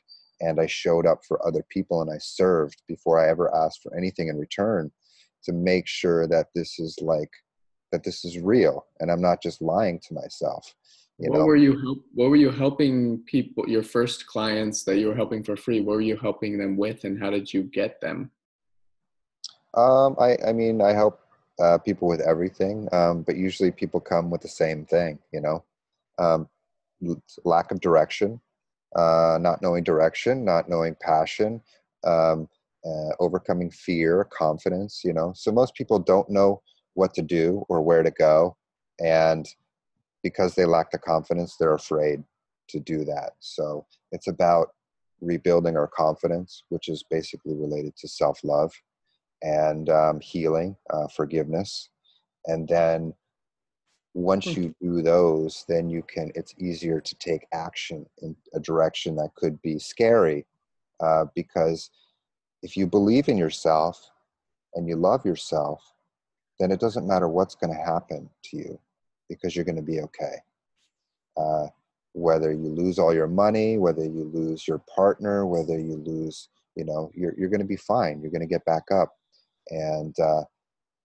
and 0.40 0.60
I 0.60 0.66
showed 0.66 1.06
up 1.06 1.24
for 1.26 1.44
other 1.46 1.64
people, 1.68 2.02
and 2.02 2.10
I 2.10 2.18
served 2.18 2.82
before 2.86 3.18
I 3.18 3.28
ever 3.28 3.54
asked 3.54 3.82
for 3.82 3.96
anything 3.96 4.28
in 4.28 4.38
return, 4.38 4.92
to 5.44 5.52
make 5.52 5.86
sure 5.88 6.26
that 6.28 6.48
this 6.54 6.78
is 6.78 6.98
like 7.02 7.30
that 7.92 8.04
this 8.04 8.24
is 8.24 8.38
real, 8.38 8.86
and 9.00 9.10
I'm 9.10 9.22
not 9.22 9.42
just 9.42 9.60
lying 9.60 10.00
to 10.06 10.14
myself. 10.14 10.74
You 11.18 11.28
what 11.28 11.40
know? 11.40 11.44
were 11.44 11.56
you 11.56 11.78
help, 11.80 11.98
what 12.14 12.30
were 12.30 12.36
you 12.36 12.50
helping 12.50 13.18
people 13.26 13.68
your 13.68 13.82
first 13.82 14.26
clients 14.26 14.84
that 14.84 14.96
you 14.96 15.08
were 15.08 15.14
helping 15.14 15.42
for 15.42 15.54
free 15.54 15.82
what 15.82 15.96
were 15.96 16.00
you 16.00 16.16
helping 16.16 16.56
them 16.56 16.78
with 16.78 17.04
and 17.04 17.20
how 17.20 17.28
did 17.28 17.52
you 17.52 17.64
get 17.64 18.00
them 18.00 18.30
um, 19.74 20.16
I, 20.18 20.36
I 20.46 20.52
mean 20.52 20.80
i 20.80 20.92
help 20.92 21.20
uh, 21.60 21.78
people 21.78 22.08
with 22.08 22.20
everything 22.20 22.88
um, 22.92 23.22
but 23.22 23.36
usually 23.36 23.70
people 23.70 24.00
come 24.00 24.30
with 24.30 24.40
the 24.40 24.48
same 24.48 24.84
thing 24.86 25.18
you 25.32 25.40
know? 25.40 25.64
Um, 26.18 26.48
lack 27.44 27.70
of 27.70 27.80
direction 27.80 28.40
uh, 28.96 29.38
not 29.40 29.62
knowing 29.62 29.84
direction 29.84 30.44
not 30.44 30.68
knowing 30.68 30.96
passion 31.00 31.60
um, 32.04 32.48
uh, 32.84 33.10
overcoming 33.20 33.70
fear 33.70 34.24
confidence 34.24 35.02
you 35.04 35.12
know? 35.12 35.32
So 35.34 35.52
most 35.52 35.74
people 35.74 35.98
don't 35.98 36.28
know 36.30 36.62
what 36.94 37.14
to 37.14 37.22
do 37.22 37.64
or 37.68 37.82
where 37.82 38.02
to 38.02 38.10
go 38.10 38.56
and 39.00 39.46
because 40.22 40.54
they 40.54 40.64
lack 40.64 40.90
the 40.90 40.98
confidence, 40.98 41.56
they're 41.56 41.74
afraid 41.74 42.22
to 42.68 42.80
do 42.80 43.04
that. 43.04 43.32
So 43.40 43.86
it's 44.12 44.28
about 44.28 44.68
rebuilding 45.20 45.76
our 45.76 45.88
confidence, 45.88 46.64
which 46.68 46.88
is 46.88 47.02
basically 47.02 47.54
related 47.54 47.96
to 47.96 48.08
self 48.08 48.42
love 48.44 48.72
and 49.42 49.88
um, 49.88 50.20
healing, 50.20 50.76
uh, 50.90 51.08
forgiveness. 51.08 51.88
And 52.46 52.68
then 52.68 53.14
once 54.14 54.44
hmm. 54.46 54.62
you 54.62 54.74
do 54.80 55.02
those, 55.02 55.64
then 55.68 55.88
you 55.88 56.02
can, 56.02 56.32
it's 56.34 56.54
easier 56.58 57.00
to 57.00 57.14
take 57.16 57.46
action 57.52 58.06
in 58.22 58.34
a 58.54 58.60
direction 58.60 59.16
that 59.16 59.34
could 59.34 59.60
be 59.62 59.78
scary 59.78 60.46
uh, 61.00 61.26
because 61.34 61.90
if 62.62 62.76
you 62.76 62.86
believe 62.86 63.28
in 63.28 63.38
yourself 63.38 64.10
and 64.74 64.88
you 64.88 64.96
love 64.96 65.24
yourself, 65.24 65.94
then 66.58 66.70
it 66.70 66.80
doesn't 66.80 67.06
matter 67.06 67.28
what's 67.28 67.54
going 67.54 67.74
to 67.74 67.82
happen 67.82 68.28
to 68.42 68.56
you 68.56 68.78
because 69.28 69.56
you're 69.56 69.64
going 69.64 69.76
to 69.76 69.82
be 69.82 70.00
okay. 70.00 70.36
Uh, 71.36 71.66
whether 72.12 72.52
you 72.52 72.68
lose 72.68 72.98
all 72.98 73.14
your 73.14 73.28
money, 73.28 73.78
whether 73.78 74.04
you 74.04 74.30
lose 74.34 74.66
your 74.66 74.82
partner, 74.94 75.46
whether 75.46 75.78
you 75.78 75.96
lose, 75.96 76.48
you 76.74 76.84
know, 76.84 77.10
you're, 77.14 77.34
you're 77.38 77.48
going 77.48 77.60
to 77.60 77.66
be 77.66 77.76
fine. 77.76 78.20
You're 78.20 78.32
going 78.32 78.40
to 78.40 78.46
get 78.46 78.64
back 78.64 78.90
up. 78.92 79.16
And 79.68 80.18
uh, 80.18 80.44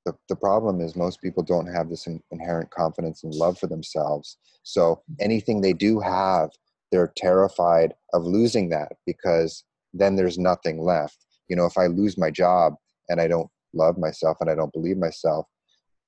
the, 0.05 0.13
the 0.29 0.35
problem 0.35 0.81
is 0.81 0.95
most 0.95 1.21
people 1.21 1.43
don't 1.43 1.67
have 1.67 1.89
this 1.89 2.07
in, 2.07 2.21
inherent 2.31 2.69
confidence 2.71 3.23
and 3.23 3.33
love 3.33 3.57
for 3.57 3.67
themselves. 3.67 4.37
So 4.63 5.01
anything 5.19 5.61
they 5.61 5.73
do 5.73 5.99
have, 5.99 6.49
they're 6.91 7.13
terrified 7.17 7.93
of 8.13 8.23
losing 8.23 8.69
that 8.69 8.93
because 9.05 9.63
then 9.93 10.15
there's 10.15 10.37
nothing 10.37 10.81
left. 10.81 11.25
You 11.47 11.55
know, 11.55 11.65
if 11.65 11.77
I 11.77 11.87
lose 11.87 12.17
my 12.17 12.31
job 12.31 12.73
and 13.09 13.19
I 13.19 13.27
don't 13.27 13.49
love 13.73 13.97
myself 13.97 14.37
and 14.39 14.49
I 14.49 14.55
don't 14.55 14.73
believe 14.73 14.97
myself, 14.97 15.47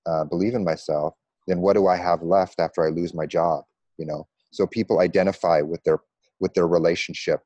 uh, 0.06 0.24
believe 0.24 0.56
in 0.56 0.64
myself, 0.64 1.14
then 1.48 1.62
what 1.62 1.74
do 1.74 1.88
I 1.88 1.98
have 1.98 2.22
left 2.22 2.60
after 2.60 2.86
I 2.86 2.90
lose 2.90 3.14
my 3.14 3.26
job? 3.26 3.64
You 3.98 4.06
know, 4.06 4.28
so 4.52 4.68
people 4.68 5.00
identify 5.00 5.62
with 5.62 5.84
their 5.84 6.00
with 6.40 6.54
their 6.54 6.68
relationship, 6.68 7.42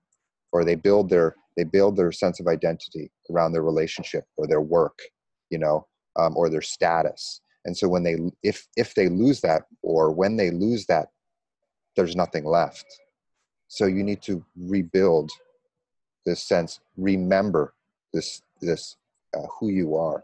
or 0.51 0.65
they 0.65 0.75
build 0.75 1.09
their 1.09 1.35
they 1.57 1.63
build 1.63 1.95
their 1.95 2.11
sense 2.11 2.39
of 2.39 2.47
identity 2.47 3.11
around 3.29 3.51
their 3.51 3.63
relationship 3.63 4.25
or 4.37 4.47
their 4.47 4.61
work, 4.61 4.99
you 5.49 5.57
know, 5.57 5.87
um, 6.15 6.35
or 6.35 6.49
their 6.49 6.61
status. 6.61 7.41
And 7.65 7.75
so 7.77 7.87
when 7.87 8.03
they 8.03 8.15
if 8.43 8.67
if 8.75 8.95
they 8.95 9.09
lose 9.09 9.41
that 9.41 9.63
or 9.81 10.11
when 10.11 10.35
they 10.37 10.51
lose 10.51 10.85
that, 10.87 11.09
there's 11.95 12.15
nothing 12.15 12.45
left. 12.45 12.85
So 13.67 13.85
you 13.85 14.03
need 14.03 14.21
to 14.23 14.43
rebuild 14.57 15.31
this 16.25 16.43
sense, 16.43 16.79
remember 16.97 17.73
this 18.13 18.41
this 18.61 18.97
uh, 19.35 19.47
who 19.59 19.69
you 19.69 19.95
are, 19.95 20.23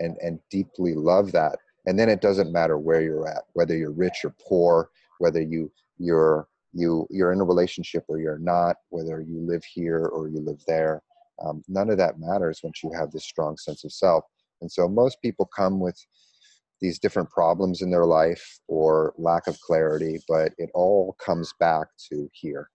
and 0.00 0.16
and 0.22 0.38
deeply 0.50 0.94
love 0.94 1.32
that 1.32 1.58
and 1.88 1.98
then 1.98 2.10
it 2.10 2.20
doesn't 2.20 2.52
matter 2.52 2.78
where 2.78 3.00
you're 3.00 3.26
at 3.26 3.44
whether 3.54 3.76
you're 3.76 3.90
rich 3.90 4.24
or 4.24 4.34
poor 4.40 4.90
whether 5.18 5.40
you 5.40 5.70
you're 5.98 6.46
you 6.72 7.06
you're 7.10 7.32
in 7.32 7.40
a 7.40 7.44
relationship 7.44 8.04
or 8.08 8.18
you're 8.18 8.38
not 8.38 8.76
whether 8.90 9.20
you 9.20 9.40
live 9.40 9.64
here 9.64 10.06
or 10.06 10.28
you 10.28 10.40
live 10.40 10.60
there 10.66 11.02
um, 11.44 11.62
none 11.68 11.90
of 11.90 11.98
that 11.98 12.18
matters 12.18 12.60
once 12.62 12.82
you 12.82 12.90
have 12.92 13.10
this 13.10 13.24
strong 13.24 13.56
sense 13.56 13.84
of 13.84 13.92
self 13.92 14.24
and 14.60 14.70
so 14.70 14.88
most 14.88 15.20
people 15.22 15.48
come 15.54 15.80
with 15.80 15.98
these 16.80 16.98
different 16.98 17.28
problems 17.30 17.82
in 17.82 17.90
their 17.90 18.06
life 18.06 18.60
or 18.68 19.14
lack 19.16 19.46
of 19.46 19.60
clarity 19.60 20.18
but 20.28 20.52
it 20.58 20.70
all 20.74 21.16
comes 21.24 21.52
back 21.58 21.88
to 22.10 22.28
here 22.32 22.68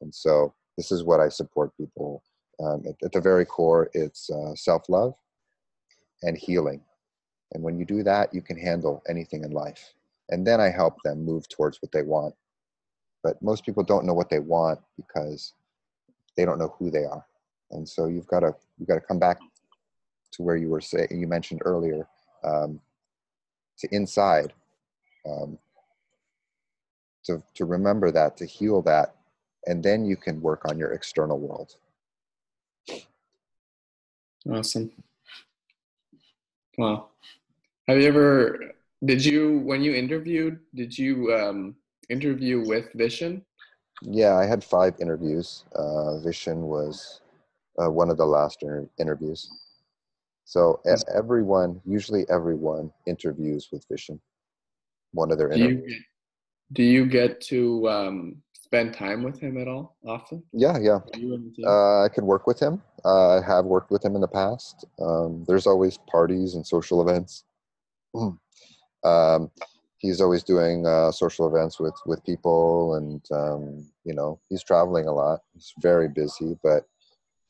and 0.00 0.14
so 0.14 0.54
this 0.76 0.92
is 0.92 1.04
what 1.04 1.20
i 1.20 1.28
support 1.28 1.76
people 1.76 2.22
um, 2.62 2.82
at, 2.88 2.94
at, 3.04 3.12
the 3.12 3.20
very 3.20 3.44
core 3.44 3.90
it's 3.94 4.30
uh, 4.30 4.54
self-love 4.54 5.14
and 6.22 6.36
healing 6.36 6.80
and 7.52 7.62
when 7.62 7.78
you 7.78 7.84
do 7.84 8.02
that, 8.02 8.34
you 8.34 8.42
can 8.42 8.58
handle 8.58 9.02
anything 9.08 9.44
in 9.44 9.50
life. 9.50 9.94
And 10.28 10.46
then 10.46 10.60
I 10.60 10.68
help 10.68 11.02
them 11.04 11.24
move 11.24 11.48
towards 11.48 11.80
what 11.80 11.92
they 11.92 12.02
want. 12.02 12.34
But 13.26 13.42
most 13.42 13.64
people 13.66 13.82
don't 13.82 14.06
know 14.06 14.14
what 14.14 14.30
they 14.30 14.38
want 14.38 14.78
because 14.96 15.54
they 16.36 16.44
don't 16.44 16.60
know 16.60 16.72
who 16.78 16.92
they 16.92 17.04
are. 17.04 17.26
And 17.72 17.88
so 17.88 18.06
you've 18.06 18.28
got 18.28 18.40
to 18.40 18.54
you've 18.78 18.88
got 18.88 18.94
to 18.94 19.00
come 19.00 19.18
back 19.18 19.38
to 20.34 20.42
where 20.42 20.56
you 20.56 20.68
were 20.68 20.80
saying 20.80 21.08
you 21.10 21.26
mentioned 21.26 21.60
earlier 21.64 22.06
um, 22.44 22.78
to 23.78 23.88
inside 23.90 24.52
um, 25.28 25.58
to 27.24 27.42
to 27.54 27.64
remember 27.64 28.12
that 28.12 28.36
to 28.36 28.46
heal 28.46 28.80
that 28.82 29.16
and 29.66 29.82
then 29.82 30.04
you 30.04 30.16
can 30.16 30.40
work 30.40 30.62
on 30.68 30.78
your 30.78 30.92
external 30.92 31.40
world 31.40 31.74
awesome 34.48 34.92
wow 36.78 37.08
have 37.88 38.00
you 38.00 38.08
ever? 38.08 38.72
Did 39.04 39.24
you 39.24 39.60
when 39.60 39.82
you 39.82 39.94
interviewed? 39.94 40.58
Did 40.74 40.96
you 40.98 41.32
um, 41.34 41.76
interview 42.08 42.66
with 42.66 42.92
Vishen? 42.94 43.42
Yeah, 44.02 44.36
I 44.36 44.46
had 44.46 44.62
five 44.62 44.94
interviews. 45.00 45.64
Uh, 45.74 46.20
Vishen 46.24 46.58
was 46.58 47.20
uh, 47.82 47.90
one 47.90 48.10
of 48.10 48.16
the 48.16 48.26
last 48.26 48.62
inter- 48.62 48.88
interviews. 48.98 49.48
So 50.44 50.80
everyone, 51.12 51.80
usually 51.84 52.24
everyone, 52.30 52.92
interviews 53.06 53.68
with 53.72 53.86
Vishen. 53.88 54.20
One 55.12 55.32
of 55.32 55.38
their 55.38 55.48
do 55.48 55.54
interviews. 55.54 55.92
You, 55.92 56.00
do 56.72 56.82
you 56.82 57.06
get 57.06 57.40
to 57.42 57.88
um, 57.88 58.42
spend 58.52 58.94
time 58.94 59.22
with 59.22 59.40
him 59.40 59.58
at 59.58 59.66
all 59.66 59.96
often? 60.06 60.42
Yeah, 60.52 60.78
yeah. 60.78 60.98
Uh, 61.64 62.04
I 62.04 62.08
could 62.08 62.24
work 62.24 62.46
with 62.46 62.60
him. 62.60 62.82
Uh, 63.04 63.38
I 63.38 63.42
have 63.46 63.64
worked 63.64 63.90
with 63.90 64.04
him 64.04 64.14
in 64.14 64.20
the 64.20 64.28
past. 64.28 64.84
Um, 65.00 65.44
there's 65.48 65.66
always 65.66 65.98
parties 66.10 66.54
and 66.54 66.66
social 66.66 67.00
events 67.02 67.44
um, 68.14 69.50
he's 69.98 70.20
always 70.20 70.42
doing 70.42 70.86
uh, 70.86 71.10
social 71.12 71.46
events 71.46 71.80
with 71.80 71.94
with 72.06 72.24
people, 72.24 72.94
and 72.94 73.22
um, 73.32 73.86
you 74.04 74.14
know 74.14 74.40
he's 74.48 74.62
traveling 74.62 75.08
a 75.08 75.12
lot. 75.12 75.40
He's 75.54 75.72
very 75.80 76.08
busy, 76.08 76.58
but 76.62 76.84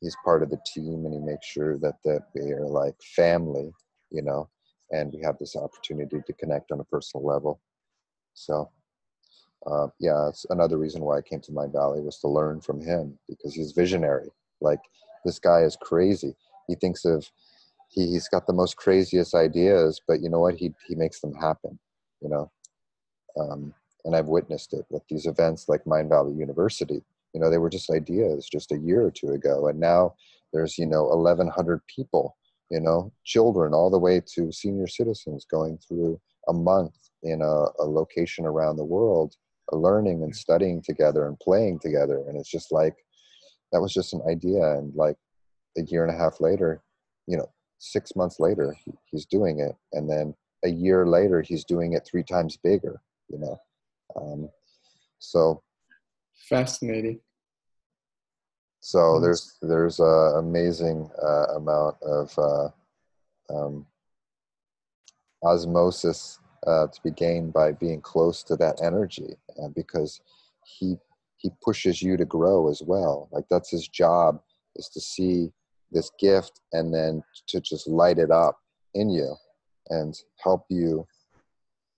he's 0.00 0.16
part 0.24 0.42
of 0.42 0.50
the 0.50 0.58
team 0.66 1.04
and 1.04 1.14
he 1.14 1.20
makes 1.20 1.46
sure 1.46 1.78
that 1.78 1.96
that 2.04 2.22
they 2.34 2.52
are 2.52 2.66
like 2.66 2.94
family 3.02 3.72
you 4.10 4.22
know 4.22 4.48
and 4.92 5.12
we 5.12 5.22
have 5.22 5.36
this 5.38 5.56
opportunity 5.56 6.20
to 6.26 6.32
connect 6.34 6.70
on 6.70 6.80
a 6.80 6.84
personal 6.84 7.26
level. 7.26 7.60
So 8.34 8.70
uh, 9.66 9.88
yeah 9.98 10.28
it's 10.28 10.46
another 10.50 10.78
reason 10.78 11.02
why 11.02 11.18
i 11.18 11.22
came 11.22 11.40
to 11.40 11.50
Mindvalley 11.50 12.04
was 12.04 12.18
to 12.18 12.28
learn 12.28 12.60
from 12.60 12.80
him 12.80 13.18
because 13.28 13.54
he's 13.54 13.72
visionary. 13.72 14.30
Like 14.60 14.80
this 15.24 15.38
guy 15.38 15.62
is 15.62 15.76
crazy. 15.80 16.34
He 16.68 16.74
thinks 16.76 17.04
of 17.04 17.28
he, 17.88 18.06
he's 18.12 18.28
got 18.28 18.46
the 18.46 18.52
most 18.52 18.76
craziest 18.76 19.34
ideas 19.34 20.00
but 20.06 20.20
you 20.20 20.28
know 20.28 20.40
what? 20.40 20.56
He 20.56 20.72
he 20.86 20.94
makes 20.94 21.20
them 21.20 21.34
happen 21.34 21.78
you 22.20 22.28
know 22.28 22.50
um, 23.38 23.72
and 24.04 24.16
i've 24.16 24.28
witnessed 24.28 24.72
it 24.72 24.84
with 24.90 25.02
these 25.08 25.26
events 25.26 25.68
like 25.68 25.84
Mindvalley 25.84 26.36
University. 26.36 27.02
You 27.32 27.40
know 27.40 27.50
they 27.50 27.58
were 27.58 27.70
just 27.70 27.90
ideas 27.90 28.48
just 28.50 28.72
a 28.72 28.78
year 28.78 29.04
or 29.04 29.10
two 29.10 29.30
ago 29.30 29.68
and 29.68 29.78
now 29.78 30.14
there's 30.52 30.78
you 30.78 30.86
know 30.86 31.04
1100 31.04 31.82
people 31.86 32.36
you 32.70 32.80
know 32.80 33.12
children 33.24 33.74
all 33.74 33.90
the 33.90 33.98
way 33.98 34.22
to 34.34 34.50
senior 34.52 34.86
citizens 34.86 35.44
going 35.50 35.78
through 35.86 36.18
a 36.48 36.52
month 36.52 36.94
in 37.22 37.42
a, 37.42 37.64
a 37.82 37.84
location 37.84 38.46
around 38.46 38.76
the 38.76 38.84
world 38.84 39.34
learning 39.72 40.22
and 40.22 40.34
studying 40.34 40.80
together 40.82 41.26
and 41.26 41.38
playing 41.40 41.78
together. 41.80 42.22
And 42.28 42.38
it's 42.38 42.50
just 42.50 42.72
like 42.72 42.96
that 43.72 43.80
was 43.80 43.92
just 43.92 44.12
an 44.12 44.22
idea. 44.28 44.62
And 44.78 44.94
like 44.94 45.16
a 45.76 45.82
year 45.82 46.04
and 46.04 46.14
a 46.14 46.18
half 46.18 46.40
later 46.40 46.82
you 47.26 47.36
know 47.36 47.50
six 47.78 48.16
months 48.16 48.40
later 48.40 48.74
he, 48.84 48.92
he's 49.06 49.26
doing 49.26 49.60
it. 49.60 49.74
And 49.92 50.08
then 50.08 50.34
a 50.66 50.70
year 50.70 51.06
later 51.06 51.40
he's 51.40 51.64
doing 51.64 51.92
it 51.94 52.06
three 52.08 52.22
times 52.22 52.58
bigger 52.62 53.00
you 53.28 53.38
know 53.38 53.56
um, 54.16 54.48
so 55.18 55.62
fascinating 56.48 57.18
so 58.80 58.98
mm-hmm. 58.98 59.22
there's 59.22 59.56
there's 59.62 60.00
a 60.00 60.38
amazing 60.38 61.10
uh, 61.22 61.56
amount 61.56 61.96
of 62.02 62.38
uh, 62.38 62.68
um, 63.52 63.86
osmosis 65.42 66.38
uh, 66.66 66.86
to 66.88 67.00
be 67.02 67.10
gained 67.10 67.52
by 67.52 67.72
being 67.72 68.00
close 68.00 68.42
to 68.44 68.56
that 68.56 68.80
energy, 68.82 69.36
because 69.74 70.20
he 70.64 70.96
he 71.36 71.50
pushes 71.62 72.02
you 72.02 72.16
to 72.16 72.24
grow 72.24 72.68
as 72.70 72.82
well. 72.84 73.28
Like 73.30 73.44
that's 73.50 73.70
his 73.70 73.88
job 73.88 74.40
is 74.74 74.88
to 74.90 75.00
see 75.00 75.52
this 75.92 76.10
gift 76.18 76.60
and 76.72 76.92
then 76.92 77.22
to 77.48 77.60
just 77.60 77.86
light 77.86 78.18
it 78.18 78.30
up 78.30 78.58
in 78.94 79.08
you 79.08 79.34
and 79.90 80.20
help 80.42 80.66
you 80.68 81.06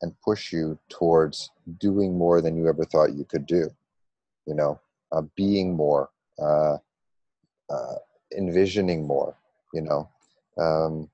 and 0.03 0.15
push 0.25 0.53
you 0.53 0.79
towards 0.89 1.51
doing 1.79 2.17
more 2.17 2.41
than 2.41 2.57
you 2.57 2.69
ever 2.69 2.85
thought 2.85 3.15
you 3.15 3.25
could 3.25 3.47
do. 3.47 3.69
You 4.47 4.55
know, 4.55 4.81
uh, 5.13 5.23
being 5.37 5.75
more, 5.75 6.11
uh, 6.41 6.77
uh, 7.71 7.95
envisioning 8.37 9.07
more, 9.07 9.37
you 9.75 9.83
know. 9.83 10.09
Um, 10.59 11.11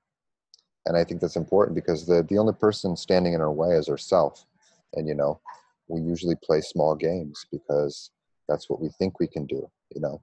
and 0.85 0.95
I 0.95 1.03
think 1.03 1.19
that's 1.19 1.35
important 1.35 1.75
because 1.75 2.05
the, 2.05 2.23
the 2.23 2.37
only 2.37 2.53
person 2.53 2.95
standing 2.95 3.33
in 3.33 3.41
our 3.41 3.51
way 3.51 3.71
is 3.71 3.89
ourself. 3.89 4.45
And, 4.93 5.07
you 5.07 5.15
know, 5.15 5.39
we 5.87 5.99
usually 6.01 6.35
play 6.43 6.61
small 6.61 6.95
games 6.95 7.45
because 7.51 8.11
that's 8.47 8.69
what 8.69 8.81
we 8.81 8.89
think 8.89 9.19
we 9.19 9.27
can 9.27 9.45
do, 9.45 9.69
you 9.93 10.01
know. 10.01 10.21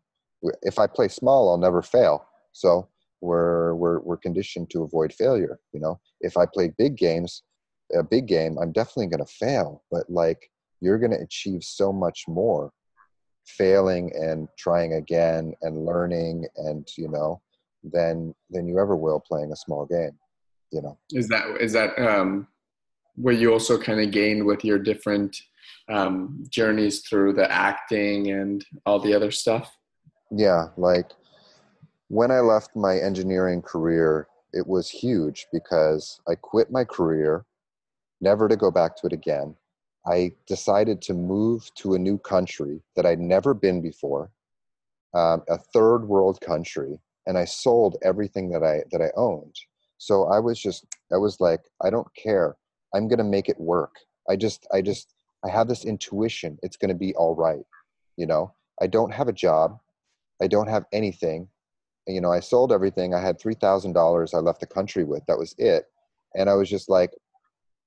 If 0.62 0.78
I 0.78 0.86
play 0.86 1.08
small, 1.08 1.50
I'll 1.50 1.58
never 1.58 1.82
fail. 1.82 2.26
So 2.52 2.88
we're, 3.22 3.74
we're, 3.74 4.00
we're 4.00 4.18
conditioned 4.18 4.68
to 4.70 4.82
avoid 4.82 5.12
failure, 5.12 5.58
you 5.72 5.80
know. 5.80 5.98
If 6.20 6.36
I 6.36 6.44
play 6.44 6.72
big 6.76 6.96
games, 6.96 7.42
a 7.94 8.02
big 8.02 8.26
game, 8.26 8.58
I'm 8.60 8.72
definitely 8.72 9.06
going 9.06 9.24
to 9.24 9.32
fail. 9.32 9.82
But, 9.90 10.10
like, 10.10 10.50
you're 10.80 10.98
going 10.98 11.12
to 11.12 11.20
achieve 11.20 11.62
so 11.64 11.92
much 11.92 12.24
more 12.28 12.72
failing 13.46 14.12
and 14.14 14.48
trying 14.58 14.94
again 14.94 15.52
and 15.62 15.84
learning 15.84 16.46
and 16.56 16.88
you 16.96 17.08
know 17.08 17.40
than 17.82 18.34
than 18.50 18.68
you 18.68 18.78
ever 18.78 18.94
will 18.94 19.20
playing 19.20 19.50
a 19.52 19.56
small 19.56 19.84
game 19.84 20.16
you 20.70 20.80
know 20.80 20.96
is 21.10 21.28
that 21.28 21.44
is 21.60 21.72
that 21.72 21.98
um 21.98 22.46
where 23.16 23.34
you 23.34 23.52
also 23.52 23.76
kind 23.76 24.00
of 24.00 24.10
gained 24.10 24.44
with 24.44 24.64
your 24.64 24.78
different 24.78 25.36
um 25.88 26.44
journeys 26.50 27.00
through 27.00 27.32
the 27.32 27.50
acting 27.50 28.30
and 28.30 28.64
all 28.86 29.00
the 29.00 29.12
other 29.12 29.32
stuff 29.32 29.76
yeah 30.30 30.66
like 30.76 31.10
when 32.16 32.30
i 32.30 32.40
left 32.40 32.70
my 32.76 32.94
engineering 32.98 33.62
career 33.62 34.26
it 34.52 34.66
was 34.66 34.88
huge 34.88 35.46
because 35.52 36.20
i 36.28 36.34
quit 36.34 36.70
my 36.70 36.84
career 36.84 37.44
never 38.20 38.48
to 38.48 38.56
go 38.56 38.70
back 38.70 38.96
to 38.96 39.06
it 39.06 39.12
again 39.12 39.56
I 40.06 40.32
decided 40.46 41.00
to 41.02 41.14
move 41.14 41.70
to 41.76 41.94
a 41.94 41.98
new 41.98 42.18
country 42.18 42.82
that 42.96 43.06
I'd 43.06 43.20
never 43.20 43.54
been 43.54 43.80
before, 43.80 44.30
um, 45.14 45.42
a 45.48 45.58
third 45.58 46.06
world 46.06 46.40
country, 46.40 46.98
and 47.26 47.38
I 47.38 47.44
sold 47.44 47.96
everything 48.02 48.50
that 48.50 48.64
I 48.64 48.82
that 48.90 49.00
I 49.00 49.10
owned. 49.16 49.54
So 49.98 50.24
I 50.24 50.40
was 50.40 50.60
just 50.60 50.86
I 51.12 51.18
was 51.18 51.40
like, 51.40 51.60
I 51.82 51.90
don't 51.90 52.12
care. 52.16 52.56
I'm 52.94 53.06
gonna 53.08 53.24
make 53.24 53.48
it 53.48 53.60
work. 53.60 53.94
I 54.28 54.36
just 54.36 54.66
I 54.72 54.82
just 54.82 55.14
I 55.44 55.50
have 55.50 55.68
this 55.68 55.84
intuition. 55.84 56.58
It's 56.62 56.76
gonna 56.76 56.94
be 56.94 57.14
all 57.14 57.36
right. 57.36 57.64
You 58.16 58.26
know, 58.26 58.54
I 58.80 58.88
don't 58.88 59.14
have 59.14 59.28
a 59.28 59.32
job. 59.32 59.78
I 60.42 60.48
don't 60.48 60.68
have 60.68 60.86
anything. 60.92 61.48
You 62.06 62.20
know, 62.20 62.32
I 62.32 62.40
sold 62.40 62.72
everything. 62.72 63.14
I 63.14 63.20
had 63.20 63.38
three 63.38 63.54
thousand 63.54 63.92
dollars. 63.92 64.34
I 64.34 64.38
left 64.38 64.60
the 64.60 64.66
country 64.66 65.04
with. 65.04 65.24
That 65.26 65.38
was 65.38 65.54
it. 65.58 65.84
And 66.34 66.48
I 66.48 66.54
was 66.54 66.68
just 66.68 66.88
like, 66.88 67.10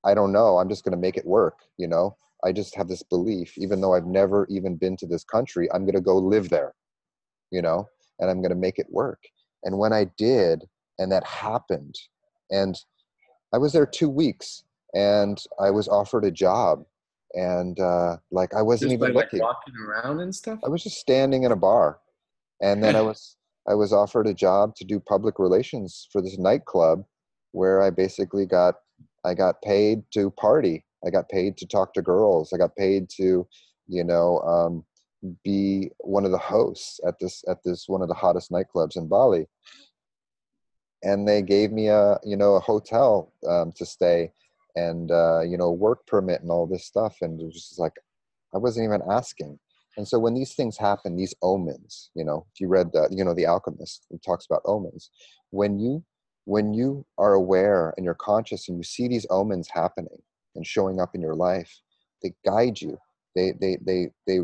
I 0.05 0.13
don't 0.13 0.31
know. 0.31 0.59
I'm 0.59 0.69
just 0.69 0.83
going 0.83 0.91
to 0.91 1.01
make 1.01 1.17
it 1.17 1.25
work. 1.25 1.59
You 1.77 1.87
know, 1.87 2.15
I 2.43 2.51
just 2.51 2.75
have 2.75 2.87
this 2.87 3.03
belief, 3.03 3.57
even 3.57 3.81
though 3.81 3.95
I've 3.95 4.05
never 4.05 4.45
even 4.49 4.75
been 4.75 4.95
to 4.97 5.07
this 5.07 5.23
country, 5.23 5.67
I'm 5.73 5.83
going 5.83 5.95
to 5.95 6.01
go 6.01 6.17
live 6.17 6.49
there, 6.49 6.73
you 7.51 7.61
know, 7.61 7.89
and 8.19 8.29
I'm 8.29 8.41
going 8.41 8.51
to 8.51 8.55
make 8.55 8.77
it 8.77 8.87
work. 8.89 9.19
And 9.63 9.79
when 9.79 9.91
I 9.91 10.05
did, 10.17 10.63
and 10.99 11.11
that 11.11 11.25
happened, 11.25 11.95
and 12.51 12.77
I 13.51 13.57
was 13.57 13.73
there 13.73 13.85
two 13.85 14.09
weeks, 14.09 14.63
and 14.93 15.41
I 15.59 15.71
was 15.71 15.87
offered 15.87 16.23
a 16.23 16.31
job, 16.31 16.85
and 17.33 17.79
uh, 17.79 18.17
like 18.31 18.53
I 18.53 18.61
wasn't 18.61 18.91
just 18.91 19.01
even 19.01 19.13
by, 19.13 19.21
looking. 19.21 19.39
Like 19.39 19.49
walking 19.49 19.73
around 19.75 20.19
and 20.21 20.33
stuff. 20.33 20.59
I 20.63 20.69
was 20.69 20.83
just 20.83 20.97
standing 20.97 21.43
in 21.43 21.51
a 21.51 21.55
bar, 21.55 21.99
and 22.61 22.83
then 22.83 22.95
I 22.95 23.01
was 23.09 23.34
I 23.67 23.73
was 23.73 23.93
offered 23.93 24.27
a 24.27 24.33
job 24.33 24.75
to 24.75 24.85
do 24.85 24.99
public 24.99 25.39
relations 25.39 26.07
for 26.11 26.21
this 26.21 26.37
nightclub, 26.37 27.03
where 27.51 27.81
I 27.81 27.89
basically 27.89 28.45
got 28.45 28.75
I 29.23 29.33
got 29.33 29.61
paid 29.61 30.03
to 30.11 30.29
party. 30.31 30.85
I 31.05 31.09
got 31.09 31.29
paid 31.29 31.57
to 31.57 31.67
talk 31.67 31.93
to 31.93 32.01
girls. 32.01 32.53
I 32.53 32.57
got 32.57 32.75
paid 32.75 33.09
to, 33.17 33.47
you 33.87 34.03
know, 34.03 34.39
um, 34.39 34.85
be 35.43 35.89
one 35.99 36.25
of 36.25 36.31
the 36.31 36.37
hosts 36.37 36.99
at 37.07 37.19
this 37.19 37.43
at 37.47 37.63
this 37.63 37.87
one 37.87 38.01
of 38.01 38.07
the 38.07 38.13
hottest 38.13 38.51
nightclubs 38.51 38.97
in 38.97 39.07
Bali. 39.07 39.47
And 41.03 41.27
they 41.27 41.41
gave 41.41 41.71
me 41.71 41.87
a 41.87 42.19
you 42.23 42.37
know 42.37 42.55
a 42.55 42.59
hotel 42.59 43.33
um, 43.47 43.71
to 43.73 43.85
stay 43.85 44.31
and 44.75 45.11
uh, 45.11 45.41
you 45.41 45.57
know 45.57 45.71
work 45.71 46.05
permit 46.05 46.41
and 46.41 46.51
all 46.51 46.67
this 46.67 46.85
stuff. 46.85 47.17
And 47.21 47.39
it 47.39 47.45
was 47.45 47.55
just 47.55 47.79
like 47.79 47.93
I 48.53 48.57
wasn't 48.57 48.85
even 48.85 49.01
asking. 49.09 49.59
And 49.97 50.07
so 50.07 50.19
when 50.19 50.33
these 50.33 50.53
things 50.53 50.77
happen, 50.77 51.15
these 51.15 51.33
omens, 51.41 52.11
you 52.15 52.25
know, 52.25 52.45
if 52.53 52.59
you 52.59 52.67
read 52.67 52.91
the, 52.91 53.07
you 53.11 53.23
know, 53.23 53.33
The 53.33 53.45
Alchemist, 53.45 54.05
it 54.11 54.21
talks 54.23 54.45
about 54.45 54.61
omens. 54.65 55.09
When 55.51 55.79
you 55.79 56.03
when 56.45 56.73
you 56.73 57.05
are 57.17 57.33
aware 57.33 57.93
and 57.97 58.05
you're 58.05 58.13
conscious 58.13 58.69
and 58.69 58.77
you 58.77 58.83
see 58.83 59.07
these 59.07 59.25
omens 59.31 59.67
happening 59.73 60.21
and 60.55 60.65
showing 60.67 60.99
up 60.99 61.15
in 61.15 61.21
your 61.21 61.35
life 61.35 61.81
they 62.21 62.33
guide 62.45 62.81
you. 62.81 62.97
They 63.35 63.53
they 63.59 63.77
they 63.85 64.09
they 64.27 64.39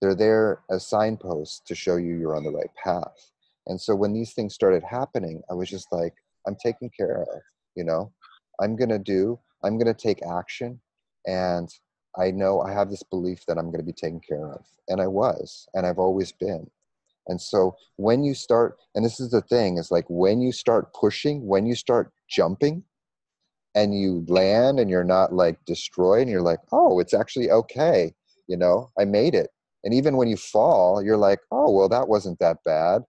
they're 0.00 0.14
there 0.14 0.60
as 0.70 0.86
signposts 0.86 1.60
to 1.66 1.74
show 1.74 1.96
you 1.96 2.14
you're 2.14 2.36
on 2.36 2.44
the 2.44 2.50
right 2.50 2.70
path. 2.82 3.32
And 3.66 3.80
so 3.80 3.94
when 3.94 4.12
these 4.12 4.32
things 4.32 4.54
started 4.54 4.82
happening 4.82 5.42
i 5.50 5.54
was 5.54 5.68
just 5.68 5.88
like 5.92 6.14
i'm 6.46 6.56
taken 6.56 6.90
care 6.96 7.22
of 7.22 7.28
you 7.74 7.84
know? 7.84 8.12
I'm 8.60 8.76
to 8.76 8.98
do 8.98 9.38
i'm 9.62 9.78
to 9.78 9.94
take 9.94 10.24
action 10.24 10.80
and 11.26 11.68
i 12.16 12.30
know 12.30 12.60
i 12.60 12.72
have 12.72 12.90
this 12.90 13.02
belief 13.02 13.44
that 13.46 13.58
i'm 13.58 13.66
going 13.66 13.78
to 13.78 13.82
be 13.82 13.92
taken 13.92 14.20
care 14.20 14.52
of 14.52 14.64
and 14.88 15.00
i 15.00 15.06
was 15.06 15.68
and 15.74 15.86
i've 15.86 15.98
always 15.98 16.32
been 16.32 16.68
and 17.28 17.40
so 17.40 17.76
when 17.96 18.24
you 18.24 18.34
start, 18.34 18.78
and 18.94 19.04
this 19.04 19.20
is 19.20 19.30
the 19.30 19.42
thing, 19.42 19.76
is 19.76 19.90
like 19.90 20.06
when 20.08 20.40
you 20.40 20.50
start 20.50 20.92
pushing, 20.94 21.46
when 21.46 21.66
you 21.66 21.74
start 21.74 22.10
jumping, 22.28 22.82
and 23.74 23.96
you 23.96 24.24
land 24.28 24.80
and 24.80 24.90
you're 24.90 25.04
not 25.04 25.32
like 25.32 25.62
destroyed, 25.66 26.22
and 26.22 26.30
you're 26.30 26.42
like, 26.42 26.60
oh, 26.72 26.98
it's 26.98 27.14
actually 27.14 27.50
okay. 27.50 28.14
You 28.48 28.56
know, 28.56 28.90
I 28.98 29.04
made 29.04 29.34
it. 29.34 29.50
And 29.84 29.94
even 29.94 30.16
when 30.16 30.28
you 30.28 30.36
fall, 30.36 31.02
you're 31.02 31.18
like, 31.18 31.38
oh, 31.52 31.70
well, 31.70 31.88
that 31.90 32.08
wasn't 32.08 32.38
that 32.40 32.56
bad. 32.64 33.02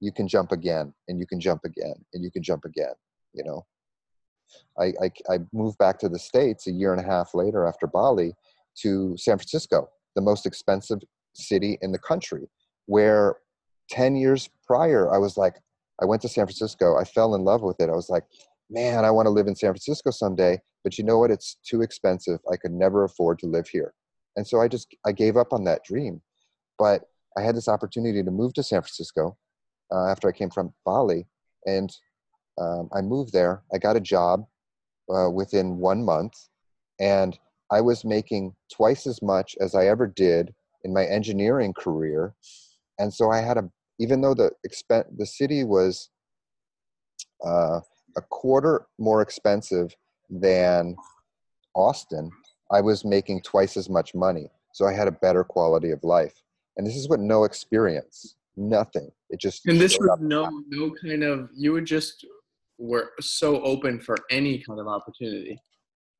You 0.00 0.12
can 0.12 0.28
jump 0.28 0.52
again, 0.52 0.92
and 1.08 1.18
you 1.18 1.26
can 1.26 1.40
jump 1.40 1.62
again, 1.64 1.94
and 2.12 2.22
you 2.22 2.30
can 2.30 2.42
jump 2.42 2.64
again. 2.64 2.94
You 3.32 3.44
know, 3.44 3.64
I, 4.78 4.92
I, 5.02 5.10
I 5.30 5.38
moved 5.52 5.78
back 5.78 5.98
to 6.00 6.08
the 6.08 6.18
States 6.18 6.66
a 6.66 6.72
year 6.72 6.92
and 6.92 7.00
a 7.00 7.08
half 7.08 7.34
later 7.34 7.66
after 7.66 7.86
Bali 7.86 8.34
to 8.82 9.16
San 9.16 9.38
Francisco, 9.38 9.88
the 10.14 10.22
most 10.22 10.46
expensive 10.46 10.98
city 11.34 11.78
in 11.82 11.92
the 11.92 11.98
country 11.98 12.48
where 12.86 13.36
10 13.90 14.16
years 14.16 14.48
prior, 14.66 15.12
I 15.12 15.18
was 15.18 15.36
like, 15.36 15.56
I 16.00 16.04
went 16.04 16.22
to 16.22 16.28
San 16.28 16.46
Francisco. 16.46 16.96
I 16.96 17.04
fell 17.04 17.34
in 17.34 17.42
love 17.42 17.62
with 17.62 17.80
it. 17.80 17.88
I 17.88 17.94
was 17.94 18.10
like, 18.10 18.24
man, 18.70 19.04
I 19.04 19.10
want 19.10 19.26
to 19.26 19.30
live 19.30 19.46
in 19.46 19.56
San 19.56 19.70
Francisco 19.70 20.10
someday. 20.10 20.60
But 20.84 20.98
you 20.98 21.04
know 21.04 21.18
what? 21.18 21.30
It's 21.30 21.56
too 21.66 21.82
expensive. 21.82 22.38
I 22.52 22.56
could 22.56 22.72
never 22.72 23.04
afford 23.04 23.38
to 23.40 23.46
live 23.46 23.68
here. 23.68 23.94
And 24.36 24.46
so 24.46 24.60
I 24.60 24.68
just, 24.68 24.94
I 25.04 25.12
gave 25.12 25.36
up 25.36 25.52
on 25.52 25.64
that 25.64 25.84
dream. 25.84 26.20
But 26.78 27.02
I 27.36 27.42
had 27.42 27.56
this 27.56 27.68
opportunity 27.68 28.22
to 28.22 28.30
move 28.30 28.52
to 28.54 28.62
San 28.62 28.82
Francisco 28.82 29.36
uh, 29.92 30.06
after 30.08 30.28
I 30.28 30.32
came 30.32 30.50
from 30.50 30.72
Bali, 30.84 31.26
and 31.66 31.90
um, 32.58 32.88
I 32.94 33.00
moved 33.00 33.32
there. 33.32 33.62
I 33.72 33.78
got 33.78 33.96
a 33.96 34.00
job 34.00 34.46
uh, 35.10 35.30
within 35.30 35.78
one 35.78 36.04
month, 36.04 36.34
and 37.00 37.38
I 37.70 37.80
was 37.80 38.04
making 38.04 38.54
twice 38.72 39.06
as 39.06 39.22
much 39.22 39.56
as 39.60 39.74
I 39.74 39.86
ever 39.86 40.06
did 40.06 40.54
in 40.84 40.92
my 40.92 41.04
engineering 41.04 41.74
career. 41.74 42.34
And 42.98 43.12
so 43.12 43.30
I 43.30 43.40
had 43.40 43.56
a, 43.56 43.68
even 43.98 44.20
though 44.20 44.34
the 44.34 44.52
expen- 44.66 45.16
the 45.16 45.26
city 45.26 45.64
was 45.64 46.10
uh, 47.44 47.80
a 48.16 48.22
quarter 48.30 48.86
more 48.98 49.20
expensive 49.20 49.94
than 50.30 50.96
Austin, 51.74 52.30
I 52.70 52.80
was 52.80 53.04
making 53.04 53.42
twice 53.42 53.76
as 53.76 53.88
much 53.88 54.14
money. 54.14 54.48
So 54.72 54.86
I 54.86 54.92
had 54.92 55.08
a 55.08 55.12
better 55.12 55.44
quality 55.44 55.90
of 55.90 56.02
life. 56.02 56.42
And 56.76 56.86
this 56.86 56.96
is 56.96 57.08
what 57.08 57.20
no 57.20 57.44
experience, 57.44 58.36
nothing. 58.56 59.10
It 59.30 59.40
just 59.40 59.66
and 59.66 59.80
this 59.80 59.98
was 59.98 60.18
no 60.20 60.62
no 60.68 60.94
kind 61.02 61.22
of 61.22 61.48
you 61.54 61.72
were 61.72 61.80
just 61.80 62.24
were 62.78 63.12
so 63.20 63.62
open 63.62 64.00
for 64.00 64.16
any 64.30 64.58
kind 64.58 64.80
of 64.80 64.86
opportunity. 64.86 65.60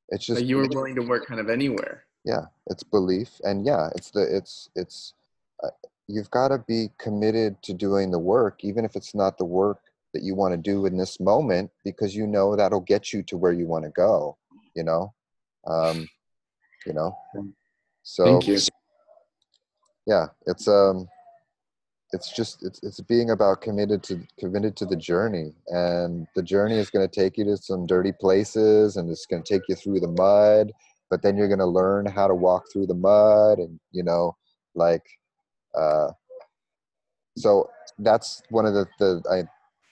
It's 0.08 0.26
just 0.26 0.40
like 0.40 0.48
you 0.48 0.56
were 0.56 0.68
willing 0.68 0.94
to 0.94 1.02
work 1.02 1.26
kind 1.26 1.40
of 1.40 1.50
anywhere. 1.50 2.04
Yeah, 2.24 2.42
it's 2.68 2.82
belief, 2.82 3.30
and 3.44 3.64
yeah, 3.64 3.88
it's 3.94 4.10
the 4.10 4.22
it's 4.22 4.68
it's. 4.74 5.14
Uh, 5.62 5.70
you've 6.06 6.30
got 6.30 6.48
to 6.48 6.58
be 6.68 6.90
committed 6.98 7.60
to 7.62 7.72
doing 7.72 8.10
the 8.10 8.18
work, 8.18 8.62
even 8.62 8.84
if 8.84 8.94
it's 8.94 9.14
not 9.14 9.38
the 9.38 9.44
work 9.44 9.80
that 10.12 10.22
you 10.22 10.34
want 10.34 10.52
to 10.52 10.58
do 10.58 10.86
in 10.86 10.96
this 10.96 11.18
moment, 11.18 11.70
because 11.84 12.14
you 12.14 12.26
know 12.26 12.54
that'll 12.54 12.80
get 12.80 13.12
you 13.12 13.22
to 13.24 13.36
where 13.36 13.52
you 13.52 13.66
want 13.66 13.84
to 13.84 13.90
go. 13.90 14.36
You 14.74 14.84
know, 14.84 15.14
um, 15.66 16.08
you 16.86 16.92
know. 16.92 17.16
So, 18.02 18.24
Thank 18.24 18.46
you. 18.46 18.58
yeah, 20.06 20.26
it's 20.46 20.68
um, 20.68 21.08
it's 22.12 22.32
just 22.32 22.62
it's 22.62 22.82
it's 22.82 23.00
being 23.00 23.30
about 23.30 23.60
committed 23.60 24.02
to 24.04 24.20
committed 24.38 24.76
to 24.76 24.86
the 24.86 24.96
journey. 24.96 25.52
And 25.68 26.26
the 26.34 26.42
journey 26.42 26.76
is 26.78 26.90
going 26.90 27.08
to 27.08 27.14
take 27.14 27.36
you 27.36 27.44
to 27.44 27.56
some 27.56 27.86
dirty 27.86 28.12
places 28.12 28.96
and 28.96 29.10
it's 29.10 29.26
going 29.26 29.42
to 29.42 29.54
take 29.54 29.62
you 29.68 29.74
through 29.74 30.00
the 30.00 30.08
mud 30.08 30.72
but 31.10 31.22
then 31.22 31.36
you're 31.36 31.48
going 31.48 31.58
to 31.58 31.66
learn 31.66 32.06
how 32.06 32.26
to 32.26 32.34
walk 32.34 32.64
through 32.72 32.86
the 32.86 32.94
mud 32.94 33.58
and 33.58 33.78
you 33.92 34.02
know 34.02 34.36
like 34.74 35.02
uh 35.74 36.08
so 37.36 37.68
that's 37.98 38.42
one 38.50 38.66
of 38.66 38.74
the 38.74 38.86
the 38.98 39.22
I, 39.30 39.42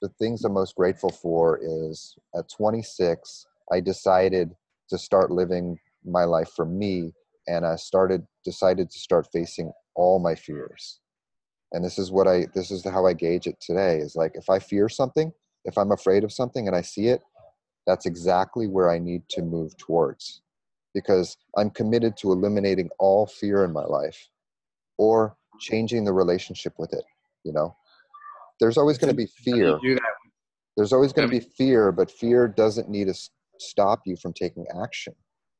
the 0.02 0.08
things 0.18 0.44
i'm 0.44 0.52
most 0.52 0.74
grateful 0.74 1.10
for 1.10 1.58
is 1.62 2.16
at 2.36 2.48
26 2.48 3.46
i 3.72 3.80
decided 3.80 4.54
to 4.90 4.98
start 4.98 5.30
living 5.30 5.78
my 6.04 6.24
life 6.24 6.50
for 6.54 6.66
me 6.66 7.12
and 7.46 7.66
i 7.66 7.76
started 7.76 8.26
decided 8.44 8.90
to 8.90 8.98
start 8.98 9.26
facing 9.32 9.72
all 9.94 10.18
my 10.18 10.34
fears 10.34 11.00
and 11.74 11.84
this 11.84 11.98
is 11.98 12.10
what 12.10 12.26
i 12.26 12.46
this 12.54 12.70
is 12.70 12.82
how 12.84 13.04
i 13.04 13.12
gauge 13.12 13.46
it 13.46 13.60
today 13.60 13.98
is 13.98 14.16
like 14.16 14.32
if 14.34 14.48
i 14.48 14.58
fear 14.58 14.88
something 14.88 15.30
if 15.66 15.76
i'm 15.76 15.92
afraid 15.92 16.24
of 16.24 16.32
something 16.32 16.66
and 16.66 16.74
i 16.74 16.80
see 16.80 17.08
it 17.08 17.20
that's 17.86 18.06
exactly 18.06 18.66
where 18.66 18.90
i 18.90 18.98
need 18.98 19.22
to 19.28 19.42
move 19.42 19.76
towards. 19.76 20.40
Because 20.94 21.36
i'm 21.58 21.70
committed 21.70 22.16
to 22.18 22.32
eliminating 22.32 22.88
all 22.98 23.26
fear 23.26 23.64
in 23.64 23.72
my 23.72 23.84
life 23.84 24.28
or 24.96 25.36
changing 25.60 26.04
the 26.04 26.12
relationship 26.12 26.72
with 26.78 26.92
it 26.94 27.04
you 27.44 27.52
know? 27.52 27.76
There's 28.60 28.78
always 28.78 28.96
going 28.96 29.10
to 29.10 29.16
be 29.16 29.26
fear. 29.26 29.78
there's 30.76 30.92
always 30.92 31.12
going 31.12 31.28
to 31.28 31.32
be 31.32 31.40
fear 31.40 31.92
but 31.92 32.10
fear 32.10 32.48
doesn't 32.48 32.88
need 32.88 33.08
to 33.08 33.14
stop 33.58 34.00
you 34.06 34.16
from 34.16 34.32
taking 34.32 34.66
action. 34.82 35.14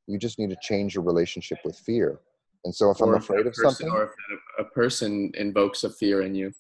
You 0.07 0.19
just 0.19 0.39
need 0.39 0.51
to 0.51 0.57
change 0.63 0.95
your 0.95 1.05
relationship 1.05 1.59
with 1.65 1.77
fear 1.77 2.21
and 2.65 2.75
so 2.75 2.91
if 2.91 3.01
or 3.01 3.15
I'm 3.15 3.21
afraid 3.21 3.47
of 3.47 3.55
something, 3.55 3.89
or 3.89 4.05
if 4.05 4.11
a 4.59 4.65
person 4.65 5.31
invokes 5.35 5.85
a 5.85 5.91
fear 5.91 6.23
in 6.23 6.35
you, 6.35 6.53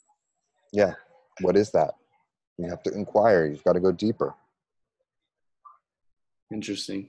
yeah, 0.72 0.94
what 1.40 1.56
is 1.56 1.70
that? 1.72 1.94
You 2.58 2.68
have 2.68 2.82
to 2.84 2.92
inquire. 2.92 3.46
You've 3.46 3.64
got 3.64 3.72
to 3.72 3.80
go 3.80 3.92
deeper. 3.92 4.34
Interesting. 6.52 7.08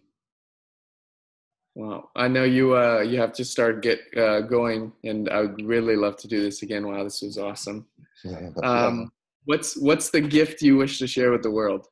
Wow, 1.76 2.10
I 2.16 2.30
know 2.30 2.46
you. 2.46 2.78
Uh, 2.78 3.02
you 3.02 3.20
have 3.20 3.34
to 3.34 3.44
start 3.44 3.84
get 3.84 4.00
uh, 4.18 4.42
going, 4.42 4.94
and 5.04 5.30
I 5.30 5.42
would 5.42 5.66
really 5.66 5.98
love 5.98 6.16
to 6.18 6.28
do 6.28 6.42
this 6.42 6.62
again. 6.62 6.88
Wow, 6.88 7.04
this 7.04 7.22
was 7.22 7.38
awesome. 7.38 7.86
Yeah, 8.24 8.50
um, 8.64 9.12
what's 9.44 9.78
What's 9.78 10.10
the 10.10 10.22
gift 10.22 10.64
you 10.64 10.78
wish 10.78 10.98
to 10.98 11.06
share 11.06 11.32
with 11.32 11.44
the 11.44 11.52
world? 11.52 11.90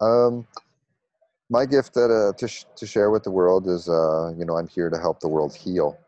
Um, 0.00 0.46
my 1.50 1.66
gift 1.66 1.94
that, 1.94 2.10
uh, 2.10 2.36
to, 2.38 2.48
sh- 2.48 2.64
to 2.76 2.86
share 2.86 3.10
with 3.10 3.22
the 3.22 3.30
world 3.30 3.66
is, 3.68 3.88
uh, 3.88 4.32
you 4.36 4.44
know, 4.44 4.56
I'm 4.56 4.68
here 4.68 4.90
to 4.90 4.98
help 4.98 5.20
the 5.20 5.28
world 5.28 5.54
heal, 5.54 5.98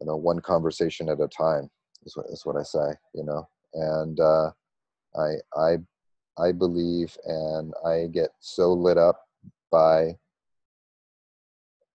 you 0.00 0.06
know, 0.06 0.16
one 0.16 0.40
conversation 0.40 1.08
at 1.08 1.20
a 1.20 1.28
time 1.28 1.68
is 2.04 2.16
what, 2.16 2.26
is 2.30 2.46
what 2.46 2.56
I 2.56 2.62
say, 2.62 2.94
you 3.14 3.24
know, 3.24 3.48
and 3.74 4.20
uh, 4.20 4.50
I, 5.16 5.34
I, 5.56 5.76
I 6.38 6.52
believe 6.52 7.16
and 7.24 7.72
I 7.86 8.06
get 8.12 8.30
so 8.40 8.72
lit 8.72 8.98
up 8.98 9.20
by 9.70 10.16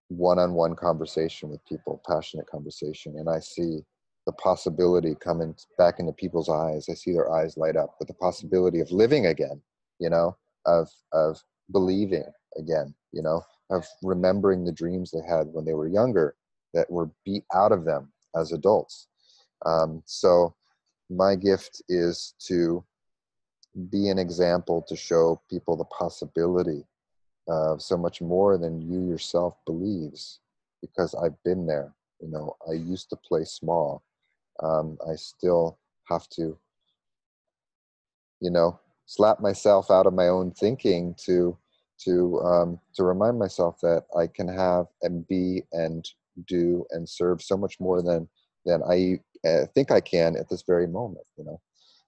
one-on-one 0.10 0.76
conversation 0.76 1.50
with 1.50 1.66
people, 1.66 2.02
passionate 2.08 2.48
conversation, 2.48 3.18
and 3.18 3.30
I 3.30 3.40
see 3.40 3.82
the 4.26 4.34
possibility 4.34 5.16
coming 5.16 5.56
back 5.78 6.00
into 6.00 6.12
people's 6.12 6.50
eyes. 6.50 6.88
I 6.90 6.94
see 6.94 7.14
their 7.14 7.32
eyes 7.32 7.58
light 7.58 7.76
up 7.76 7.96
with 8.00 8.08
the 8.08 8.14
possibility 8.16 8.80
of 8.80 8.92
living 8.92 9.28
again, 9.28 9.62
you 10.00 10.10
know, 10.10 10.36
of, 10.66 10.90
of 11.14 11.42
believing 11.72 12.26
again, 12.58 12.94
you 13.12 13.22
know, 13.22 13.42
of 13.70 13.86
remembering 14.04 14.66
the 14.66 14.72
dreams 14.72 15.12
they 15.12 15.26
had 15.28 15.48
when 15.48 15.66
they 15.66 15.74
were 15.74 15.88
younger 15.88 16.36
that 16.74 16.90
were 16.90 17.10
beat 17.26 17.44
out 17.54 17.72
of 17.72 17.86
them 17.86 18.12
as 18.36 18.52
adults. 18.52 19.08
Um, 19.66 20.02
so, 20.06 20.56
my 21.10 21.36
gift 21.36 21.82
is 21.90 22.36
to 22.48 22.84
be 23.90 24.10
an 24.10 24.20
example 24.20 24.84
to 24.88 24.96
show 24.96 25.42
people 25.50 25.76
the 25.76 25.86
possibility 25.86 26.86
of 27.48 27.82
so 27.82 27.98
much 27.98 28.22
more 28.22 28.58
than 28.58 28.82
you 28.82 29.08
yourself 29.08 29.56
believes 29.66 30.40
because 30.82 31.16
I've 31.16 31.42
been 31.44 31.66
there. 31.66 31.94
You 32.22 32.30
know, 32.30 32.56
I 32.70 32.74
used 32.74 33.10
to 33.10 33.16
play 33.16 33.44
small. 33.44 34.04
Um, 34.62 34.98
I 35.10 35.16
still 35.16 35.80
have 36.10 36.28
to, 36.30 36.58
you 38.40 38.52
know, 38.52 38.80
slap 39.10 39.40
myself 39.40 39.90
out 39.90 40.06
of 40.06 40.14
my 40.14 40.28
own 40.28 40.52
thinking 40.52 41.16
to 41.26 41.58
to 42.06 42.40
um, 42.42 42.80
to 42.94 43.04
remind 43.04 43.40
myself 43.40 43.78
that 43.82 44.04
I 44.16 44.28
can 44.28 44.48
have 44.48 44.86
and 45.02 45.28
be 45.28 45.64
and 45.74 46.08
do 46.48 46.86
and 46.92 47.10
serve 47.10 47.42
so 47.42 47.58
much 47.58 47.80
more 47.80 48.02
than 48.04 48.30
than 48.66 48.82
I 48.84 49.20
uh, 49.48 49.66
think 49.74 49.92
I 49.92 50.00
can 50.00 50.38
at 50.38 50.48
this 50.48 50.64
very 50.66 50.88
moment. 50.88 51.26
You 51.38 51.46
know, 51.46 51.60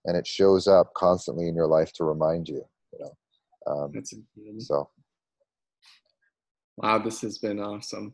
and 0.05 0.15
it 0.15 0.27
shows 0.27 0.67
up 0.67 0.93
constantly 0.93 1.47
in 1.47 1.55
your 1.55 1.67
life 1.67 1.91
to 1.93 2.03
remind 2.03 2.47
you. 2.47 2.63
You 2.93 2.99
know, 2.99 3.73
um, 3.73 3.91
That's 3.93 4.13
so. 4.59 4.89
Wow, 6.77 6.99
this 6.99 7.21
has 7.21 7.39
been 7.39 7.59
awesome. 7.59 8.13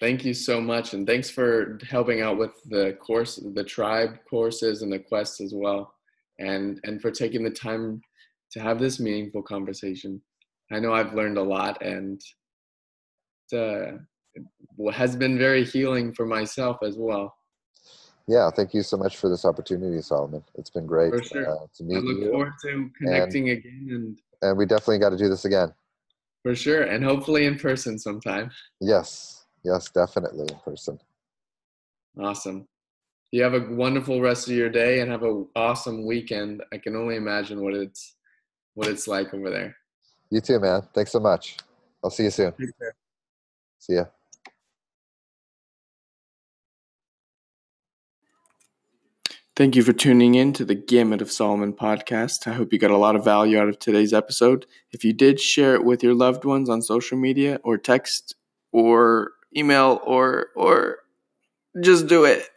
Thank 0.00 0.24
you 0.24 0.32
so 0.32 0.60
much, 0.60 0.94
and 0.94 1.06
thanks 1.06 1.28
for 1.28 1.78
helping 1.88 2.22
out 2.22 2.38
with 2.38 2.52
the 2.66 2.96
course, 3.00 3.36
the 3.54 3.64
tribe 3.64 4.18
courses, 4.30 4.82
and 4.82 4.92
the 4.92 4.98
quest 4.98 5.40
as 5.40 5.52
well, 5.54 5.92
and 6.38 6.80
and 6.84 7.00
for 7.00 7.10
taking 7.10 7.42
the 7.42 7.50
time 7.50 8.00
to 8.52 8.60
have 8.60 8.78
this 8.78 9.00
meaningful 9.00 9.42
conversation. 9.42 10.20
I 10.72 10.80
know 10.80 10.92
I've 10.92 11.14
learned 11.14 11.38
a 11.38 11.42
lot, 11.42 11.82
and 11.82 12.20
uh, 13.52 13.98
it 14.34 14.94
has 14.94 15.16
been 15.16 15.38
very 15.38 15.64
healing 15.64 16.12
for 16.12 16.26
myself 16.26 16.78
as 16.82 16.96
well. 16.98 17.34
Yeah, 18.26 18.50
thank 18.50 18.74
you 18.74 18.82
so 18.82 18.98
much 18.98 19.16
for 19.16 19.30
this 19.30 19.46
opportunity, 19.46 20.02
Solomon. 20.02 20.44
It's 20.54 20.68
been 20.68 20.86
great 20.86 21.14
for 21.14 21.22
sure. 21.24 21.50
Uh, 21.50 21.66
to 21.76 21.84
meet 21.84 21.94
you. 21.94 21.98
I 21.98 22.02
look 22.02 22.18
you. 22.18 22.30
forward 22.30 22.52
to 22.62 22.90
connecting 22.98 23.48
and, 23.48 23.58
again, 23.58 23.88
and 23.90 24.18
and 24.42 24.58
we 24.58 24.66
definitely 24.66 24.98
got 24.98 25.10
to 25.10 25.16
do 25.16 25.28
this 25.28 25.44
again. 25.44 25.72
For 26.42 26.54
sure, 26.54 26.82
and 26.82 27.02
hopefully 27.02 27.46
in 27.46 27.58
person 27.58 27.98
sometime. 27.98 28.50
Yes, 28.80 29.46
yes, 29.64 29.90
definitely 29.90 30.46
in 30.52 30.58
person. 30.60 30.98
Awesome. 32.20 32.68
You 33.30 33.42
have 33.42 33.54
a 33.54 33.60
wonderful 33.60 34.20
rest 34.20 34.48
of 34.48 34.54
your 34.54 34.70
day 34.70 35.00
and 35.00 35.10
have 35.10 35.22
an 35.22 35.46
awesome 35.54 36.06
weekend. 36.06 36.62
I 36.72 36.78
can 36.78 36.96
only 36.96 37.16
imagine 37.16 37.62
what 37.62 37.74
it's 37.74 38.14
what 38.74 38.88
it's 38.88 39.06
like 39.06 39.34
over 39.34 39.50
there. 39.50 39.76
You 40.30 40.40
too, 40.40 40.58
man. 40.60 40.82
Thanks 40.94 41.12
so 41.12 41.20
much. 41.20 41.56
I'll 42.02 42.10
see 42.10 42.24
you 42.24 42.30
soon. 42.30 42.54
See 43.78 43.94
ya. 43.94 44.04
Thank 49.56 49.74
you 49.74 49.82
for 49.82 49.92
tuning 49.92 50.36
in 50.36 50.52
to 50.52 50.64
the 50.64 50.76
Gamut 50.76 51.20
of 51.20 51.32
Solomon 51.32 51.72
podcast. 51.72 52.46
I 52.46 52.54
hope 52.54 52.72
you 52.72 52.78
got 52.78 52.92
a 52.92 52.96
lot 52.96 53.16
of 53.16 53.24
value 53.24 53.58
out 53.58 53.68
of 53.68 53.80
today's 53.80 54.14
episode. 54.14 54.66
If 54.92 55.04
you 55.04 55.12
did, 55.12 55.40
share 55.40 55.74
it 55.74 55.84
with 55.84 56.02
your 56.02 56.14
loved 56.14 56.44
ones 56.44 56.70
on 56.70 56.80
social 56.80 57.18
media 57.18 57.58
or 57.64 57.76
text 57.76 58.36
or 58.70 59.32
email 59.56 60.00
or 60.06 60.46
or 60.54 60.98
just 61.80 62.06
do 62.06 62.24
it. 62.24 62.48